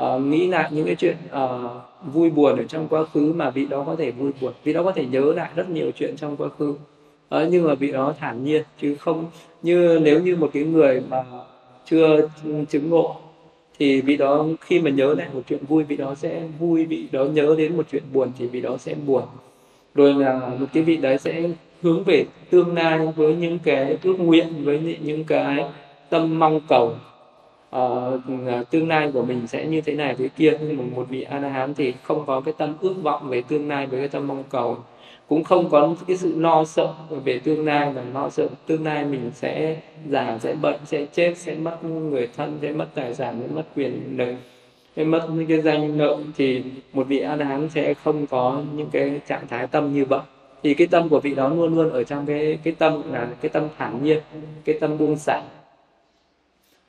[0.00, 3.66] uh, nghĩ lại những cái chuyện uh, vui buồn ở trong quá khứ mà vị
[3.66, 4.52] đó có thể vui buồn.
[4.64, 6.68] Vị đó có thể nhớ lại rất nhiều chuyện trong quá khứ.
[6.70, 9.26] Uh, nhưng mà vị đó thản nhiên chứ không
[9.62, 11.24] như nếu như một cái người mà
[11.84, 12.28] chưa
[12.68, 13.16] chứng ngộ
[13.78, 17.08] thì vị đó khi mà nhớ lại một chuyện vui vị đó sẽ vui vị
[17.12, 19.22] đó nhớ đến một chuyện buồn thì vị đó sẽ buồn
[19.94, 21.42] rồi là một cái vị đấy sẽ
[21.82, 25.64] hướng về tương lai với những cái ước nguyện với những cái
[26.08, 26.94] tâm mong cầu.
[27.76, 30.58] Uh, tương lai của mình sẽ như thế này thế kia.
[30.60, 33.42] Nhưng mà một vị a la hán thì không có cái tâm ước vọng về
[33.48, 34.78] tương lai với cái tâm mong cầu.
[35.28, 36.94] Cũng không có cái sự lo sợ
[37.24, 39.76] về tương lai và lo sợ tương lai mình sẽ
[40.08, 43.64] già sẽ bệnh sẽ chết sẽ mất người thân sẽ mất tài sản sẽ mất
[43.76, 44.34] quyền lực
[44.98, 46.62] cái mất những cái danh lợi thì
[46.92, 50.20] một vị a la hán sẽ không có những cái trạng thái tâm như vậy.
[50.62, 53.48] Thì cái tâm của vị đó luôn luôn ở trong cái cái tâm là cái
[53.48, 54.18] tâm thản nhiên
[54.64, 55.42] cái tâm buông xả.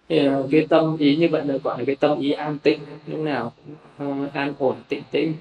[0.09, 2.79] Thì ờ, cái tâm ý như vậy là gọi là cái tâm ý an tịnh
[3.07, 3.53] lúc nào
[4.03, 5.33] uh, an ổn tịnh tĩnh.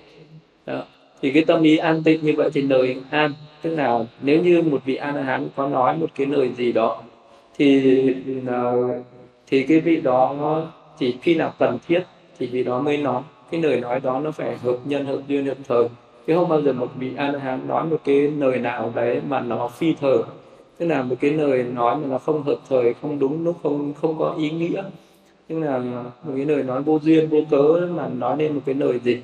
[0.67, 0.85] Đó.
[1.23, 3.33] thì cái tâm ý an tịnh như vậy thì lời an
[3.63, 6.73] tức là nếu như một vị a la hán có nói một cái lời gì
[6.73, 7.03] đó
[7.59, 8.01] thì
[8.41, 9.05] uh,
[9.47, 10.67] thì cái vị đó
[10.99, 12.03] chỉ khi nào cần thiết
[12.39, 15.47] thì vị đó mới nói, cái lời nói đó nó phải hợp nhân, hợp duyên,
[15.47, 15.85] hợp thời.
[16.27, 19.21] Chứ không bao giờ một vị a la hán nói một cái lời nào đấy
[19.29, 20.19] mà nó phi thời.
[20.79, 23.95] Tức là một cái lời nói mà nó không hợp thời, không đúng lúc, không
[24.01, 24.83] không có ý nghĩa.
[25.49, 25.79] Tức là
[26.25, 29.23] một cái lời nói vô duyên, vô cớ mà nói lên một cái lời gì.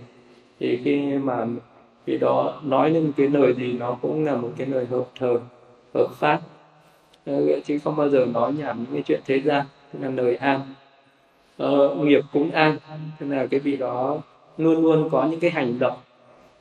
[0.61, 1.47] Thì khi mà
[2.07, 5.05] vì đó nói lên một cái lời gì, nó cũng là một cái lời hợp
[5.19, 5.37] thời,
[5.95, 6.41] hợp pháp.
[7.65, 10.61] Chứ không bao giờ nói nhảm những cái chuyện thế gian, tức là lời an
[11.63, 12.77] uh, nghiệp cúng an.
[13.21, 14.19] Tức là cái vị đó
[14.59, 15.97] luôn luôn có những cái hành động.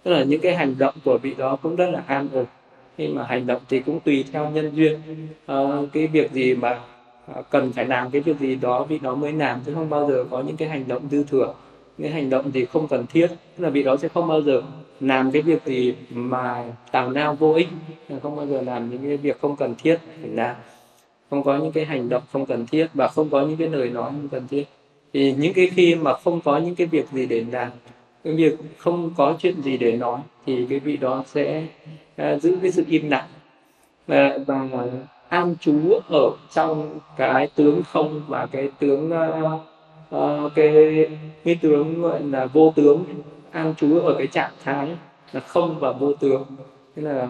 [0.04, 2.46] Tức là những cái hành động của vị đó cũng rất là an ổn.
[2.98, 5.00] Khi mà hành động thì cũng tùy theo nhân duyên.
[5.52, 6.80] Uh, cái việc gì mà
[7.36, 9.60] à, cần phải làm cái việc gì đó vị đó mới làm.
[9.66, 11.54] Chứ không bao giờ có những cái hành động dư thừa.
[11.98, 13.28] Những hành động thì không cần thiết.
[13.28, 14.62] Tức là vị đó sẽ không bao giờ
[15.00, 17.68] làm cái việc gì mà tào nao vô ích.
[18.24, 19.98] Không bao giờ làm những cái việc không cần thiết.
[20.22, 20.56] Phải làm
[21.30, 23.90] không có những cái hành động không cần thiết và không có những cái lời
[23.90, 24.64] nói không cần thiết
[25.14, 27.70] thì những cái khi mà không có những cái việc gì để làm
[28.24, 31.66] cái việc không có chuyện gì để nói thì cái vị đó sẽ
[32.22, 33.28] uh, giữ cái sự im lặng.
[34.08, 34.68] Và, và
[35.30, 35.80] an trú
[36.10, 39.62] ở trong cái tướng không và cái tướng uh,
[40.16, 40.74] uh, cái
[41.44, 43.06] cái tướng gọi là vô tướng
[43.52, 44.90] an trú ở cái trạng thái
[45.32, 46.44] là không và vô tướng.
[46.96, 47.28] Thế là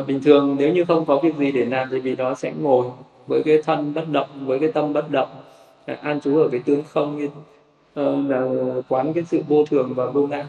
[0.00, 2.52] uh, bình thường nếu như không có việc gì để làm thì vị đó sẽ
[2.60, 2.86] ngồi
[3.26, 5.28] với cái thân bất động với cái tâm bất động.
[5.90, 7.28] Ờ, an trú ở cái tướng không như
[7.94, 8.48] ờ, là
[8.88, 10.46] quán cái sự vô thường và vô ngã.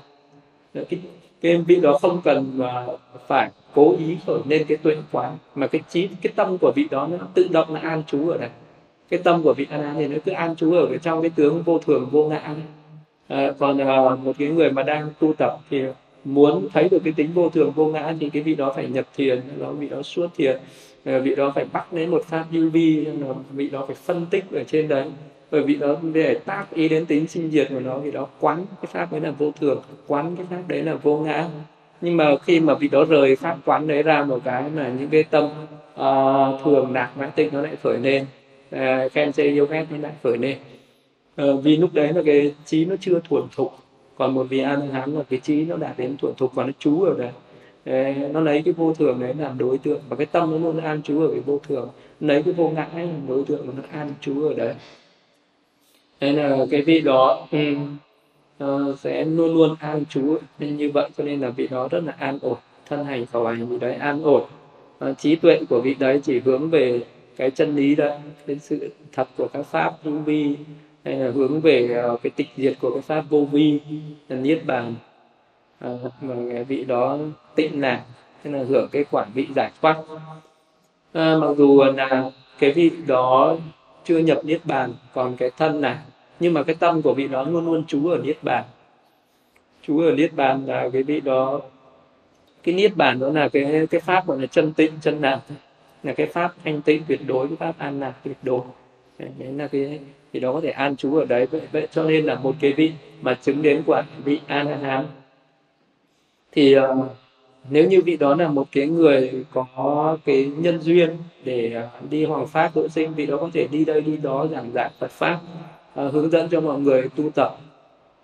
[0.73, 0.99] Ờ, cái
[1.41, 2.85] cái vị đó không cần mà
[3.27, 6.87] phải cố ý khởi lên cái tuệ quán mà cái trí cái tâm của vị
[6.91, 8.49] đó nó tự động là an trú ở đây.
[9.09, 11.31] Cái tâm của vị a la thì nó cứ an trú ở cái trong cái
[11.35, 12.55] tướng vô thường vô ngã.
[13.27, 15.83] À, còn à, một cái người mà đang tu tập thì
[16.23, 19.05] muốn thấy được cái tính vô thường vô ngã thì cái vị đó phải nhập
[19.15, 20.59] thiền đó vị đó suốt thiền.
[21.05, 23.07] Ờ, vị đó phải bắt lấy một pháp UV, vi
[23.51, 25.05] vị đó phải phân tích ở trên đấy.
[25.51, 28.65] Bởi vì đó để tác ý đến tính sinh diệt của nó thì đó quán
[28.81, 31.47] cái pháp đấy là vô thường quán cái pháp đấy là vô ngã.
[32.01, 35.09] Nhưng mà khi mà vị đó rời pháp quán đấy ra một cái là những
[35.09, 35.45] cái tâm
[35.93, 38.25] uh, thường nạc mãn tịnh nó lại khởi lên.
[38.75, 40.57] Uh, khen chê yêu ghét nó lại khởi lên.
[41.41, 43.73] Uh, vì lúc đấy là cái trí nó chưa thuần thục
[44.17, 46.71] còn một vị an hán là cái trí nó đã đến thuần thục và nó
[46.79, 47.31] trú ở đấy
[48.33, 50.01] nó lấy cái vô thường đấy làm đối tượng.
[50.09, 51.89] Và cái tâm nó luôn an trú ở cái vô thường.
[52.19, 54.73] Lấy cái vô ngã làm đối tượng mà nó an trú ở đấy.
[56.19, 57.97] Nên là cái vị đó um,
[58.63, 60.37] uh, sẽ luôn luôn an trú.
[60.59, 62.57] Nên như vậy cho nên là vị đó rất là an ổn.
[62.89, 64.43] Thân hành khẩu hành vị đấy an ổn.
[65.05, 67.01] Uh, trí tuệ của vị đấy chỉ hướng về
[67.35, 70.55] cái chân lý đấy cái sự thật của các pháp hữu vi
[71.05, 73.79] hay là hướng về uh, cái tịch diệt của cái pháp vô vi
[74.29, 74.95] là niết bàn.
[75.81, 77.17] Ờ, mà cái vị đó
[77.55, 78.01] tịnh lạc
[78.43, 79.97] tức là hưởng cái quản vị giải thoát.
[81.13, 83.55] À, mặc dù là cái vị đó
[84.05, 86.03] chưa nhập niết bàn còn cái thân là
[86.39, 88.63] nhưng mà cái tâm của vị đó luôn luôn trú ở niết bàn.
[89.87, 91.61] Trú ở niết bàn là cái vị đó
[92.63, 95.39] cái niết bàn đó là cái cái pháp gọi là chân tịnh chân lạc
[96.03, 98.61] là cái pháp thanh tịnh tuyệt đối cái pháp an lạc tuyệt đối.
[99.19, 99.99] Đấy là cái
[100.33, 101.45] thì đó có thể an trú ở đấy.
[101.45, 102.91] Vậy, vậy cho nên là một cái vị
[103.21, 105.05] mà chứng đến quả vị an hán
[106.51, 106.83] thì uh,
[107.69, 112.25] nếu như vị đó là một cái người có cái nhân duyên để ờ, đi
[112.25, 115.11] hoàng pháp độ sinh vị đó có thể đi đây đi đó giảng dạy Phật
[115.11, 115.39] pháp
[115.95, 117.57] ờ, hướng dẫn cho mọi người tu tập.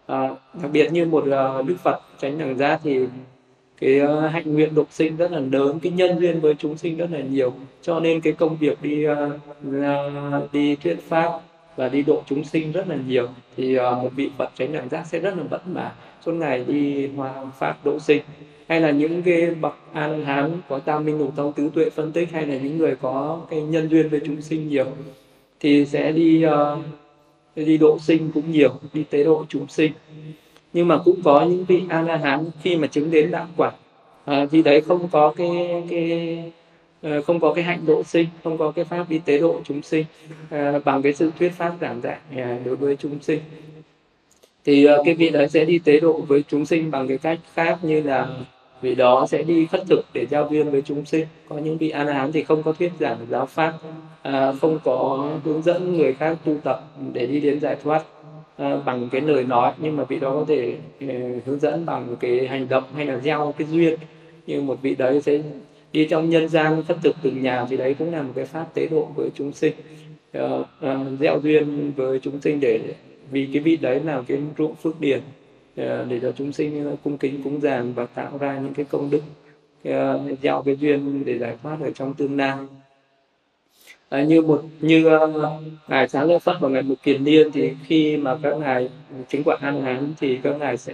[0.07, 2.99] Đặc biệt như một uh, đức Phật tránh đẳng giác thì
[3.81, 6.97] cái uh, hạnh nguyện độ sinh rất là lớn cái nhân duyên với chúng sinh
[6.97, 7.53] rất là nhiều.
[7.81, 9.17] Cho nên cái công việc đi uh,
[9.69, 11.39] uh, đi thuyết pháp
[11.75, 13.27] và đi độ chúng sinh rất là nhiều.
[13.57, 15.91] Thì uh, một vị Phật tránh đẳng giác sẽ rất là vất vả
[16.27, 18.21] suốt ngày đi hòa pháp độ sinh
[18.67, 21.89] hay là những cái bậc a la hán có tam minh ngũ tông tứ tuệ
[21.89, 24.85] phân tích hay là những người có cái nhân duyên với chúng sinh nhiều
[25.59, 26.79] thì sẽ đi uh,
[27.55, 29.91] đi độ sinh cũng nhiều đi tế độ chúng sinh.
[30.73, 33.71] Nhưng mà cũng có những vị a la hán khi mà chứng đến đạo quả
[34.25, 36.51] à, thì đấy không có cái cái
[37.01, 39.81] ờ, không có cái hạnh độ sinh không có cái pháp đi tế độ chúng
[39.81, 40.05] sinh
[40.49, 43.39] à, bằng cái sự thuyết pháp giảng dạy à, đối với chúng sinh
[44.67, 47.39] thì ờ, cái vị đấy sẽ đi tế độ với chúng sinh bằng cái cách
[47.53, 48.27] khác như là
[48.81, 51.25] vị đó sẽ đi khất thực để giao duyên với chúng sinh.
[51.49, 53.73] Có những vị a hán thì không có thuyết giảng giáo pháp
[54.21, 56.83] à, không có hướng dẫn người khác tu tập
[57.13, 58.03] để đi đến giải thoát
[58.57, 59.73] à, bằng cái lời nói.
[59.77, 60.75] Nhưng mà vị đó có thể
[61.05, 63.99] uh, hướng dẫn bằng cái hành động hay là gieo cái duyên.
[64.47, 65.39] Như một vị đấy sẽ
[65.91, 68.65] đi trong nhân gian khất thực từng nhà thì đấy cũng là một cái pháp
[68.73, 69.73] tế độ với chúng sinh.
[70.37, 72.79] Uh, uh, gieo duyên với chúng sinh để
[73.31, 75.21] vì cái vị đấy là cái ruộng phước điển
[75.77, 78.85] ờ, để cho chúng sinh ờ, cung kính cúng dường và tạo ra những cái
[78.89, 79.21] công đức
[79.83, 82.57] ờ, gieo cái duyên để giải thoát ở trong tương lai.
[84.09, 85.29] À, như một như uh,
[85.87, 88.89] ngài sáng lễ phật và ngài mục kiền niên thì khi mà các ngài
[89.29, 90.93] chứng quả an hán thì các ngài sẽ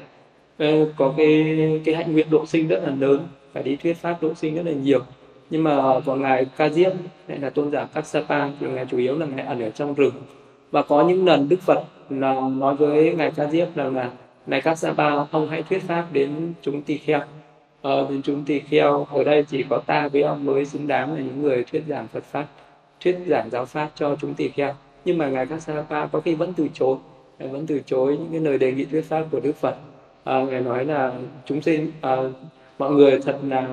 [0.64, 4.18] uh, có cái cái hạnh nguyện độ sinh rất là lớn phải đi thuyết pháp
[4.22, 5.00] độ sinh rất là nhiều.
[5.50, 6.92] Nhưng mà còn ngài ca diếp
[7.28, 10.14] hay là tôn giả Kassapa thì ngài chủ yếu là ngài ẩn ở trong rừng.
[10.72, 14.12] Và có những lần đức phật là nói với ngài ca diếp rằng là
[14.48, 17.22] này các sa ba ông hãy thuyết pháp đến chúng tỳ kheo.
[17.82, 21.14] Ờ, đến chúng tỳ kheo ở đây chỉ có ta với ông mới xứng đáng
[21.14, 22.46] là những người thuyết giảng phật pháp
[23.04, 24.74] thuyết giảng giáo pháp cho chúng tỳ kheo.
[25.06, 26.98] Nhưng mà ngài các sa ba có khi vẫn từ chối
[27.40, 29.76] ngài vẫn từ chối những cái lời đề nghị thuyết pháp của đức phật.
[30.24, 31.12] À, ngài nói là
[31.46, 32.18] chúng sinh à,
[32.80, 33.68] mọi người thật là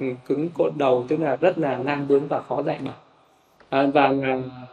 [0.00, 2.92] ừ, cứng cột đầu tức là rất là ngang bướng và khó dạy mà.
[3.68, 4.08] À, và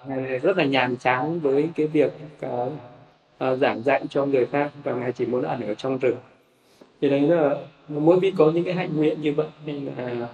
[0.08, 2.14] ngài rất là nhàm chán với cái việc
[2.46, 2.72] uh,
[3.44, 6.16] uh, giảng dạy cho người khác và ngài chỉ muốn ẩn ở trong rừng.
[7.02, 7.56] Thì đấy là
[7.88, 9.48] mỗi vị có những cái hạnh nguyện như vậy.
[9.66, 10.28] Nên là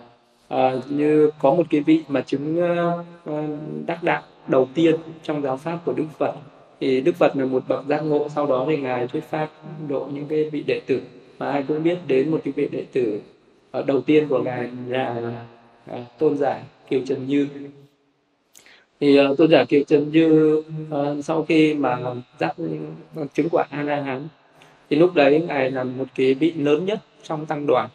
[0.47, 3.39] à, như có một cái vị mà chứng uh,
[3.87, 6.33] đắc đạo đầu tiên trong giáo pháp của đức phật
[6.79, 8.27] thì đức phật là một bậc giác ngộ.
[8.29, 9.49] Sau đó thì ngài thuyết pháp
[9.87, 11.01] độ những cái vị đệ tử.
[11.39, 13.21] Mà ai cũng biết đến một cái vị đệ tử
[13.79, 15.37] uh, đầu tiên của ngài là
[15.91, 17.47] uh, tôn giả kiều trần như
[19.01, 20.55] thì ờ, uh, tôn giả kiều trần như
[20.91, 21.99] uh, sau khi mà
[22.39, 22.55] giác
[23.33, 24.27] chứng quả a la hán
[24.89, 27.89] thì lúc đấy ngài là một cái vị lớn nhất trong tăng đoàn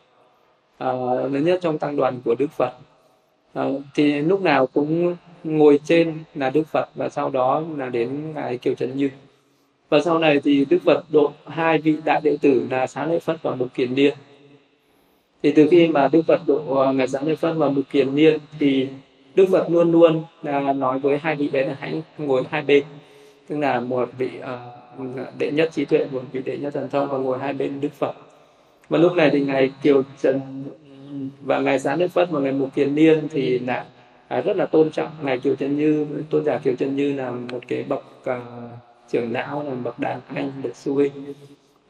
[0.84, 2.72] uh, lớn nhất trong tăng đoàn của đức phật.
[3.60, 8.32] Uh, thì lúc nào cũng ngồi trên là đức phật và sau đó là đến
[8.34, 9.10] ngài kiều trần như.
[9.88, 13.20] Và sau này thì đức phật độ hai vị đại đệ tử là xá lợi
[13.20, 14.14] phất và mục kiền niên.
[15.42, 18.38] Thì từ khi mà đức phật độ ngài xá lợi phất và mục kiền niên
[18.58, 18.88] thì
[19.36, 22.84] Đức Phật luôn luôn là nói với hai vị đấy là hãy ngồi hai bên.
[23.48, 27.08] Tức là một vị uh, đệ nhất trí tuệ một vị đệ nhất thần thông
[27.08, 28.12] và ngồi hai bên Đức Phật.
[28.88, 30.64] Và lúc này thì ngài Kiều Trần
[31.42, 33.84] và ngài Sáng Đức Phật và ngài Mục Kiền Niên thì là
[34.28, 35.10] à, rất là tôn trọng.
[35.22, 38.36] Ngài Kiều Trần Như tôn giả Kiều Trần Như là một cái bậc uh,
[39.10, 41.12] trưởng lão là bậc đàn anh bậc sư huynh.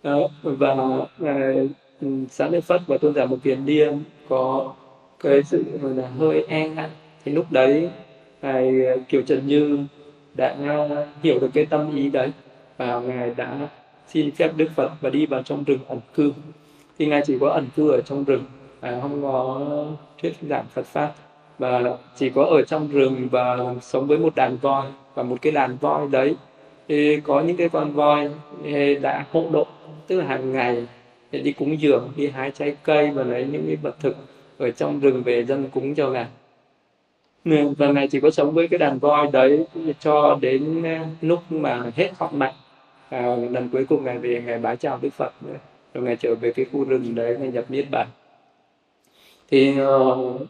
[0.09, 0.77] Uh, và
[1.19, 1.69] ngài
[2.31, 4.75] Sáng Đức Phật và tôn giả Mục Kiền Niên có
[5.23, 6.89] cái sự là hơi e ngại
[7.27, 7.91] thì lúc đấy
[8.43, 9.79] ngài ờ, kiều trần như
[10.35, 10.57] đã
[11.23, 12.33] hiểu được cái tâm ý đấy
[12.77, 13.69] và ngài đã
[14.09, 16.33] xin phép đức phật và đi vào trong rừng ẩn cư.
[16.99, 18.45] Thì ngài chỉ có ẩn cư ở trong rừng
[18.81, 19.67] à, không có
[20.23, 21.13] thuyết giảng phật pháp
[21.59, 21.83] và
[22.17, 25.77] chỉ có ở trong rừng và sống với một đàn voi và một cái đàn
[25.77, 26.37] voi đấy.
[26.89, 28.31] Thì có những cái con voi
[29.03, 29.67] đã hộ độ
[30.07, 30.87] tức là hàng ngày
[31.31, 34.17] đi cúng dường đi hái trái cây và lấy những cái vật thực
[34.59, 36.27] ở trong rừng về dân cúng cho ngài
[37.47, 39.67] và ngài chỉ có sống với cái đàn voi đấy
[40.01, 42.55] cho đến à, lúc mà hết họ mạnh
[43.09, 45.57] à, lần cuối cùng ngài về ngài bái chào đức phật nữa
[45.95, 48.07] rồi ngài trở về cái khu rừng đấy ngài nhập niết bàn.
[49.51, 50.41] Thì uh,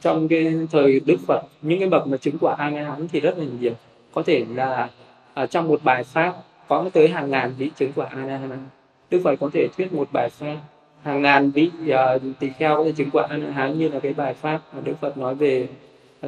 [0.00, 3.20] trong cái thời đức phật những cái bậc mà chứng quả a la hán thì
[3.20, 3.72] rất là nhiều.
[4.12, 4.88] Có thể là
[5.34, 6.34] ở trong một bài pháp
[6.68, 8.68] có tới hàng ngàn vị chứng quả a la hán.
[9.10, 10.56] Đức phật có thể thuyết một bài pháp
[11.02, 14.00] hàng ngàn vị uh, tỳ kheo có thể chứng quả a la hán như là
[14.00, 15.68] cái bài pháp mà đức phật nói về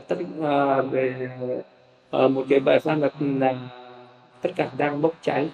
[0.00, 1.28] tất uh, về
[2.16, 3.54] uh, một cái bài pháp là, là
[4.42, 5.48] tất cả đang bốc cháy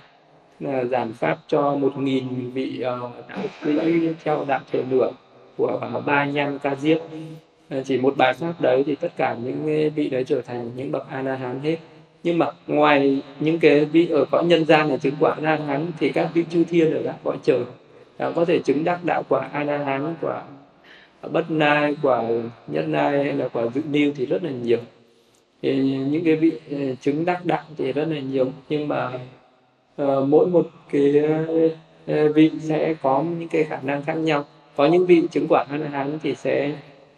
[0.60, 5.10] là giảng pháp cho một nghìn vị uh, đạo sĩ theo đạo thừa lửa
[5.56, 6.98] của ba nhăn ca diếp.
[7.69, 10.93] À, chỉ một bài pháp đấy thì tất cả những vị đấy trở thành những
[10.93, 11.77] bậc a la hán hết.
[12.23, 15.56] Nhưng mà ngoài những cái vị ở cõi nhân gian là chứng quả a la
[15.56, 17.60] hán thì các vị chư thiên ở các cõi trời
[18.19, 20.43] đã có thể chứng đắc đạo quả a la hán quả
[21.23, 22.23] bất nai quả
[22.66, 24.78] nhất nai hay là quả dự niu thì rất là nhiều.
[25.62, 28.47] Thì những cái vị ờ, trứng chứng đắc đạo thì rất là nhiều.
[28.69, 29.12] Nhưng mà
[30.03, 31.23] uh, mỗi một cái
[32.07, 34.45] uh, vị sẽ có những cái khả năng khác nhau.
[34.77, 36.73] Có những vị chứng quả a la hán thì sẽ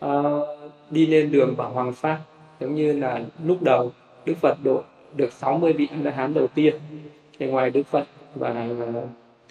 [0.04, 0.48] uh,
[0.90, 2.18] đi lên đường bảo hoàng pháp
[2.60, 3.92] giống như là lúc đầu
[4.24, 4.82] đức phật độ
[5.16, 6.74] được 60 vị a la hán đầu tiên
[7.38, 8.04] thì ngoài đức phật
[8.34, 8.68] và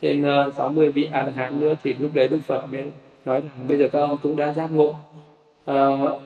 [0.02, 0.26] thêm
[0.58, 2.92] 60 vị a la hán nữa thì lúc đấy đức phật mới
[3.30, 4.96] nói rằng bây giờ các ông cũng đã giác ngộ.
[5.72, 5.76] Uh,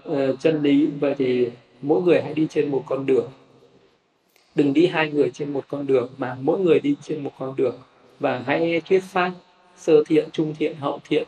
[0.09, 1.49] uh, chân lý vậy thì
[1.81, 3.29] mỗi người hãy đi trên một con đường.
[4.55, 7.55] Đừng đi hai người trên một con đường mà mỗi người đi trên một con
[7.55, 7.75] đường.
[8.19, 9.31] Và hãy thuyết pháp
[9.77, 11.27] sơ thiện trung thiện hậu thiện.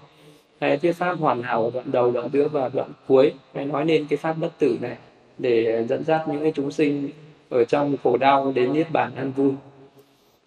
[0.62, 3.34] Hãy thuyết pháp hoàn hảo ở đoạn đầu đoạn giữa và đoạn cuối.
[3.54, 4.98] Hãy nói nên cái pháp bất tử này
[5.38, 7.10] để dẫn dắt những cái chúng sinh
[7.50, 9.52] ở trong khổ đau đến niết bàn an vui.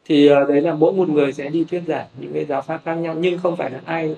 [0.05, 2.80] Thì ờ, đấy là mỗi một người sẽ đi thuyết giảng những cái giáo pháp
[2.84, 4.16] khác nhau nhưng không phải là ai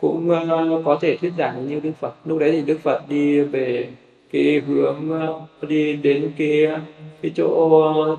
[0.00, 2.14] cũng uh, có thể thuyết giảng như đức phật.
[2.24, 3.88] Lúc đấy thì đức phật đi về
[4.32, 6.66] cái hướng uh, đi đến cái
[7.22, 7.70] cái chỗ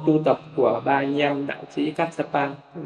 [0.08, 2.82] tu tập của ba anh em đạo sĩ Katsapa ừ,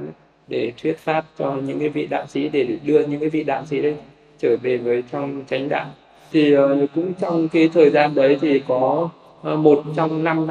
[0.48, 3.66] để thuyết pháp cho những cái vị đạo sĩ để đưa những cái vị đạo
[3.66, 3.96] sĩ đấy
[4.40, 5.86] trở về với trong chánh đạo.
[6.32, 9.10] Thì uh, cũng trong cái thời gian đấy thì có
[9.44, 10.48] một trong năm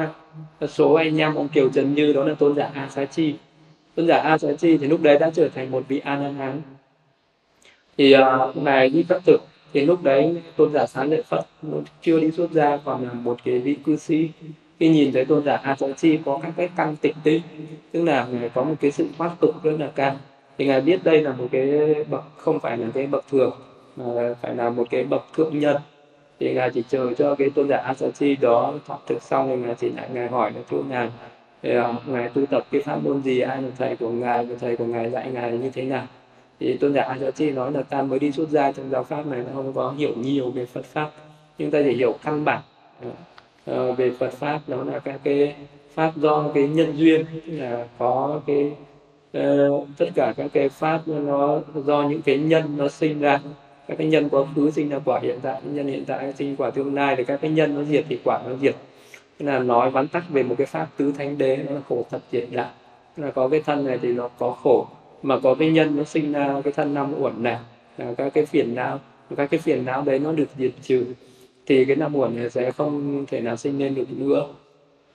[0.67, 3.35] số anh em ông Kiều Trần Như đó là tôn giả A Xá Chi.
[3.95, 6.35] Tôn giả A Xá Chi thì lúc đấy đã trở thành một vị A Nan
[6.35, 6.61] Hán
[7.97, 9.37] thì uh, ngài đi phật tử
[9.73, 11.45] thì lúc đấy tôn giả sáng lợi phật
[12.01, 14.29] chưa đi xuất gia còn là một cái vị cư sĩ.
[14.79, 17.41] Khi nhìn thấy tôn giả a chi có các cái căn tịnh tinh
[17.91, 20.15] tức là ngài có một cái sự thoát tục rất là cao.
[20.57, 23.51] Thì ngài biết đây là một cái bậc không phải là cái bậc thường
[23.95, 24.05] mà
[24.41, 25.77] phải là một cái bậc thượng nhân.
[26.39, 29.55] Thì ngài chỉ chờ cho cái tôn giả a Asachi đó thoát thực xong thì
[29.55, 31.09] ngài chỉ lại ngài hỏi là chỗ ngài
[31.61, 33.39] thì, uh, ngài tu tập cái pháp môn gì?
[33.39, 34.45] Ai là thầy của ngài?
[34.45, 36.07] Và thầy của ngài dạy ngài như thế nào?
[36.59, 39.43] Thì tôn giả Asachi nói là ta mới đi xuất gia trong giáo pháp này
[39.53, 41.11] không có hiểu nhiều về Phật pháp.
[41.57, 42.61] Nhưng ta chỉ hiểu căn bản
[43.65, 45.55] à, về Phật pháp đó là các cái
[45.93, 48.71] pháp do cái nhân duyên là có cái
[49.37, 53.39] uh, tất cả các cái pháp nó do những cái nhân nó sinh ra.
[53.87, 56.69] Các cái nhân quá khứ sinh ra quả hiện tại nhân hiện tại sinh quả
[56.69, 58.75] tương lai thì các cái nhân nó diệt thì quả nó diệt.
[59.39, 62.05] Thế là nói vắn tắt về một cái pháp tứ thánh đế nó là khổ
[62.11, 62.69] thật diệt đạo.
[63.17, 64.87] Là có cái thân này thì nó có khổ
[65.23, 67.59] mà có cái nhân nó sinh ra cái thân năm uẩn này
[67.97, 68.99] là các cái phiền não
[69.37, 71.05] các cái phiền não đấy nó được diệt trừ
[71.65, 74.47] thì cái năm uẩn này sẽ không thể nào sinh lên được nữa.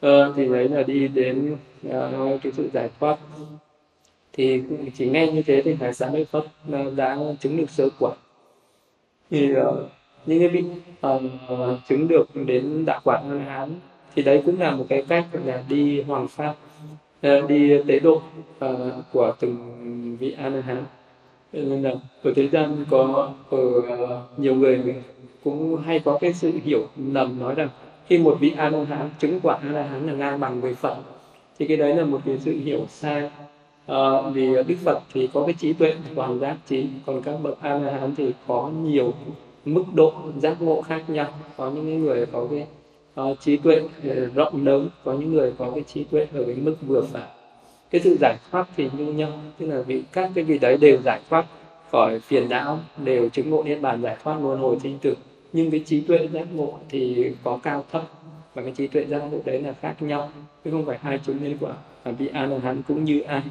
[0.01, 1.57] Ờ, thì đấy là đi đến
[1.89, 3.19] uh, cái sự giải thoát.
[4.33, 4.63] Thì
[4.97, 8.13] chỉ nghe như thế thì ngài sáng đức phật à, đã chứng được sơ quả.
[9.31, 9.59] Thì uh,
[10.27, 10.65] những cái vị
[11.07, 13.75] uh, chứng được đến đạo quả a hán
[14.15, 16.55] thì đấy cũng là một cái cách là đi hoàng pháp
[17.23, 18.23] đi tế độ uh,
[18.59, 18.69] à,
[19.13, 19.57] của từng
[20.21, 20.85] vị a la hán.
[21.53, 21.91] Nên là
[22.23, 23.59] ở thế gian có ở
[24.37, 24.95] nhiều người
[25.45, 27.69] cũng hay có cái sự hiểu lầm nói rằng
[28.07, 30.75] khi một vị a la hán chứng quả a la hán là ngang bằng với
[30.75, 30.97] phật
[31.59, 33.31] thì cái đấy là một cái sự hiểu sai.
[33.87, 37.63] À, vì đức phật thì có cái trí tuệ toàn giác trí còn các bậc
[37.63, 39.13] a la hán thì có nhiều
[39.65, 41.29] mức độ giác ngộ khác nhau.
[41.57, 42.67] Có những người có cái
[43.21, 44.89] uh, trí tuệ ờ, rộng lớn.
[45.05, 47.29] Có những người có cái trí tuệ ở cái mức vừa phải.
[47.91, 50.99] Cái sự giải thoát thì như nhau tức là vị các cái vị đấy đều
[51.05, 51.47] giải thoát
[51.91, 55.15] khỏi phiền não đều chứng ngộ niết bàn giải thoát luân hồi sinh tử.
[55.53, 58.03] Nhưng cái trí tuệ giác ngộ thì có cao thấp
[58.55, 60.31] và cái trí tuệ giác ngộ đấy là khác nhau.
[60.65, 61.73] Chứ không phải hai chúng liên quả
[62.05, 63.43] và vị a la hán cũng như ai.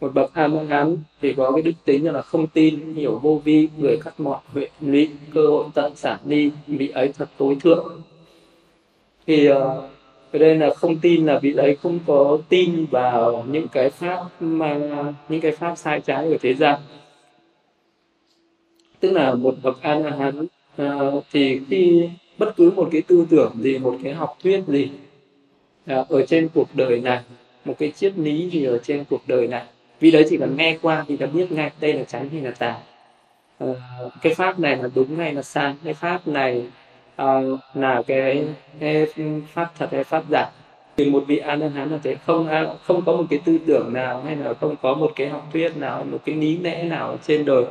[0.00, 3.40] Một bậc a môn hán thì có cái đức tính là không tin hiểu vô
[3.44, 7.56] vi, người cắt mọi huệ lụy, cơ hội tận sản đi vị ấy thật tối
[7.60, 8.02] thượng.
[9.26, 9.88] Thì ờ,
[10.32, 14.24] ở đây là không tin là vị ấy không có tin vào những cái pháp
[14.40, 14.78] mà,
[15.28, 16.80] những cái pháp sai trái của thế gian.
[19.00, 20.46] Tức là một bậc a la hán
[20.76, 22.08] ờ, thì khi
[22.38, 24.90] bất cứ một cái tư tưởng gì, một cái học thuyết gì
[25.86, 27.20] ờ, ở trên cuộc đời này,
[27.64, 29.64] một cái triết lý gì ở trên cuộc đời này
[30.00, 32.50] vì đấy chỉ cần nghe qua thì đã biết ngay đây là tránh hay là
[32.50, 32.76] tà.
[33.64, 33.76] Uh,
[34.22, 35.74] cái pháp này là đúng hay là sai?
[35.84, 36.66] Cái pháp này
[37.22, 38.44] uh, là cái,
[38.80, 39.06] cái
[39.52, 40.50] pháp thật hay pháp giả?
[40.96, 42.16] Thì một vị a la hán là thế.
[42.26, 42.48] Không
[42.84, 45.76] không có một cái tư tưởng nào hay là không có một cái học thuyết
[45.76, 47.64] nào một cái lý lẽ nào trên đời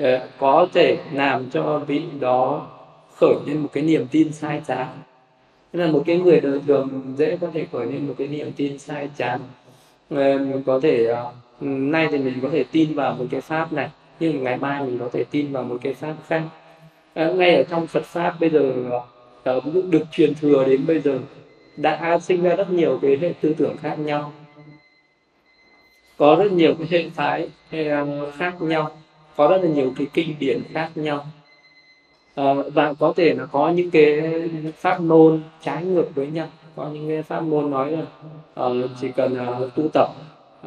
[0.00, 0.04] uh,
[0.38, 2.66] có thể làm cho vị đó
[3.16, 4.86] khởi lên một cái niềm tin sai trái.
[5.72, 8.52] Nên là một cái người đời thường dễ có thể khởi lên một cái niềm
[8.56, 9.38] tin sai trái.
[10.14, 11.16] Uh, có thể uh,
[11.60, 13.90] nay thì mình có thể tin vào một cái pháp này
[14.20, 16.42] nhưng ngày mai mình có thể tin vào một cái pháp khác.
[17.14, 18.72] À, ngay ở trong Phật pháp bây giờ
[19.44, 21.18] à, cũng được truyền thừa đến bây giờ
[21.76, 24.32] đã sinh ra rất nhiều cái hệ tư tưởng khác nhau.
[26.16, 28.06] Có rất nhiều cái hệ phái à,
[28.36, 28.90] khác nhau
[29.36, 31.26] có rất là nhiều cái kinh điển khác nhau.
[32.34, 34.22] À, và có thể là có những cái
[34.76, 36.48] pháp môn trái ngược với nhau
[36.78, 38.02] có những cái pháp môn nói là
[38.66, 40.08] uh, chỉ cần uh, tu tập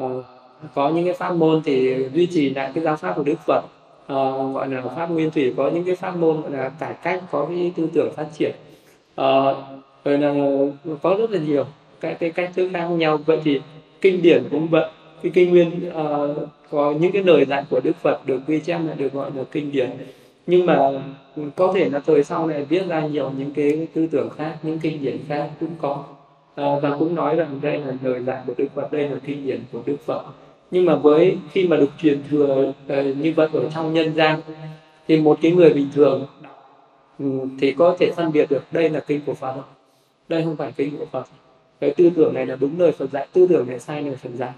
[0.01, 0.25] uh,
[0.75, 3.61] có những cái pháp môn thì duy trì lại cái giáo pháp của đức phật.
[4.07, 4.15] À,
[4.53, 7.45] gọi là pháp nguyên thủy có những cái pháp môn gọi là cải cách có
[7.45, 8.51] cái tư tưởng phát triển.
[9.15, 9.53] À,
[10.05, 10.33] rồi là
[11.01, 11.65] có rất là nhiều
[12.01, 13.19] các cái cách thức khác nhau.
[13.25, 13.61] Vậy thì
[14.01, 14.89] kinh điển cũng vậy.
[15.23, 16.37] Cái kinh nguyên uh,
[16.71, 19.43] có những cái lời dạy của đức phật được ghi chép lại được gọi là
[19.51, 19.89] kinh điển.
[20.47, 20.91] Nhưng mà
[21.55, 24.79] có thể là thời sau này viết ra nhiều những cái tư tưởng khác những
[24.79, 26.03] kinh điển khác cũng có.
[26.61, 29.45] Uh, và cũng nói rằng đây là lời dạy của đức phật đây là kinh
[29.47, 30.23] điển của đức phật
[30.71, 34.39] nhưng mà với khi mà được truyền thừa uh, như vậy ở trong nhân gian
[35.07, 36.25] thì một cái người bình thường
[37.19, 39.55] um, thì có thể phân biệt được đây là kinh của phật
[40.31, 41.23] đây không phải kinh của phật.
[41.79, 44.29] Cái tư tưởng này là đúng lời phật dạy tư tưởng này sai lời phật
[44.33, 44.51] dạy.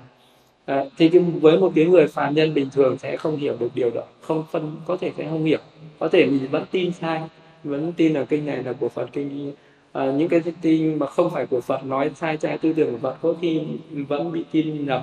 [0.66, 3.70] À, thì cái, với một cái người phàm nhân bình thường sẽ không hiểu được
[3.76, 5.60] điều đó không phân có thể sẽ không hiểu.
[6.00, 7.22] Có thể mình vẫn tin sai
[7.64, 9.54] vẫn tin là kinh này là của phật kinh
[9.92, 12.98] à, những cái tin mà không phải của phật nói sai trái tư tưởng của
[12.98, 13.62] phật có khi
[14.08, 15.02] vẫn bị tin nhầm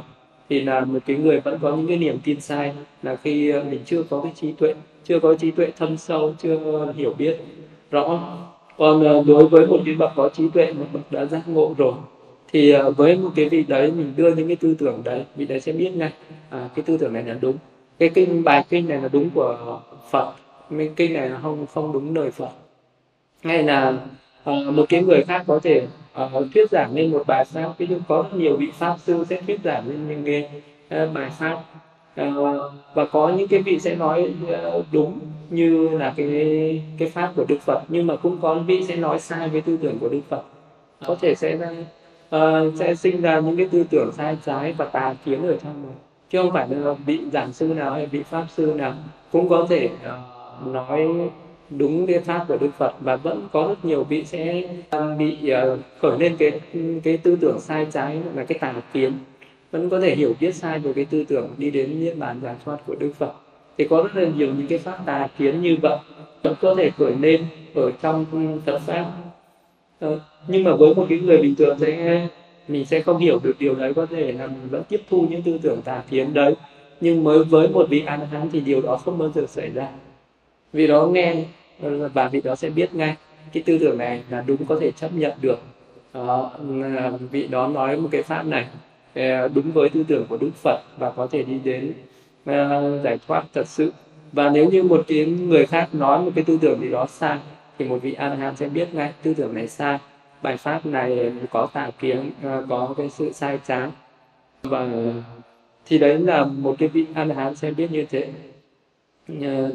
[0.50, 2.72] thì là một cái người vẫn có những cái niềm tin sai
[3.02, 4.74] là khi ờ, mình chưa có cái trí tuệ
[5.04, 7.36] chưa có trí tuệ thâm sâu chưa hiểu biết
[7.90, 8.36] rõ.
[8.76, 11.74] Còn ờ, đối với một cái bậc có trí tuệ một bậc đã giác ngộ
[11.78, 11.94] rồi
[12.52, 15.46] thì ờ, với một cái vị đấy mình đưa những cái tư tưởng đấy vị
[15.46, 16.12] đấy sẽ biết ngay
[16.50, 17.56] à, cái tư tưởng này là đúng.
[17.98, 20.32] Cái kinh bài kinh này là đúng của phật
[20.78, 22.50] cái kinh này là không không đúng lời phật.
[23.42, 23.98] Hay là
[24.44, 25.86] à, một cái người khác có thể
[26.24, 29.24] uh, thuyết giảng lên một bài sao ví dụ có rất nhiều vị pháp sư
[29.28, 30.62] sẽ thuyết giảng lên những cái
[31.04, 31.62] uh, bài sao.
[32.20, 34.34] Uh, và có những cái vị sẽ nói
[34.76, 35.18] uh, đúng
[35.50, 39.18] như là cái cái pháp của đức phật nhưng mà cũng có vị sẽ nói
[39.18, 40.42] sai với tư tưởng của đức phật.
[41.06, 41.58] Có thể sẽ
[42.36, 42.40] uh,
[42.74, 45.92] sẽ sinh ra những cái tư tưởng sai trái và tà kiến ở trong đó.
[46.30, 48.94] Chứ không phải là bị giảng sư nào hay bị pháp sư nào
[49.32, 49.88] cũng có thể
[50.64, 51.08] uh, nói
[51.78, 55.48] đúng cái pháp của đức phật và vẫn có rất nhiều vị sẽ ờ, bị
[55.48, 56.60] ờ, khởi lên cái
[57.02, 59.12] cái tư tưởng sai trái là cái tà kiến.
[59.70, 62.54] Vẫn có thể hiểu biết sai về cái tư tưởng đi đến niết bàn giải
[62.64, 63.32] thoát của đức phật.
[63.78, 65.98] Thì có rất là nhiều những cái pháp tà kiến như vậy,
[66.42, 67.44] vẫn có thể khởi lên
[67.74, 68.24] ở trong
[68.66, 69.12] phật pháp.
[70.00, 72.28] Ờ, nhưng mà với một cái người bình thường sẽ,
[72.68, 75.42] mình sẽ không hiểu được điều đấy, có thể là mình vẫn tiếp thu những
[75.42, 76.54] tư tưởng tà kiến đấy.
[77.00, 79.88] Nhưng mới, với một vị an hán thì điều đó không bao giờ xảy ra.
[80.72, 81.44] Vì đó nghe
[81.80, 83.16] Vâng, và vị đó sẽ biết ngay.
[83.52, 85.58] Cái tư tưởng này là đúng có thể chấp nhận được.
[86.14, 86.52] Đó,
[87.30, 88.66] vị đó nói một cái pháp này.
[89.14, 91.92] Ờ, đúng với tư tưởng của đức phật và có thể đi đến
[92.44, 93.92] ờ, giải thoát thật sự.
[94.32, 97.38] Và nếu như một cái người khác nói một cái tư tưởng gì đó sai
[97.78, 99.98] thì một vị an hán sẽ biết ngay tư tưởng này sai.
[100.42, 103.88] Bài pháp này có tà kiến ờ, có cái sự sai trái.
[104.62, 104.88] Và
[105.86, 108.28] thì đấy là một cái vị an hán sẽ biết như thế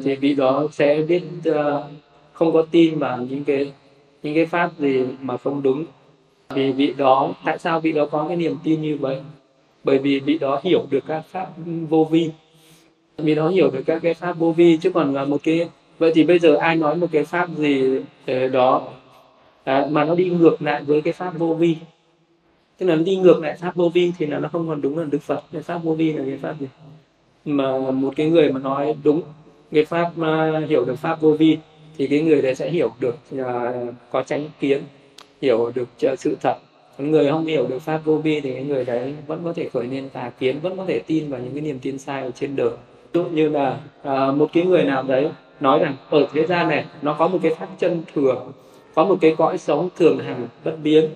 [0.04, 1.88] thì vị đó sẽ biết ờ,
[2.32, 3.72] không có tin vào những cái
[4.22, 5.84] những cái pháp gì mà không đúng.
[6.48, 9.20] Vì vị đó tại sao vị đó có cái niềm tin như vậy?
[9.84, 11.48] Bởi vì vị đó hiểu được các pháp
[11.88, 12.30] vô vi.
[13.18, 15.68] Vị đó hiểu được các cái pháp vô vi chứ còn là một cái
[15.98, 18.88] vậy thì bây giờ ai nói một cái pháp gì ờ, đó
[19.64, 21.76] à, mà nó đi ngược lại với cái pháp vô vi?
[22.78, 24.98] Tức là nó đi ngược lại pháp vô vi thì là nó không còn đúng
[24.98, 25.42] là đức phật.
[25.52, 26.66] Cái pháp vô vi là cái pháp gì?
[27.44, 29.22] Mà một cái người mà nói đúng
[29.72, 31.58] cái pháp uh, hiểu được pháp vô vi
[31.98, 33.44] thì cái người đấy sẽ hiểu được uh,
[34.10, 34.82] có tránh kiến
[35.42, 36.56] hiểu được uh, sự thật.
[36.98, 39.86] Người không hiểu được pháp vô vi thì cái người đấy vẫn có thể khởi
[39.86, 42.56] lên tà kiến vẫn có thể tin vào những cái niềm tin sai ở trên
[42.56, 42.70] đời.
[43.12, 43.78] Ví dụ như là
[44.08, 45.28] uh, một cái người nào đấy
[45.60, 48.52] nói rằng ở thế gian này nó có một cái pháp chân thường
[48.94, 51.10] có một cái cõi sống thường hằng bất biến.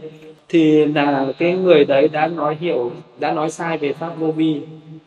[0.49, 2.91] Thì là cái người đấy đã nói hiểu
[3.21, 4.61] đã nói sai về pháp vô vi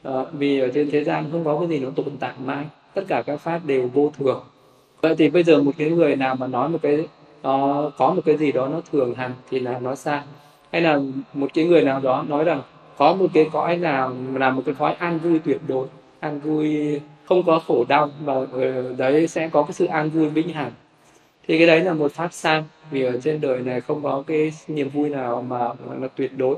[0.08, 3.04] uh, vì ở trên thế gian không có cái gì nó tồn tại mãi tất
[3.08, 4.44] cả các pháp đều vô thường.
[5.02, 7.08] Vậy thì bây giờ một cái người nào mà nói một cái
[7.44, 10.22] nó có một cái gì đó nó thường hằng thì là nó sai.
[10.72, 11.00] Hay là
[11.34, 12.62] một cái người nào đó nói rằng
[12.98, 15.88] có một cái cõi nào, là một cái cõi an vui tuyệt đối,
[16.20, 20.30] an vui không có khổ đau và ờ, đấy sẽ có cái sự an vui
[20.30, 20.72] vĩnh hằng.
[21.48, 24.54] Thì cái đấy là một pháp sai, vì ở trên đời này không có cái
[24.68, 25.60] niềm vui nào mà
[26.02, 26.56] là tuyệt đối.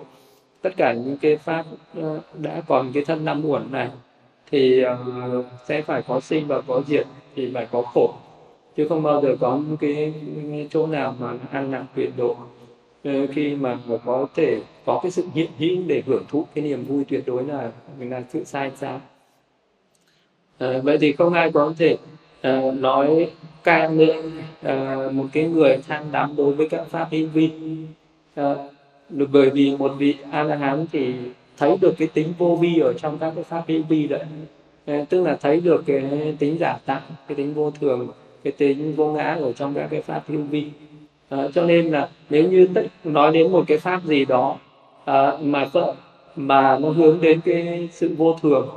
[0.61, 1.65] Tất cả những cái pháp
[2.01, 3.89] ờ, đã còn cái thân năm uẩn này
[4.51, 8.13] thì uh, sẽ phải có sinh và có diệt thì phải có khổ.
[8.77, 10.13] Chứ không bao giờ có một cái
[10.69, 12.35] chỗ nào mà an lạc tuyệt độ.
[13.05, 16.85] Ờ, khi mà có thể có cái sự hiện hữu để hưởng thụ cái niềm
[16.85, 18.99] vui tuyệt đối là là sự sai xa à,
[20.57, 21.97] ờ, vậy thì không ai có thể
[22.47, 23.29] uh, nói
[23.63, 24.31] ca lên
[24.67, 27.49] uh, một cái người tham đắm đối với các pháp hữu vi.
[28.41, 28.57] Uh,
[29.09, 31.13] bởi vì một vị a la hán thì
[31.57, 34.25] thấy được cái tính vô vi ở trong các cái pháp hữu vi đấy.
[34.85, 38.07] Ờ, tức là thấy được cái tính giả tạm cái tính vô thường
[38.43, 40.65] cái tính vô ngã ở trong các cái pháp hữu vi.
[41.29, 44.57] À, cho nên là nếu như tất nói đến một cái pháp gì đó
[45.05, 45.69] à, mà
[46.35, 48.69] mà nó hướng đến cái sự vô thường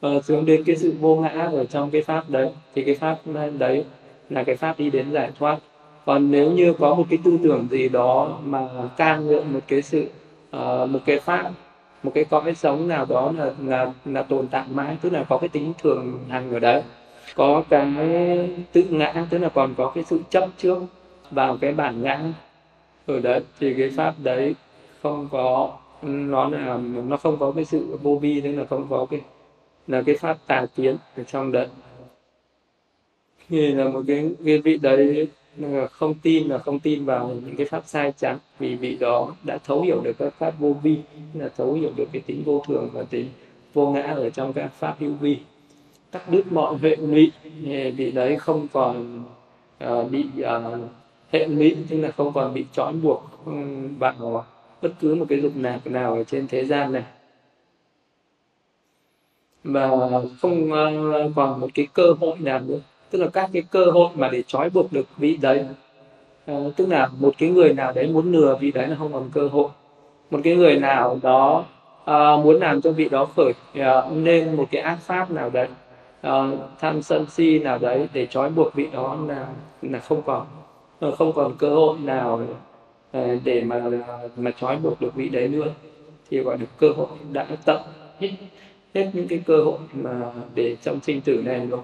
[0.00, 3.18] à, hướng đến cái sự vô ngã ở trong cái pháp đấy thì cái pháp
[3.58, 3.84] đấy
[4.30, 5.58] là cái pháp đi đến giải thoát.
[6.04, 9.82] Còn nếu như có một cái tư tưởng gì đó mà ca ngợi một cái
[9.82, 10.06] sự
[10.56, 11.50] uh, một cái pháp
[12.02, 15.38] một cái cõi sống nào đó là là là tồn tại mãi, tức là có
[15.38, 16.82] cái tính thường hằng ở đấy.
[17.34, 17.86] Có cái
[18.72, 20.78] tự ngã, tức là còn có cái sự chấp trước
[21.30, 22.20] vào cái bản ngã
[23.06, 23.40] ở đấy.
[23.60, 24.54] Thì cái pháp đấy
[25.02, 29.06] không có, nó là, nó không có cái sự vô vi, tức là không có
[29.10, 29.20] cái,
[29.86, 31.66] là cái pháp tà kiến ở trong đấy.
[33.48, 35.28] Thì là một cái cái vị đấy
[35.90, 39.58] không tin là không tin vào những cái pháp sai trắng vì vị đó đã
[39.64, 40.96] thấu hiểu được các pháp vô vi
[41.34, 43.28] là thấu hiểu được cái tính vô thường và tính
[43.74, 45.38] vô ngã ở trong các pháp hữu vi.
[46.12, 47.32] Cắt đứt mọi hệ lụy
[47.96, 49.24] vị đấy không còn
[49.84, 50.80] uh, bị uh,
[51.32, 53.30] hệ lụy tức là không còn bị trói buộc
[53.98, 54.44] vào
[54.82, 57.04] bất cứ một cái dục lạc nào ở trên thế gian này.
[59.64, 59.90] Và
[60.40, 62.80] không uh, còn một cái cơ hội nào nữa
[63.10, 65.64] tức là các cái cơ hội mà để trói buộc được vị đấy.
[66.46, 69.30] À, tức là một cái người nào đấy muốn lừa vị đấy là không còn
[69.32, 69.68] cơ hội.
[70.30, 71.64] Một cái người nào đó
[72.04, 75.68] à, muốn làm cho vị đó khởi à, nên một cái ác pháp nào đấy
[76.20, 76.50] à,
[76.80, 79.46] tham sân si nào đấy để trói buộc vị đó là
[79.82, 80.46] là không còn
[81.18, 82.40] không còn cơ hội nào
[83.44, 83.82] để mà
[84.36, 85.66] mà trói buộc được vị đấy nữa.
[86.30, 87.80] Thì gọi được cơ hội đã tận
[88.20, 88.30] hết
[88.94, 91.80] hết những cái cơ hội mà để trong sinh tử này rồi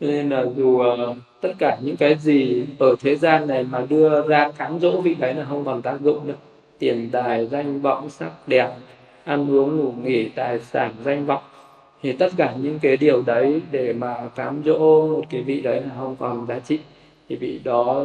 [0.00, 4.28] nên là dù ờ, tất cả những cái gì ở thế gian này mà đưa
[4.28, 6.34] ra cám dỗ vị đấy là không còn tác dụng nữa.
[6.78, 8.70] Tiền tài danh vọng sắc đẹp
[9.24, 11.42] ăn uống ngủ nghỉ tài sản danh vọng.
[12.02, 14.78] Thì tất cả những cái điều đấy để mà cám dỗ
[15.08, 16.78] một cái vị đấy là không còn giá trị.
[17.28, 18.04] Thì vị đó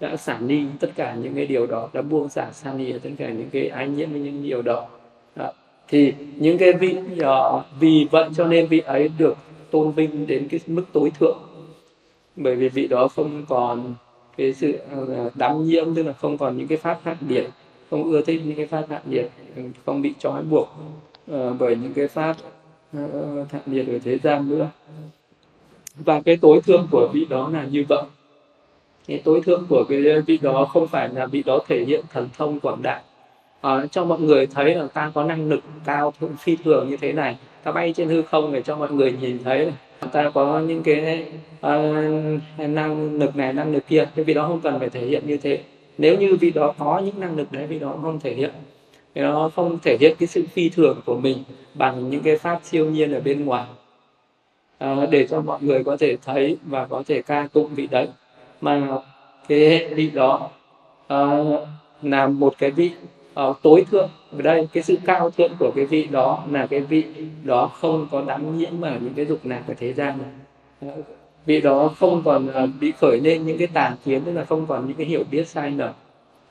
[0.00, 3.10] đã xả đi tất cả những cái điều đó đã buông xả xa ni tất
[3.18, 4.86] cả những cái ái nhiễm với những điều đó.
[5.36, 5.52] đó.
[5.88, 9.36] Thì những cái vị uh, vì vậy cho nên vị ấy được
[9.72, 11.38] tôn vinh đến cái mức tối thượng.
[12.36, 13.94] Bởi vì vị đó không còn
[14.36, 17.46] cái sự ờ, đắm nhiễm tức là không còn những cái pháp hạn biệt
[17.90, 19.28] không ưa thích những cái pháp hạn biệt
[19.86, 20.68] không bị trói buộc
[21.32, 22.36] uh, bởi những cái pháp
[22.96, 24.68] uh, biệt ở thế gian nữa.
[25.96, 28.02] Và cái tối thượng của vị đó là như vậy.
[29.06, 32.28] Cái tối thượng của cái vị đó không phải là vị đó thể hiện thần
[32.38, 33.02] thông quảng đại
[33.62, 36.96] à, cho mọi người thấy là ta có năng lực cao thượng phi thường như
[36.96, 37.36] thế này.
[37.62, 39.74] Ta bay trên hư không để cho mọi người nhìn thấy này.
[40.12, 41.24] ta có những cái
[41.66, 45.36] uh, năng lực này năng lực kia vì đó không cần phải thể hiện như
[45.36, 45.60] thế.
[45.98, 48.50] Nếu như vị đó có những năng lực đấy vị đó không thể hiện.
[49.14, 51.38] Vì nó không thể hiện cái sự phi thường của mình
[51.74, 53.64] bằng những cái pháp siêu nhiên ở bên ngoài.
[54.84, 58.08] Uh, để cho mọi người có thể thấy và có thể ca tụng vị đấy.
[58.60, 58.88] Mà
[59.48, 60.50] cái hệ vị đó
[61.14, 61.60] uh,
[62.02, 62.90] là một cái vị
[63.40, 66.80] uh, tối thượng ở đây cái sự cao thượng của cái vị đó là cái
[66.80, 67.04] vị
[67.44, 70.94] đó không có đắm nhiễm vào những cái dục lạc của thế gian này.
[71.46, 74.66] Vị đó không còn uh, bị khởi lên những cái tà kiến tức là không
[74.66, 75.92] còn những cái hiểu biết sai lầm.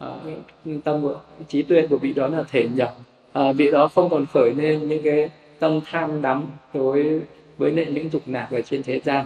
[0.04, 2.96] Uh, tâm của trí tuệ của vị đó là thể nhập.
[3.40, 5.30] Uh, vị đó không còn khởi lên những cái
[5.60, 7.22] tâm tham đắm đối
[7.58, 9.26] với lại những dục lạc ở trên thế gian.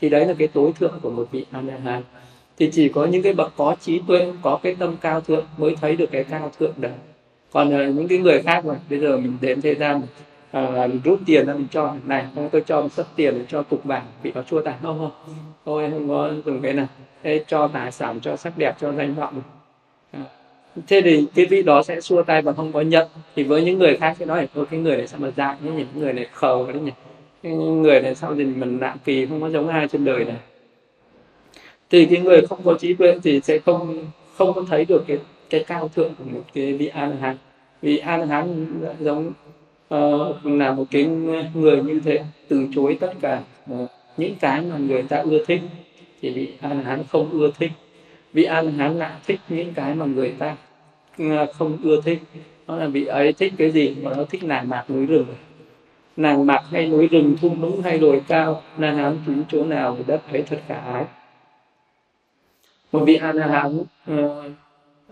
[0.00, 2.02] Thì đấy là cái tối thượng của một vị a la hán
[2.58, 5.76] thì chỉ có những cái bậc có trí tuệ có cái tâm cao thượng mới
[5.80, 6.92] thấy được cái cao thượng đấy.
[7.52, 10.02] Còn uh, những cái người khác mà bây giờ mình đến thế gian
[10.58, 14.04] uh, rút tiền ra mình cho này tôi cho một sấp tiền cho cục vàng
[14.22, 15.34] bị nó chua tài không không.
[15.64, 16.86] Tôi không có dùng cái này
[17.22, 19.42] Ê, cho tài sản cho sắc đẹp cho danh vọng.
[20.12, 20.20] À.
[20.86, 23.08] thế thì cái vị đó sẽ xua tay và không có nhận.
[23.36, 25.72] Thì với những người khác sẽ nói thôi cái người này sao mà dại như
[25.72, 26.90] những người này khờ đấy nhỉ?
[27.42, 30.36] Cái người này sao thì mình nặng kỳ không có giống ai trên đời này
[31.90, 34.06] thì cái người không có trí tuệ thì sẽ không
[34.36, 35.18] không có thấy được cái
[35.50, 37.36] cái cao thượng của một cái vị an hán.
[37.82, 39.32] Vì an hán giống
[39.94, 41.04] uh, là một cái
[41.54, 43.42] người như thế từ chối tất cả
[43.72, 45.60] uh, những cái mà người ta ưa thích
[46.22, 47.70] thì vị an hán không ưa thích.
[48.32, 50.56] Vị an hán lại thích những cái mà người ta
[51.18, 52.18] ờ, không ưa thích.
[52.66, 55.26] Đó là vị ấy thích cái gì mà nó thích nàng mạc núi rừng.
[56.16, 59.94] Nàng mạc hay núi rừng thung lũng hay đồi cao nàng hán trú chỗ nào
[59.98, 61.04] thì đất ấy thật khả ái
[62.92, 64.42] một vị a la hán ờ,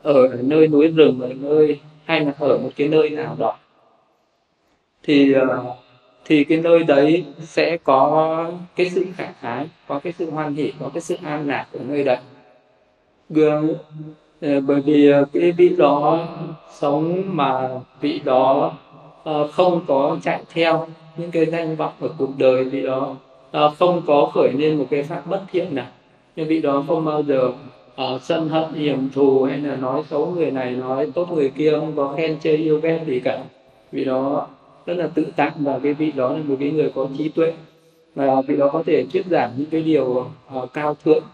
[0.03, 3.57] ở nơi núi rừng ở nơi, hay là ở một cái nơi nào đó.
[5.03, 5.65] Thì ờ,
[6.25, 10.73] thì cái nơi đấy sẽ có cái sự khả ái có cái sự hoan hỷ
[10.81, 12.19] có cái sự an lạc ở nơi đấy.
[13.31, 13.75] Gương
[14.41, 16.29] ờ, bởi vì cái vị đó
[16.73, 17.69] sống mà
[18.01, 18.73] vị đó
[19.53, 23.17] không có chạy theo những cái danh vọng ở cuộc đời vị đó
[23.79, 25.87] không có khởi lên một cái pháp bất thiện nào
[26.37, 27.53] nhưng vị đó không bao giờ
[28.03, 31.71] uh, sân hận hiểm thù hay là nói xấu người này nói tốt người kia
[31.71, 33.39] không có khen chê yêu ghét gì cả.
[33.93, 34.49] Vì đó
[34.87, 37.53] rất là tự tặng và cái vị đó là một cái người có trí tuệ.
[38.15, 41.25] Và vị đó có thể thuyết giảng những cái điều uh, cao thượng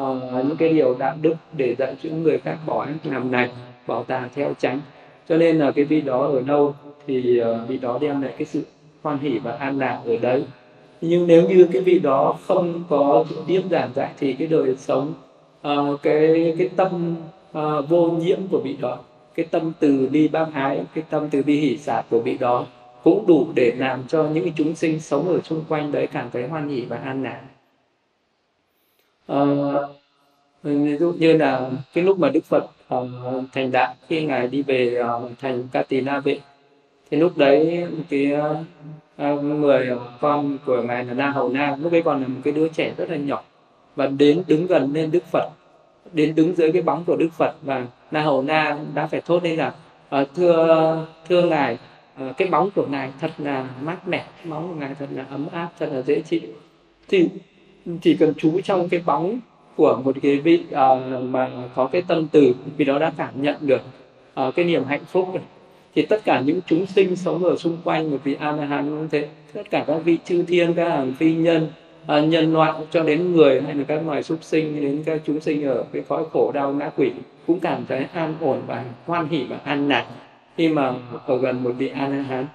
[0.00, 3.50] uh, những cái điều đạo đức để dạy cho người khác bỏ ác làm này
[3.86, 4.80] bảo tà theo tránh
[5.28, 6.74] cho nên là cái vị đó ở đâu
[7.06, 8.62] thì uh, vị đó đem lại cái sự
[9.02, 10.44] hoan hỷ và an lạc ở đấy
[11.04, 14.76] nhưng nếu như cái vị đó không có trực tiếp giảng dạy thì cái đời
[14.76, 15.14] sống
[15.68, 17.16] uh, cái cái tâm
[17.58, 18.98] uh, vô nhiễm của vị đó
[19.34, 22.66] cái tâm từ bi bác ái cái tâm từ bi hỷ xả của vị đó
[23.04, 26.48] cũng đủ để làm cho những chúng sinh sống ở xung quanh đấy cảm thấy
[26.48, 27.40] hoan hỷ và an lạc
[29.32, 29.38] uh,
[29.72, 29.88] ờ,
[30.62, 32.64] ví dụ như là cái lúc mà đức phật
[32.94, 33.06] uh,
[33.52, 36.38] thành đạo khi ngài đi về uh, thành katina vệ
[37.10, 38.56] thì lúc đấy cái uh,
[39.16, 39.90] Ờ, người
[40.20, 42.94] con của ngài là na hầu na lúc ấy còn là một cái đứa trẻ
[42.96, 43.42] rất là nhỏ.
[43.96, 45.48] Và đến đứng gần lên đức phật
[46.12, 49.44] đến đứng dưới cái bóng của đức phật và na hầu na đã phải thốt
[49.44, 49.74] lên là
[50.08, 51.78] ờ, thưa thưa ngài
[52.18, 55.46] ờ, cái bóng của ngài thật là mát mẻ bóng của ngài thật là ấm
[55.52, 56.40] áp thật là dễ chịu.
[57.08, 57.28] Thì
[58.00, 59.38] chỉ cần chú trong cái bóng
[59.76, 63.56] của một cái vị uh, mà có cái tâm từ vì đó đã cảm nhận
[63.60, 63.80] được
[64.40, 65.44] uh, cái niềm hạnh phúc này
[65.94, 68.90] thì tất cả những chúng sinh sống ở xung quanh một vị a la hán
[68.90, 69.28] cũng thế.
[69.52, 71.68] Tất cả các vị chư thiên các hàng phi nhân
[72.06, 75.40] à, nhân loại cho đến người hay là các loài súc sinh đến các chúng
[75.40, 77.10] sinh ở cái cõi khổ đau ngã quỷ
[77.46, 80.06] cũng cảm thấy an ổn và hoan hỷ và an lạc
[80.56, 80.94] khi mà
[81.26, 82.46] ở gần một vị a la hán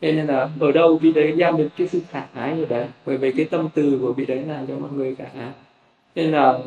[0.00, 2.86] nên là ở đâu vị đấy đem được cái sự khả ái ở đấy?
[3.06, 5.52] Bởi vì cái tâm từ của vị đấy là cho mọi người cả
[6.14, 6.58] nên là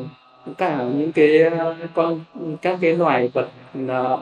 [0.58, 2.20] cả những cái à, con
[2.62, 4.16] các cái loài vật là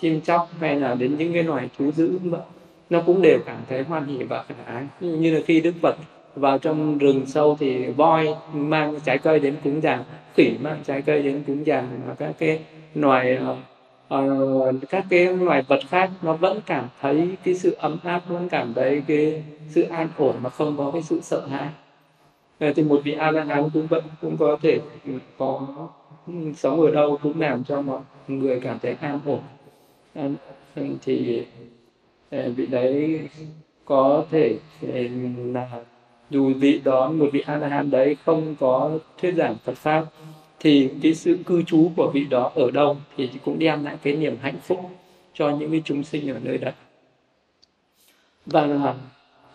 [0.00, 2.18] chim chóc hay là đến những cái loài thú dữ
[2.90, 5.96] nó cũng đều cảm thấy hoan hỷ và khả ái như là khi đức phật
[6.34, 10.04] vào trong rừng sâu thì voi mang trái cây đến cúng dường
[10.34, 12.60] khỉ mang trái cây đến cúng dường và các cái
[12.94, 13.38] loài
[14.14, 18.48] uh, các cái loài vật khác nó vẫn cảm thấy cái sự ấm áp vẫn
[18.48, 21.68] cảm thấy cái sự an ổn mà không có cái sự sợ hãi.
[22.58, 25.66] Ờ, thì một vị a la hán cũng vẫn cũng có thể ừ, có
[26.26, 29.40] ừ, sống ở đâu cũng làm cho mọi người cảm thấy an ổn
[31.02, 31.42] thì
[32.30, 33.20] ờ, vị đấy
[33.84, 35.00] có thể ờ,
[35.52, 35.68] là
[36.30, 40.04] dù vị đó một vị a la hán đấy không có thuyết giảng phật pháp
[40.60, 44.16] thì cái sự cư trú của vị đó ở đâu thì cũng đem lại cái
[44.16, 44.80] niềm hạnh phúc
[45.34, 46.72] cho những cái chúng sinh ở nơi đấy.
[48.46, 48.94] Và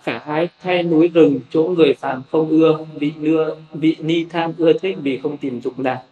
[0.04, 4.54] khả ái thay núi rừng chỗ người phàm không ưa bị đưa bị ni tham
[4.58, 6.04] ưa thích vì không tìm dục lạc.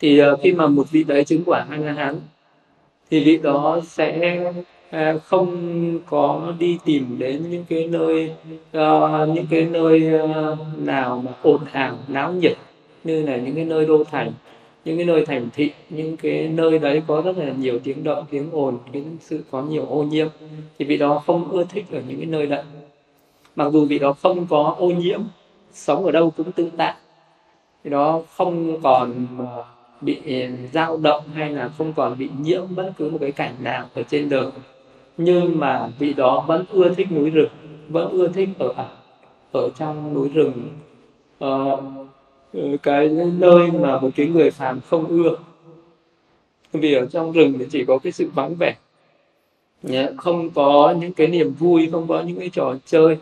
[0.00, 2.20] Thì uh, khi mà một vị đấy chứng quả a la hán
[3.12, 4.42] thì vị đó sẽ
[4.90, 5.58] ờ, không
[6.06, 11.60] có đi tìm đến những cái nơi uh, những cái nơi uh, nào mà ồn
[11.72, 12.56] ào náo nhiệt
[13.04, 14.32] như là những cái nơi đô thành
[14.84, 18.24] những cái nơi thành thị những cái nơi đấy có rất là nhiều tiếng động
[18.30, 20.28] tiếng ồn cái sự có nhiều ô nhiễm
[20.78, 22.62] thì vị đó không ưa thích ở những cái nơi đấy.
[23.56, 25.20] Mặc dù vị đó không có ô nhiễm
[25.72, 26.94] sống ở đâu cũng tương tại
[27.84, 29.26] thì đó không còn
[30.02, 33.54] bị ờ, dao động hay là không còn bị nhiễm bất cứ một cái cảnh
[33.60, 34.50] nào ở trên đời.
[35.16, 37.48] Nhưng mà vị đó vẫn ưa thích núi rừng
[37.88, 38.74] vẫn ưa thích ở
[39.52, 40.52] ở trong núi rừng.
[41.38, 41.80] Ờ,
[42.52, 43.08] ừ, cái
[43.38, 45.36] nơi mà một cái người phàm không ưa.
[46.72, 48.74] Vì ở trong rừng thì chỉ có cái sự vắng vẻ.
[50.16, 53.18] Không có những cái niềm vui không có những cái trò chơi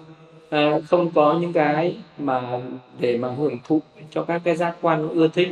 [0.51, 2.61] ờ, không có những cái mà
[3.01, 3.81] để mà hưởng thụ
[4.11, 5.49] cho các cái giác quan ưa thích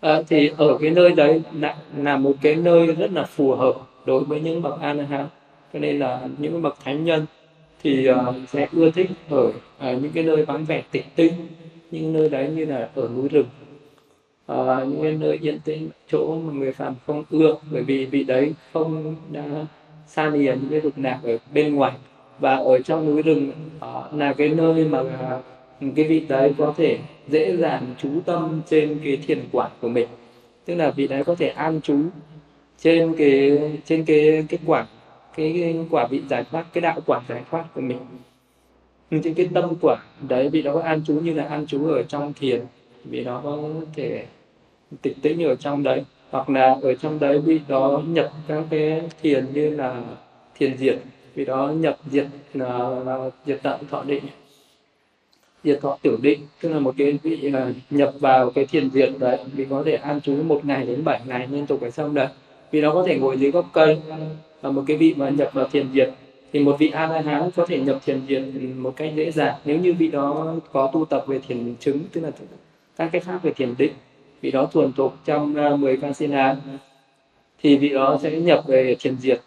[0.00, 3.74] à, thì ở cái nơi đấy là, là một cái nơi rất là phù hợp
[4.06, 5.26] đối với những bậc an hán
[5.72, 7.26] cho nên là những bậc thánh nhân
[7.82, 11.32] thì uh, sẽ ưa thích ở uh, những cái nơi vắng vẻ tịch tinh
[11.90, 13.46] những nơi đấy như là ở núi rừng.
[14.52, 18.24] Uh, những cái nơi yên tĩnh chỗ mà người phàm không ưa bởi vì vị
[18.24, 19.44] đấy không đã
[20.06, 21.92] xa lìa những cái dục lạc ở bên ngoài.
[22.38, 25.08] Và ở trong núi rừng uh, là cái nơi mà uh,
[25.80, 26.98] cái vị đấy có thể
[27.28, 30.08] dễ dàng trú tâm trên cái thiền quản của mình.
[30.64, 31.98] Tức là vị đấy có thể an trú
[32.78, 34.86] trên cái trên cái cái quả
[35.36, 37.98] cái quả vị giải thoát cái đạo quả giải thoát của mình.
[39.10, 39.96] Trên cái tâm quả
[40.28, 42.60] đấy vị đó có an trú như là an trú ở trong thiền
[43.04, 43.58] vị đó có
[43.94, 44.26] thể
[45.02, 46.04] tịch tĩnh ở trong đấy.
[46.30, 50.02] Hoặc là ở trong đấy vị đó nhập các cái thiền như là
[50.54, 50.98] thiền diệt
[51.34, 54.22] vị đó nhập diệt là, là diệt tận thọ định
[55.64, 59.10] diệt thọ tiểu định tức là một cái vị uh, nhập vào cái thiền diệt
[59.18, 62.14] đấy vì có thể an trú một ngày đến bảy ngày liên tục ở trong
[62.14, 62.26] đấy.
[62.70, 63.98] Vì nó có thể ngồi dưới gốc cây
[64.62, 66.10] là một cái vị mà nhập vào thiền diệt
[66.52, 68.42] thì một vị a la hán có thể nhập thiền diệt
[68.76, 69.54] một cách dễ dàng.
[69.64, 72.30] Nếu như vị đó có tu tập về thiền chứng tức là
[72.96, 73.92] các cái pháp về thiền định
[74.40, 76.56] vị đó thuần thục trong uh, 10 kasina
[77.62, 79.40] thì vị đó sẽ nhập về thiền diệt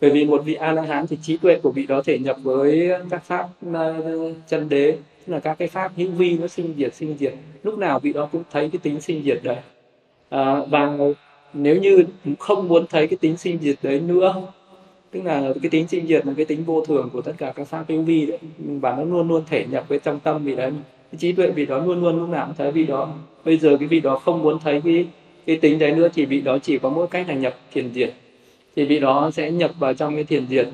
[0.00, 2.36] bởi vì một vị a la hán thì trí tuệ của vị đó thể nhập
[2.42, 6.74] với các pháp uh, chân đế tức là các cái pháp hữu vi nó sinh
[6.78, 7.34] diệt sinh diệt.
[7.62, 9.56] Lúc nào vị đó cũng thấy cái tính sinh diệt đấy.
[10.28, 10.96] À, và
[11.54, 12.04] nếu như
[12.38, 14.42] không muốn thấy cái tính sinh diệt đấy nữa
[15.10, 17.68] tức là cái tính sinh diệt là cái tính vô thường của tất cả các
[17.68, 20.70] pháp hữu vi đấy và nó luôn luôn thể nhập với trong tâm vị đấy.
[21.12, 23.14] Cái trí tuệ vị đó luôn luôn lúc nào cũng thấy vị đó.
[23.44, 25.06] Bây giờ cái vị đó không muốn thấy cái
[25.46, 28.14] cái tính đấy nữa thì vị đó chỉ có mỗi cách là nhập thiền diệt.
[28.76, 30.68] Thì vị đó sẽ nhập vào trong cái thiền diệt.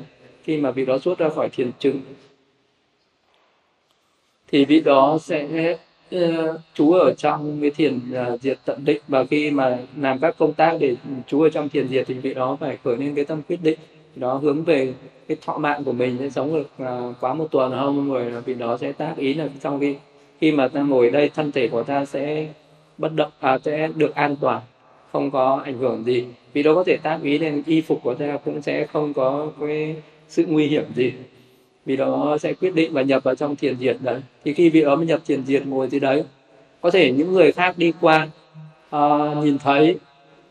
[0.45, 2.01] Khi mà vị đó xuất ra khỏi thiền chứng
[4.53, 5.77] thì vị đó sẽ
[6.17, 9.01] uh, ở trong cái thiền uh, diệt tận định.
[9.09, 10.97] Và khi mà làm các công tác để
[11.27, 13.79] chú ở trong thiền diệt thì vị đó phải khởi lên cái tâm quyết định.
[14.17, 14.93] Đó hướng về
[15.29, 18.13] cái thọ mạng của mình sẽ sống được uh, quá một tuần không?
[18.13, 19.95] Rồi vị đó sẽ tác ý là trong khi
[20.41, 22.49] khi mà ta ngồi đây thân thể của ta sẽ
[22.99, 24.63] bất động à, sẽ được an toàn
[25.13, 26.25] không có ảnh hưởng gì.
[26.53, 29.51] Vì đó có thể tác ý lên y phục của ta cũng sẽ không có
[29.61, 29.97] cái
[30.29, 31.13] sự nguy hiểm gì
[31.87, 34.21] vì đó sẽ quyết định và nhập vào trong thiền diệt đấy.
[34.45, 36.25] Thì khi vị đó mới nhập thiền diệt ngồi dưới đấy.
[36.81, 38.29] Có thể những người khác đi qua
[38.97, 39.99] uh, nhìn thấy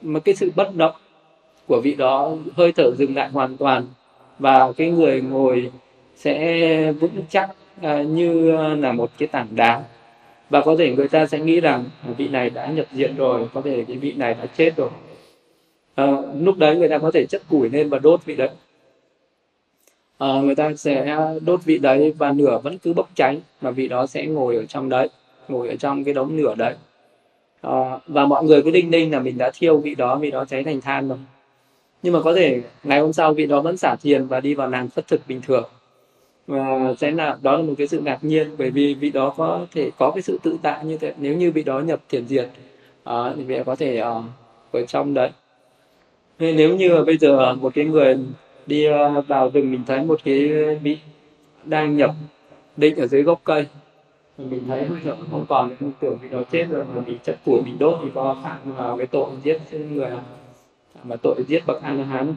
[0.01, 0.95] một cái sự bất động
[1.67, 3.85] của vị đó hơi thở dừng lại hoàn toàn
[4.39, 5.71] và cái người ngồi
[6.15, 7.49] sẽ vững chắc
[7.79, 9.83] uh, như là một cái tảng đá.
[10.49, 13.49] Và có thể người ta sẽ nghĩ rằng à, vị này đã nhập diện rồi
[13.53, 14.89] có thể cái vị này đã chết rồi.
[15.95, 16.05] À,
[16.39, 18.49] lúc đấy người ta có thể chất củi lên và đốt vị đấy
[20.17, 23.87] à, người ta sẽ đốt vị đấy và lửa vẫn cứ bốc cháy mà vị
[23.87, 25.09] đó sẽ ngồi ở trong đấy
[25.47, 26.75] ngồi ở trong cái đống lửa đấy.
[27.61, 30.45] À, và mọi người cứ đinh đinh là mình đã thiêu vị đó vị đó
[30.45, 31.17] cháy thành than rồi.
[32.03, 34.69] Nhưng mà có thể ngày hôm sau vị đó vẫn xả thiền và đi vào
[34.69, 35.63] làng phất thực bình thường.
[36.47, 39.65] Và sẽ là đó là một cái sự ngạc nhiên bởi vì vị đó có
[39.73, 41.13] thể có cái sự tự tại như thế.
[41.17, 42.49] Nếu như vị đó nhập thiền diệt
[43.09, 44.23] uh, thì vị có thể uh,
[44.71, 45.29] ở trong đấy.
[46.39, 48.17] Nên nếu như bây giờ một cái người
[48.67, 50.49] đi ờ, vào rừng mình thấy một cái
[50.83, 50.97] vị
[51.63, 52.11] đang nhập
[52.77, 53.65] định ở dưới gốc cây.
[54.37, 57.37] Mình thấy bây giờ không còn, mình tưởng mình đó chết rồi mà mình chất
[57.45, 60.11] củi, mình đốt thì có phạm vào cái tội giết người
[61.03, 62.35] mà tội giết bậc a la hán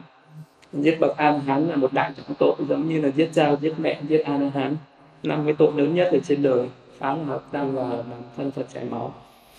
[0.73, 3.55] giết bậc a la hán là một đại trọng tội giống như là giết cha
[3.61, 4.75] giết mẹ, giết a la hán
[5.23, 8.05] năm cái tội lớn nhất ở trên đời, phá là hợp tăng và làm
[8.37, 9.13] thân phật chảy máu.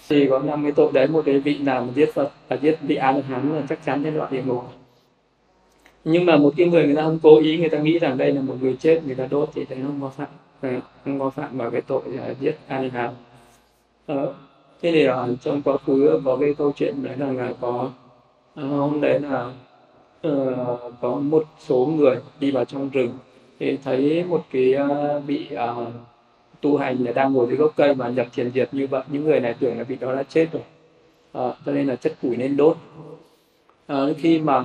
[0.09, 2.79] Thì có năm cái tội đấy, một cái vị nào mà giết phật và giết
[2.83, 4.65] vị a la hán là chắc chắn đến đoạn địa ngục
[6.05, 8.33] nhưng mà một cái người người ta không cố ý người ta nghĩ rằng đây
[8.33, 10.29] là một người chết người ta đốt thì thấy không có phạm
[10.61, 13.15] ờ, không có phạm vào cái tội là giết ai nào.
[14.07, 14.35] Ờ,
[14.83, 17.91] thế thì ở trong quá khứ có cái câu chuyện đấy là, là có
[18.55, 19.53] hôm đấy là
[20.29, 23.19] uh, có một số người đi vào trong rừng
[23.61, 25.89] thì thấy một cái uh, vị uh,
[26.61, 29.25] tu hành là đang ngồi dưới gốc cây và nhập thiền diệt như vậy những
[29.25, 30.63] người này tưởng là vị đó đã chết rồi.
[31.49, 32.77] Uh, cho nên là chất củi nên đốt.
[33.93, 34.65] Uh, khi mà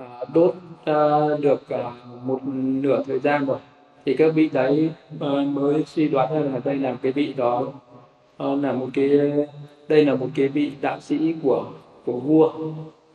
[0.00, 0.54] Ờ, đốt
[0.84, 1.92] ờ, được ờ,
[2.24, 2.38] một
[2.82, 3.58] nửa thời gian rồi.
[4.04, 4.90] Thì các vị đấy
[5.46, 7.66] mới suy đoán là đây là cái vị đó
[8.38, 9.10] là một cái
[9.88, 11.66] đây là một cái vị đạo sĩ của
[12.04, 12.52] của vua.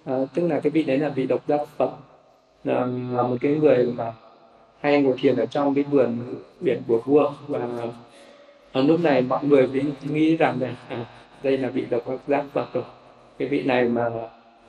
[0.06, 1.92] À, tức là cái vị đấy là vị độc giác phật.
[2.64, 4.14] Là, là một cái người mà
[4.80, 6.18] hay ngồi thiền ở trong cái vườn
[6.62, 7.32] biển của vua.
[7.48, 7.70] Và
[8.72, 9.70] ở lúc này mọi người
[10.10, 11.06] nghĩ rằng là à,
[11.44, 12.84] đây là vị độc giác phật rồi.
[13.38, 14.10] Cái vị này mà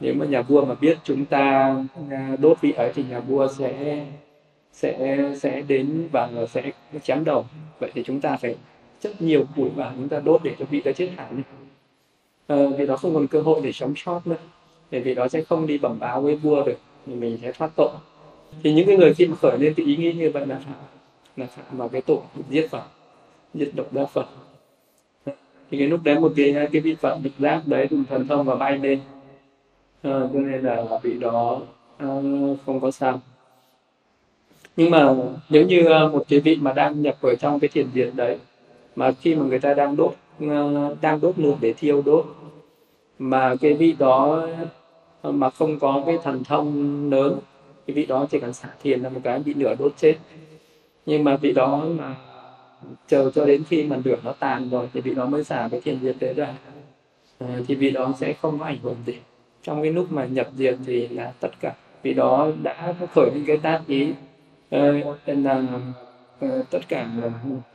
[0.01, 1.75] nếu mà nhà vua mà biết chúng ta
[2.11, 4.05] à, đốt vị ấy thì nhà vua sẽ
[4.73, 6.71] sẽ sẽ đến và sẽ
[7.03, 7.47] chém đầu.
[7.79, 8.57] Vậy thì chúng ta phải
[9.03, 11.43] rất nhiều củi vào chúng ta đốt để cho vị đó chết hẳn.
[12.47, 14.37] À, vì đó không còn cơ hội để sống sót nữa.
[14.91, 17.71] Để vì đó sẽ không đi bẩm báo với vua được thì mình sẽ thoát
[17.77, 17.91] tội.
[18.63, 20.75] Thì những cái người khi mà khởi lên cái ý nghĩ như vậy là phạm
[21.37, 22.21] là phạm vào cái tội
[22.51, 22.83] giết phật
[23.55, 24.27] giết độc đa phật.
[25.71, 28.47] Thì cái lúc đấy một cái cái vị phật được giác đấy dùng thần thông
[28.47, 29.01] và bay lên
[30.03, 31.61] à, cho nên là vị đó
[31.97, 32.07] à,
[32.67, 33.21] không có sao.
[34.77, 35.15] Nhưng mà
[35.49, 38.39] nếu như ờ, một cái vị mà đang nhập ở trong cái thiền viện đấy
[38.97, 40.15] mà khi mà người ta đang đốt
[41.01, 42.27] đang đốt lửa để thiêu đốt
[43.19, 44.47] mà cái vị đó
[45.23, 47.39] mà không có cái thần thông lớn
[47.87, 50.17] cái vị đó chỉ cần xả thiền là một cái bị lửa đốt chết.
[51.07, 52.17] Nhưng mà vị đó mà
[53.09, 55.81] chờ cho đến khi mà lửa nó tàn rồi thì vị đó mới xả cái
[55.81, 56.55] thiền diệt đấy ra.
[57.39, 59.19] À, thì vị đó sẽ không có ảnh hưởng gì
[59.67, 61.75] trong cái lúc mà nhập diệt thì là tất cả.
[62.03, 64.13] Vì đó đã khởi những cái tác ý.
[64.71, 64.95] Ờ,
[65.27, 65.63] nên là
[66.41, 67.09] ờ, tất cả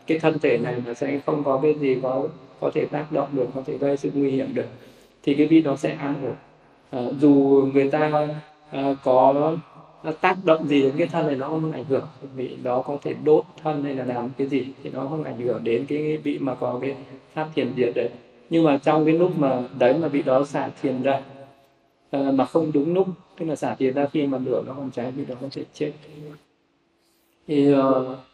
[0.08, 2.28] cái thân thể này nó sẽ không có cái gì có
[2.60, 4.66] có thể tác động được có thể gây sự nguy hiểm được.
[5.24, 6.36] Thì cái vị đó sẽ an ổn.
[6.90, 8.28] À, dù người ta
[8.72, 9.54] à, có
[10.22, 13.16] tác động gì đến cái thân này nó không ảnh hưởng vì đó có thể
[13.24, 16.38] đốt thân hay là làm cái gì thì nó không ảnh hưởng đến cái vị
[16.40, 16.96] mà có cái
[17.34, 18.10] pháp thiền diệt đấy.
[18.50, 21.22] Nhưng mà trong cái lúc mà đấy mà vị đó xả thiền ra
[22.12, 23.08] Ờ, mà không đúng lúc
[23.38, 25.64] tức là xả tiền ra khi mà lửa nó còn cháy thì nó có thể
[25.74, 25.92] chết.
[27.48, 27.80] Thì uh,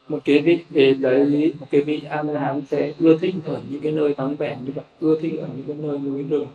[0.08, 3.82] một cái vị về đấy một cái vị an hán sẽ ưa thích ở những
[3.82, 6.48] cái nơi vắng vẻ như vậy ưa thích ở những cái nơi núi rừng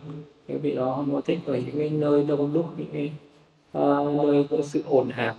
[0.47, 3.11] cái vị đó nó thích ở những cái nơi đông đúc những cái
[3.77, 5.35] uh, nơi có sự ồn ào.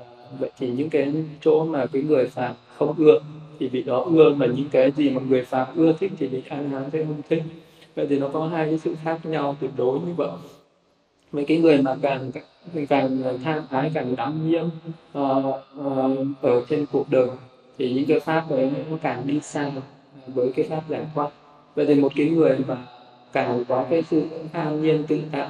[0.00, 0.06] Uh,
[0.40, 3.18] vậy thì những cái chỗ mà cái người phàm không ưa
[3.58, 6.42] thì vị đó ưa mà những cái gì mà người phàm ưa thích thì vị
[6.48, 7.42] an hán sẽ không thích.
[7.94, 10.30] Vậy thì nó có hai cái sự khác nhau tuyệt đối như vậy
[11.36, 12.30] mấy cái người mà càng
[12.88, 14.64] càng tham ái càng đắm nhiễm
[15.18, 15.46] uh,
[15.86, 17.28] uh, ở trên cuộc đời
[17.78, 19.70] thì những cái pháp đấy nó càng đi xa
[20.26, 21.28] với cái pháp giải thoát.
[21.74, 22.76] Vậy thì một cái người mà
[23.32, 24.22] càng có cái sự
[24.52, 25.48] an nhiên tự tại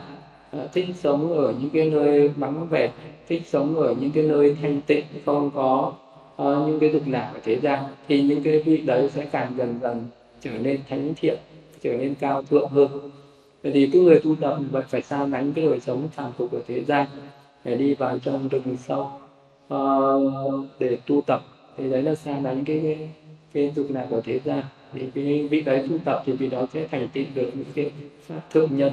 [0.57, 2.91] uh, thích sống ở những cái nơi vắng vẻ
[3.29, 5.93] thích sống ở những cái nơi thanh tịnh không có
[6.43, 9.53] uh, những cái dục lạc ở thế gian thì những cái vị đấy sẽ càng
[9.57, 10.05] dần dần
[10.41, 11.39] trở nên thánh thiện
[11.83, 12.89] trở nên cao thượng hơn.
[13.67, 16.53] Vậy thì cái người tu tập vậy phải xa lánh cái đời sống phàm tục
[16.53, 17.07] ở thế gian
[17.65, 19.11] để đi vào trong rừng sâu
[19.75, 21.43] uh, để tu tập.
[21.77, 23.11] Thì đấy là xa lánh cái cái,
[23.53, 24.63] cái dục lạc của thế gian.
[24.93, 27.91] Thì cái vị đấy tu tập thì vị đó sẽ thành tựu được những cái
[28.27, 28.93] pháp thượng nhân.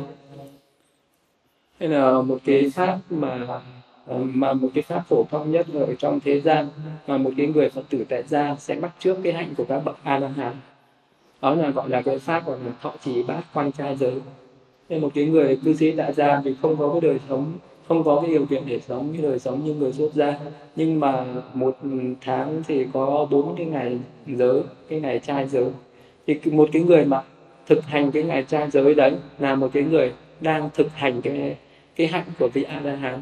[1.79, 3.61] Hay là một cái pháp mà
[4.05, 6.67] ờ, mà một cái pháp phổ thông nhất ở trong thế gian
[7.07, 9.79] mà một cái người phật tử tại gia sẽ bắt trước cái hạnh của các
[9.85, 10.53] bậc a la hán.
[11.41, 14.21] Đó là gọi là cái pháp gọi là thọ trì bát quan trai giới
[14.89, 17.53] nên một cái người cư sĩ tại gia thì không có cái đời sống,
[17.87, 20.39] không có cái điều kiện để sống cái đời sống như người xuất gia
[20.75, 21.77] nhưng mà một
[22.21, 25.69] tháng thì có bốn cái ngày giới, cái ngày trai giới.
[26.27, 27.23] Thì một cái người mà
[27.67, 30.11] thực hành cái ngày trai giới đấy là một cái người
[30.41, 31.55] đang thực hành cái
[31.95, 33.19] cái hạnh của vị a la hán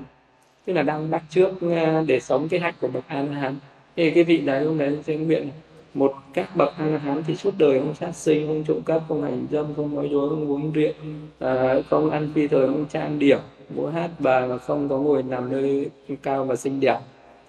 [0.65, 3.55] tức là đang bắt trước ờ, để sống cái hạnh của bậc a la hán
[3.95, 5.49] thì cái vị đấy lúc đấy sẽ nguyện
[5.93, 9.01] một các bậc a la hán thì suốt đời không sát sinh không trộm cắp
[9.07, 10.93] không hành dâm không nói dối không uống rượu
[11.39, 13.39] à, không ăn phi thời không trang điểm
[13.75, 15.89] múa hát bà và không có ngồi nằm nơi
[16.23, 16.99] cao và xinh đẹp.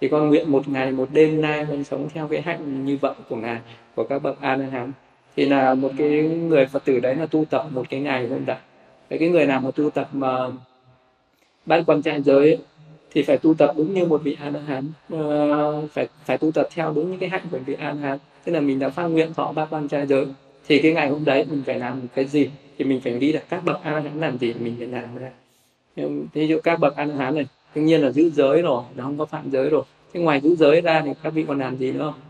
[0.00, 3.14] Thì con nguyện một ngày một đêm nay con sống theo cái hạnh như vậy
[3.28, 3.58] của ngài
[3.94, 4.92] của các bậc a la hán.
[5.36, 8.46] Thì là một cái người phật tử đấy là tu tập một cái ngày không
[8.46, 8.58] đã.
[9.08, 10.50] Cái người nào mà tu tập mà
[11.66, 12.58] ban quan trai giới
[13.14, 14.92] thì phải tu tập đúng như một vị an hán.
[15.14, 18.18] Uh, phải phải tu tập theo đúng những cái hạnh của vị an hán.
[18.44, 20.26] Tức là mình đã phát nguyện thọ ba quan trai giới
[20.68, 22.50] thì cái ngày hôm đấy mình phải làm cái gì?
[22.78, 25.30] Thì mình phải nghĩ là các bậc an hán làm gì mình phải làm ra.
[26.32, 29.18] Ví dụ các bậc an hán này đương nhiên là giữ giới rồi nó không
[29.18, 29.82] có phạm giới rồi.
[30.12, 32.12] Thế ngoài giữ giới ra thì các vị còn làm gì nữa?
[32.12, 32.20] Không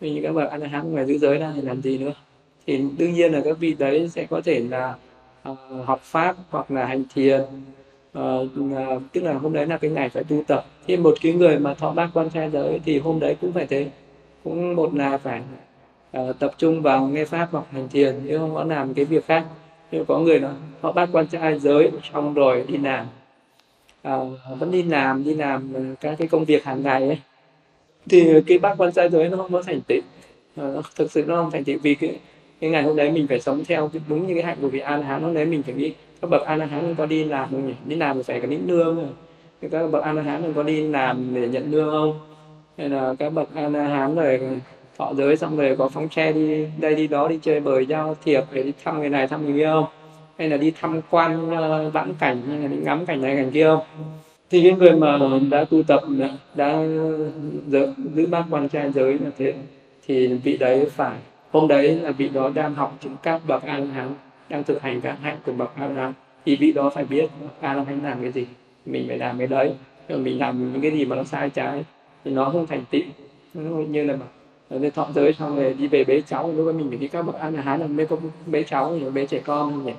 [0.00, 2.12] vì các bậc an hán ngoài giữ giới ra thì làm gì nữa?
[2.66, 4.94] Thì đương nhiên là các vị đấy sẽ có thể là
[5.48, 7.42] uh, học pháp hoặc là hành thiền
[8.18, 10.64] uh, tức là hôm đấy là cái ngày phải tu tập.
[10.86, 13.66] Thì một cái người mà thọ bát quan trai giới thì hôm đấy cũng phải
[13.66, 13.86] thế.
[14.44, 15.42] Cũng một là phải
[16.18, 19.26] uh, tập trung vào nghe pháp hoặc hành thiền chứ không có làm cái việc
[19.26, 19.44] khác.
[19.90, 23.06] Nhưng có người nó họ bắt quan trai giới xong rồi đi làm.
[24.02, 24.18] À,
[24.58, 27.18] vẫn đi làm đi làm các cái công việc hàng ngày ấy.
[28.08, 30.00] Thì cái bác quan trai giới nó không có thành tựu.
[30.56, 30.64] À,
[30.96, 32.18] thực sự nó không thành tựu vì cái
[32.60, 35.02] cái ngày hôm đấy mình phải sống theo đúng như cái hạnh của vị an
[35.02, 37.74] hán hôm đấy mình phải nghĩ các bậc an hán có đi làm không nhỉ?
[37.86, 39.06] Đi làm thì phải có lĩnh lương rồi.
[39.70, 42.20] Các bậc an hán có đi làm để nhận lương không?
[42.78, 44.40] Hay là các bậc an hán rồi
[44.98, 48.16] thọ giới xong rồi có phóng xe đi đây đi đó đi chơi bời giao
[48.24, 49.84] thiệp để đi thăm người này thăm người kia không?
[50.38, 53.50] Hay là đi tham quan ờ, vãn cảnh hay là đi ngắm cảnh này cảnh
[53.50, 53.80] kia không?
[54.50, 55.18] Thì cái người mà
[55.50, 56.82] đã tu tập đã, đã
[57.66, 59.54] giữ, giữ bát quan trai giới là thế
[60.06, 61.16] thì vị đấy phải.
[61.50, 64.08] Hôm đấy là vị đó đang học chứng các bậc a la hán
[64.48, 66.12] đang thực hành các hạnh của bậc a la
[66.44, 68.46] thì vị đó phải biết a la hán làm cái gì
[68.86, 69.74] mình phải làm cái đấy.
[70.08, 71.84] Rồi mình làm những cái gì mà nó sai trái
[72.24, 73.02] thì nó không thành tựu.
[73.90, 74.14] Như là
[74.70, 76.52] rồi ờ, thọ giới xong rồi đi về bế cháu.
[76.56, 78.16] Lúc đó mình phải đi các bậc ăn hán là bế có
[78.46, 79.92] bế cháu rồi bế trẻ con nhỉ.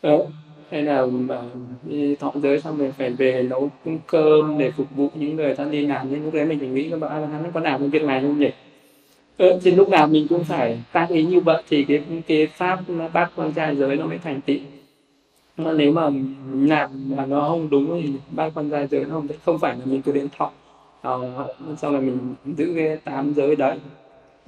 [0.00, 0.26] Ờ,
[0.70, 1.42] hay là mà
[1.84, 3.70] đi thọ giới xong rồi phải về nấu
[4.06, 6.12] cơm để phục vụ những người ta đi làm.
[6.12, 8.20] Nên lúc đấy mình phải nghĩ các bậc ăn hán có làm cái việc này
[8.20, 8.50] không nhỉ?
[9.38, 12.78] Ờ, thì lúc nào mình cũng phải tác ý như vậy thì cái cái pháp
[13.12, 14.56] bắt quan trai giới nó mới thành tựu
[15.56, 16.10] mà nếu mà
[16.54, 19.84] làm mà nó không đúng thì bác quan trai giới nó không không phải là
[19.84, 20.50] mình cứ đến thọ.
[21.08, 23.78] Uh, sau này mình giữ cái tám giới đấy.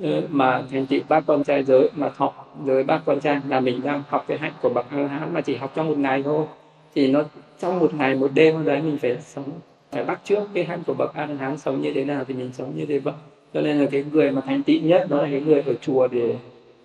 [0.02, 2.32] Ờ, mà thành tựu bác con trai giới mà thọ
[2.66, 5.40] giới bác con trai là mình đang học cái hạnh của bậc a hán mà
[5.40, 6.46] chỉ học trong một ngày thôi.
[6.94, 7.22] Thì nó
[7.60, 9.50] trong một ngày một đêm đấy mình phải sống
[9.92, 12.50] phải bắt trước cái hạnh của bậc a hán sống như thế nào thì mình
[12.52, 13.14] sống như thế vậy
[13.56, 16.08] cho nên là cái người mà thành tịnh nhất đó là cái người ở chùa
[16.08, 16.36] để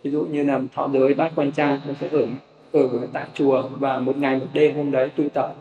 [0.03, 2.25] ví dụ như là thọ giới bát quan trang nó sẽ ở
[2.71, 5.55] ở tại chùa và một ngày một đêm hôm đấy tu tập.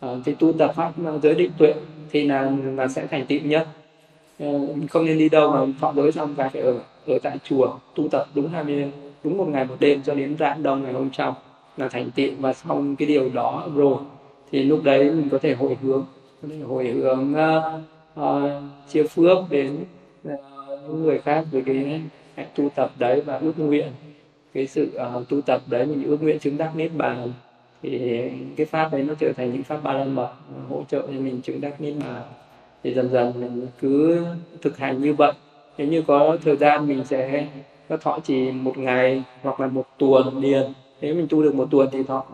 [0.00, 0.92] À, thì tu tập pháp
[1.22, 1.74] giới định tuệ
[2.10, 3.66] thì là là sẽ thành tịnh nhất.
[4.38, 4.46] À,
[4.90, 6.74] không nên đi đâu mà thọ giới xong và phải ở
[7.06, 8.92] ở tại chùa tu tập đúng 20
[9.24, 11.36] đúng một ngày một đêm cho đến rạng đông ngày hôm sau
[11.76, 13.96] là thành tịnh và xong cái điều đó rồi
[14.52, 16.04] thì lúc đấy mình có thể hồi hướng
[16.42, 17.80] có thể hồi hướng ờ,
[18.14, 19.76] uh, uh, chia phước đến
[20.24, 20.36] Ờ,
[20.88, 22.00] những người khác với cái
[22.36, 23.92] hạnh tu tập đấy và ước nguyện
[24.54, 27.32] cái sự uh, tu tập đấy mình ước nguyện chứng đắc niết bàn
[27.82, 28.22] thì
[28.56, 31.20] cái pháp đấy nó trở thành những pháp ba la mật ờ, hỗ trợ cho
[31.20, 32.22] mình chứng đắc niết bàn.
[32.82, 34.24] Thì dần dần mình cứ
[34.62, 35.32] thực hành như vậy.
[35.78, 37.46] Nếu như có thời gian mình sẽ
[37.88, 40.72] có thọ chỉ một ngày hoặc là một tuần liền.
[41.00, 42.24] Nếu mình tu được một tuần thì thọ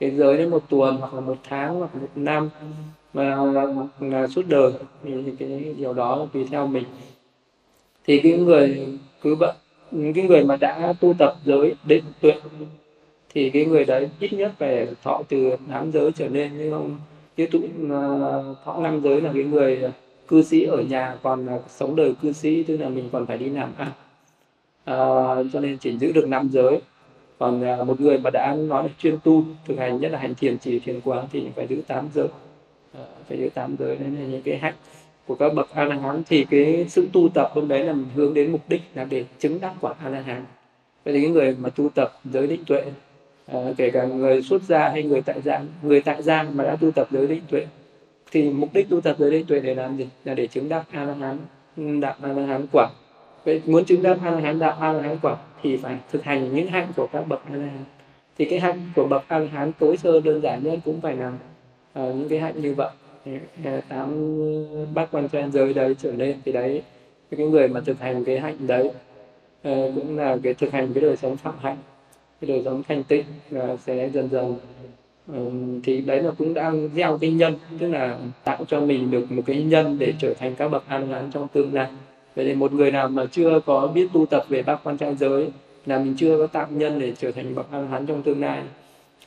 [0.00, 2.48] cái giới đến một tuần hoặc là một tháng hoặc một năm.
[3.12, 3.36] Mà
[4.00, 4.72] là suốt đời
[5.04, 6.84] thì cái điều đó tùy theo mình
[8.06, 8.86] thì cái người
[9.22, 9.56] cứ bận
[10.14, 12.34] cái người mà đã tu tập giới định tuệ
[13.34, 16.96] thì cái người đấy ít nhất phải thọ từ tám giới trở lên chứ không
[17.36, 17.60] chứ tụ
[17.90, 18.02] à,
[18.64, 19.80] thọ năm giới là cái người
[20.28, 23.48] cư sĩ ở nhà còn sống đời cư sĩ tức là mình còn phải đi
[23.48, 23.90] làm ăn.
[24.84, 24.96] À,
[25.52, 26.80] cho nên chỉ giữ được năm giới.
[27.38, 30.34] Còn à, một người mà đã nói là chuyên tu thực hành nhất là hành
[30.34, 32.28] thiền chỉ thiền quán thì phải giữ tám giới.
[32.94, 34.74] À, phải giữ tám giới nên là những cái hạnh
[35.26, 38.08] của các bậc a la hán thì cái sự tu tập hôm đấy là mình
[38.14, 40.44] hướng đến mục đích là để chứng đắc quả a la hán
[41.04, 42.82] vậy thì cái người mà tu tập giới định tuệ
[43.46, 46.76] à, kể cả người xuất gia hay người tại gia người tại gia mà đã
[46.76, 47.66] tu tập giới định tuệ
[48.30, 50.08] thì mục đích tu tập giới định tuệ để làm gì?
[50.24, 52.88] Là để chứng đắc a la hán đạt a la hán quả.
[53.44, 56.24] Vậy muốn chứng đắc a la hán đạt a la hán quả thì phải thực
[56.24, 57.84] hành những hạnh của các bậc a la hán
[58.38, 61.16] thì cái hạnh của bậc a la hán tối sơ đơn giản nhất cũng phải
[61.16, 62.90] là uh, những cái hạnh như vậy.
[63.64, 64.38] Ờ, tám
[64.94, 66.82] bát quan trai giới đấy trở lên thì đấy
[67.30, 68.90] cái người mà thực hành cái hạnh đấy
[69.62, 71.76] ờ, cũng là cái thực hành cái đời sống phạm hạnh
[72.40, 74.54] cái đời sống thanh tịnh và sẽ dần dần
[75.32, 75.50] ờ,
[75.82, 79.42] thì đấy là cũng đang gieo cái nhân tức là tạo cho mình được một
[79.46, 81.88] cái nhân để trở thành các bậc an la hán trong tương lai.
[82.34, 85.14] Vậy thì một người nào mà chưa có biết tu tập về bát quan trai
[85.14, 85.50] giới
[85.86, 88.40] là mình chưa có tạo nhân để trở thành bậc an la hán trong tương
[88.40, 88.62] lai.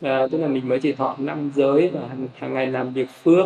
[0.01, 3.09] À, tức là mình mới chỉ thọ năm giới và hàng, hàng ngày làm việc
[3.23, 3.45] phước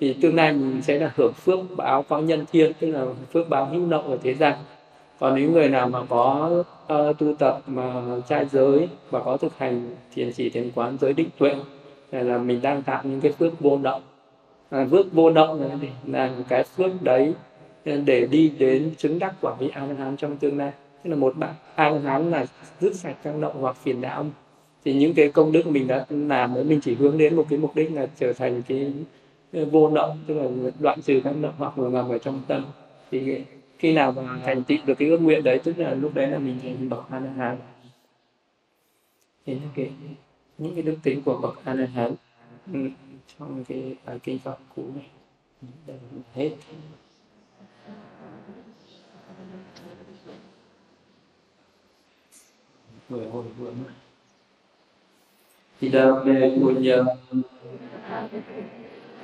[0.00, 3.48] thì tương lai mình sẽ là hưởng phước báo có nhân thiên tức là phước
[3.48, 4.54] báo hữu nậu ở thế gian.
[5.18, 6.50] Còn nếu người nào mà có
[6.92, 11.12] uh, tu tập mà trai giới và có thực hành thiền chỉ thiền quán giới
[11.12, 11.54] định tuệ
[12.12, 14.02] là, là mình đang tạo những cái phước vô động
[14.70, 17.34] à, phước vô động là, là cái phước đấy
[17.84, 20.72] để đi đến chứng đắc quả vị a la hán trong tương lai.
[21.04, 22.46] Tức là một bạn a la hán là
[22.80, 24.26] dứt sạch các động hoặc phiền não.
[24.84, 27.58] Thì những cái công đức mình đã làm đấy mình chỉ hướng đến một cái
[27.58, 28.92] mục đích là trở thành cái
[29.52, 32.64] vô động tức là đoạn trừ các động hoặc là nằm ở trong tâm.
[33.10, 33.44] Thì
[33.78, 36.38] khi nào mà thành tựu được cái ước nguyện đấy, tức là lúc đấy là
[36.38, 37.58] mình thành bậc a la hán
[39.46, 39.92] thì những cái
[40.58, 42.14] những cái đức tính của bậc a la hán
[43.38, 45.08] trong cái bài kinh pháp cũ này
[46.34, 46.50] hết.
[53.08, 53.74] Người hồi hướng
[55.80, 56.56] Idame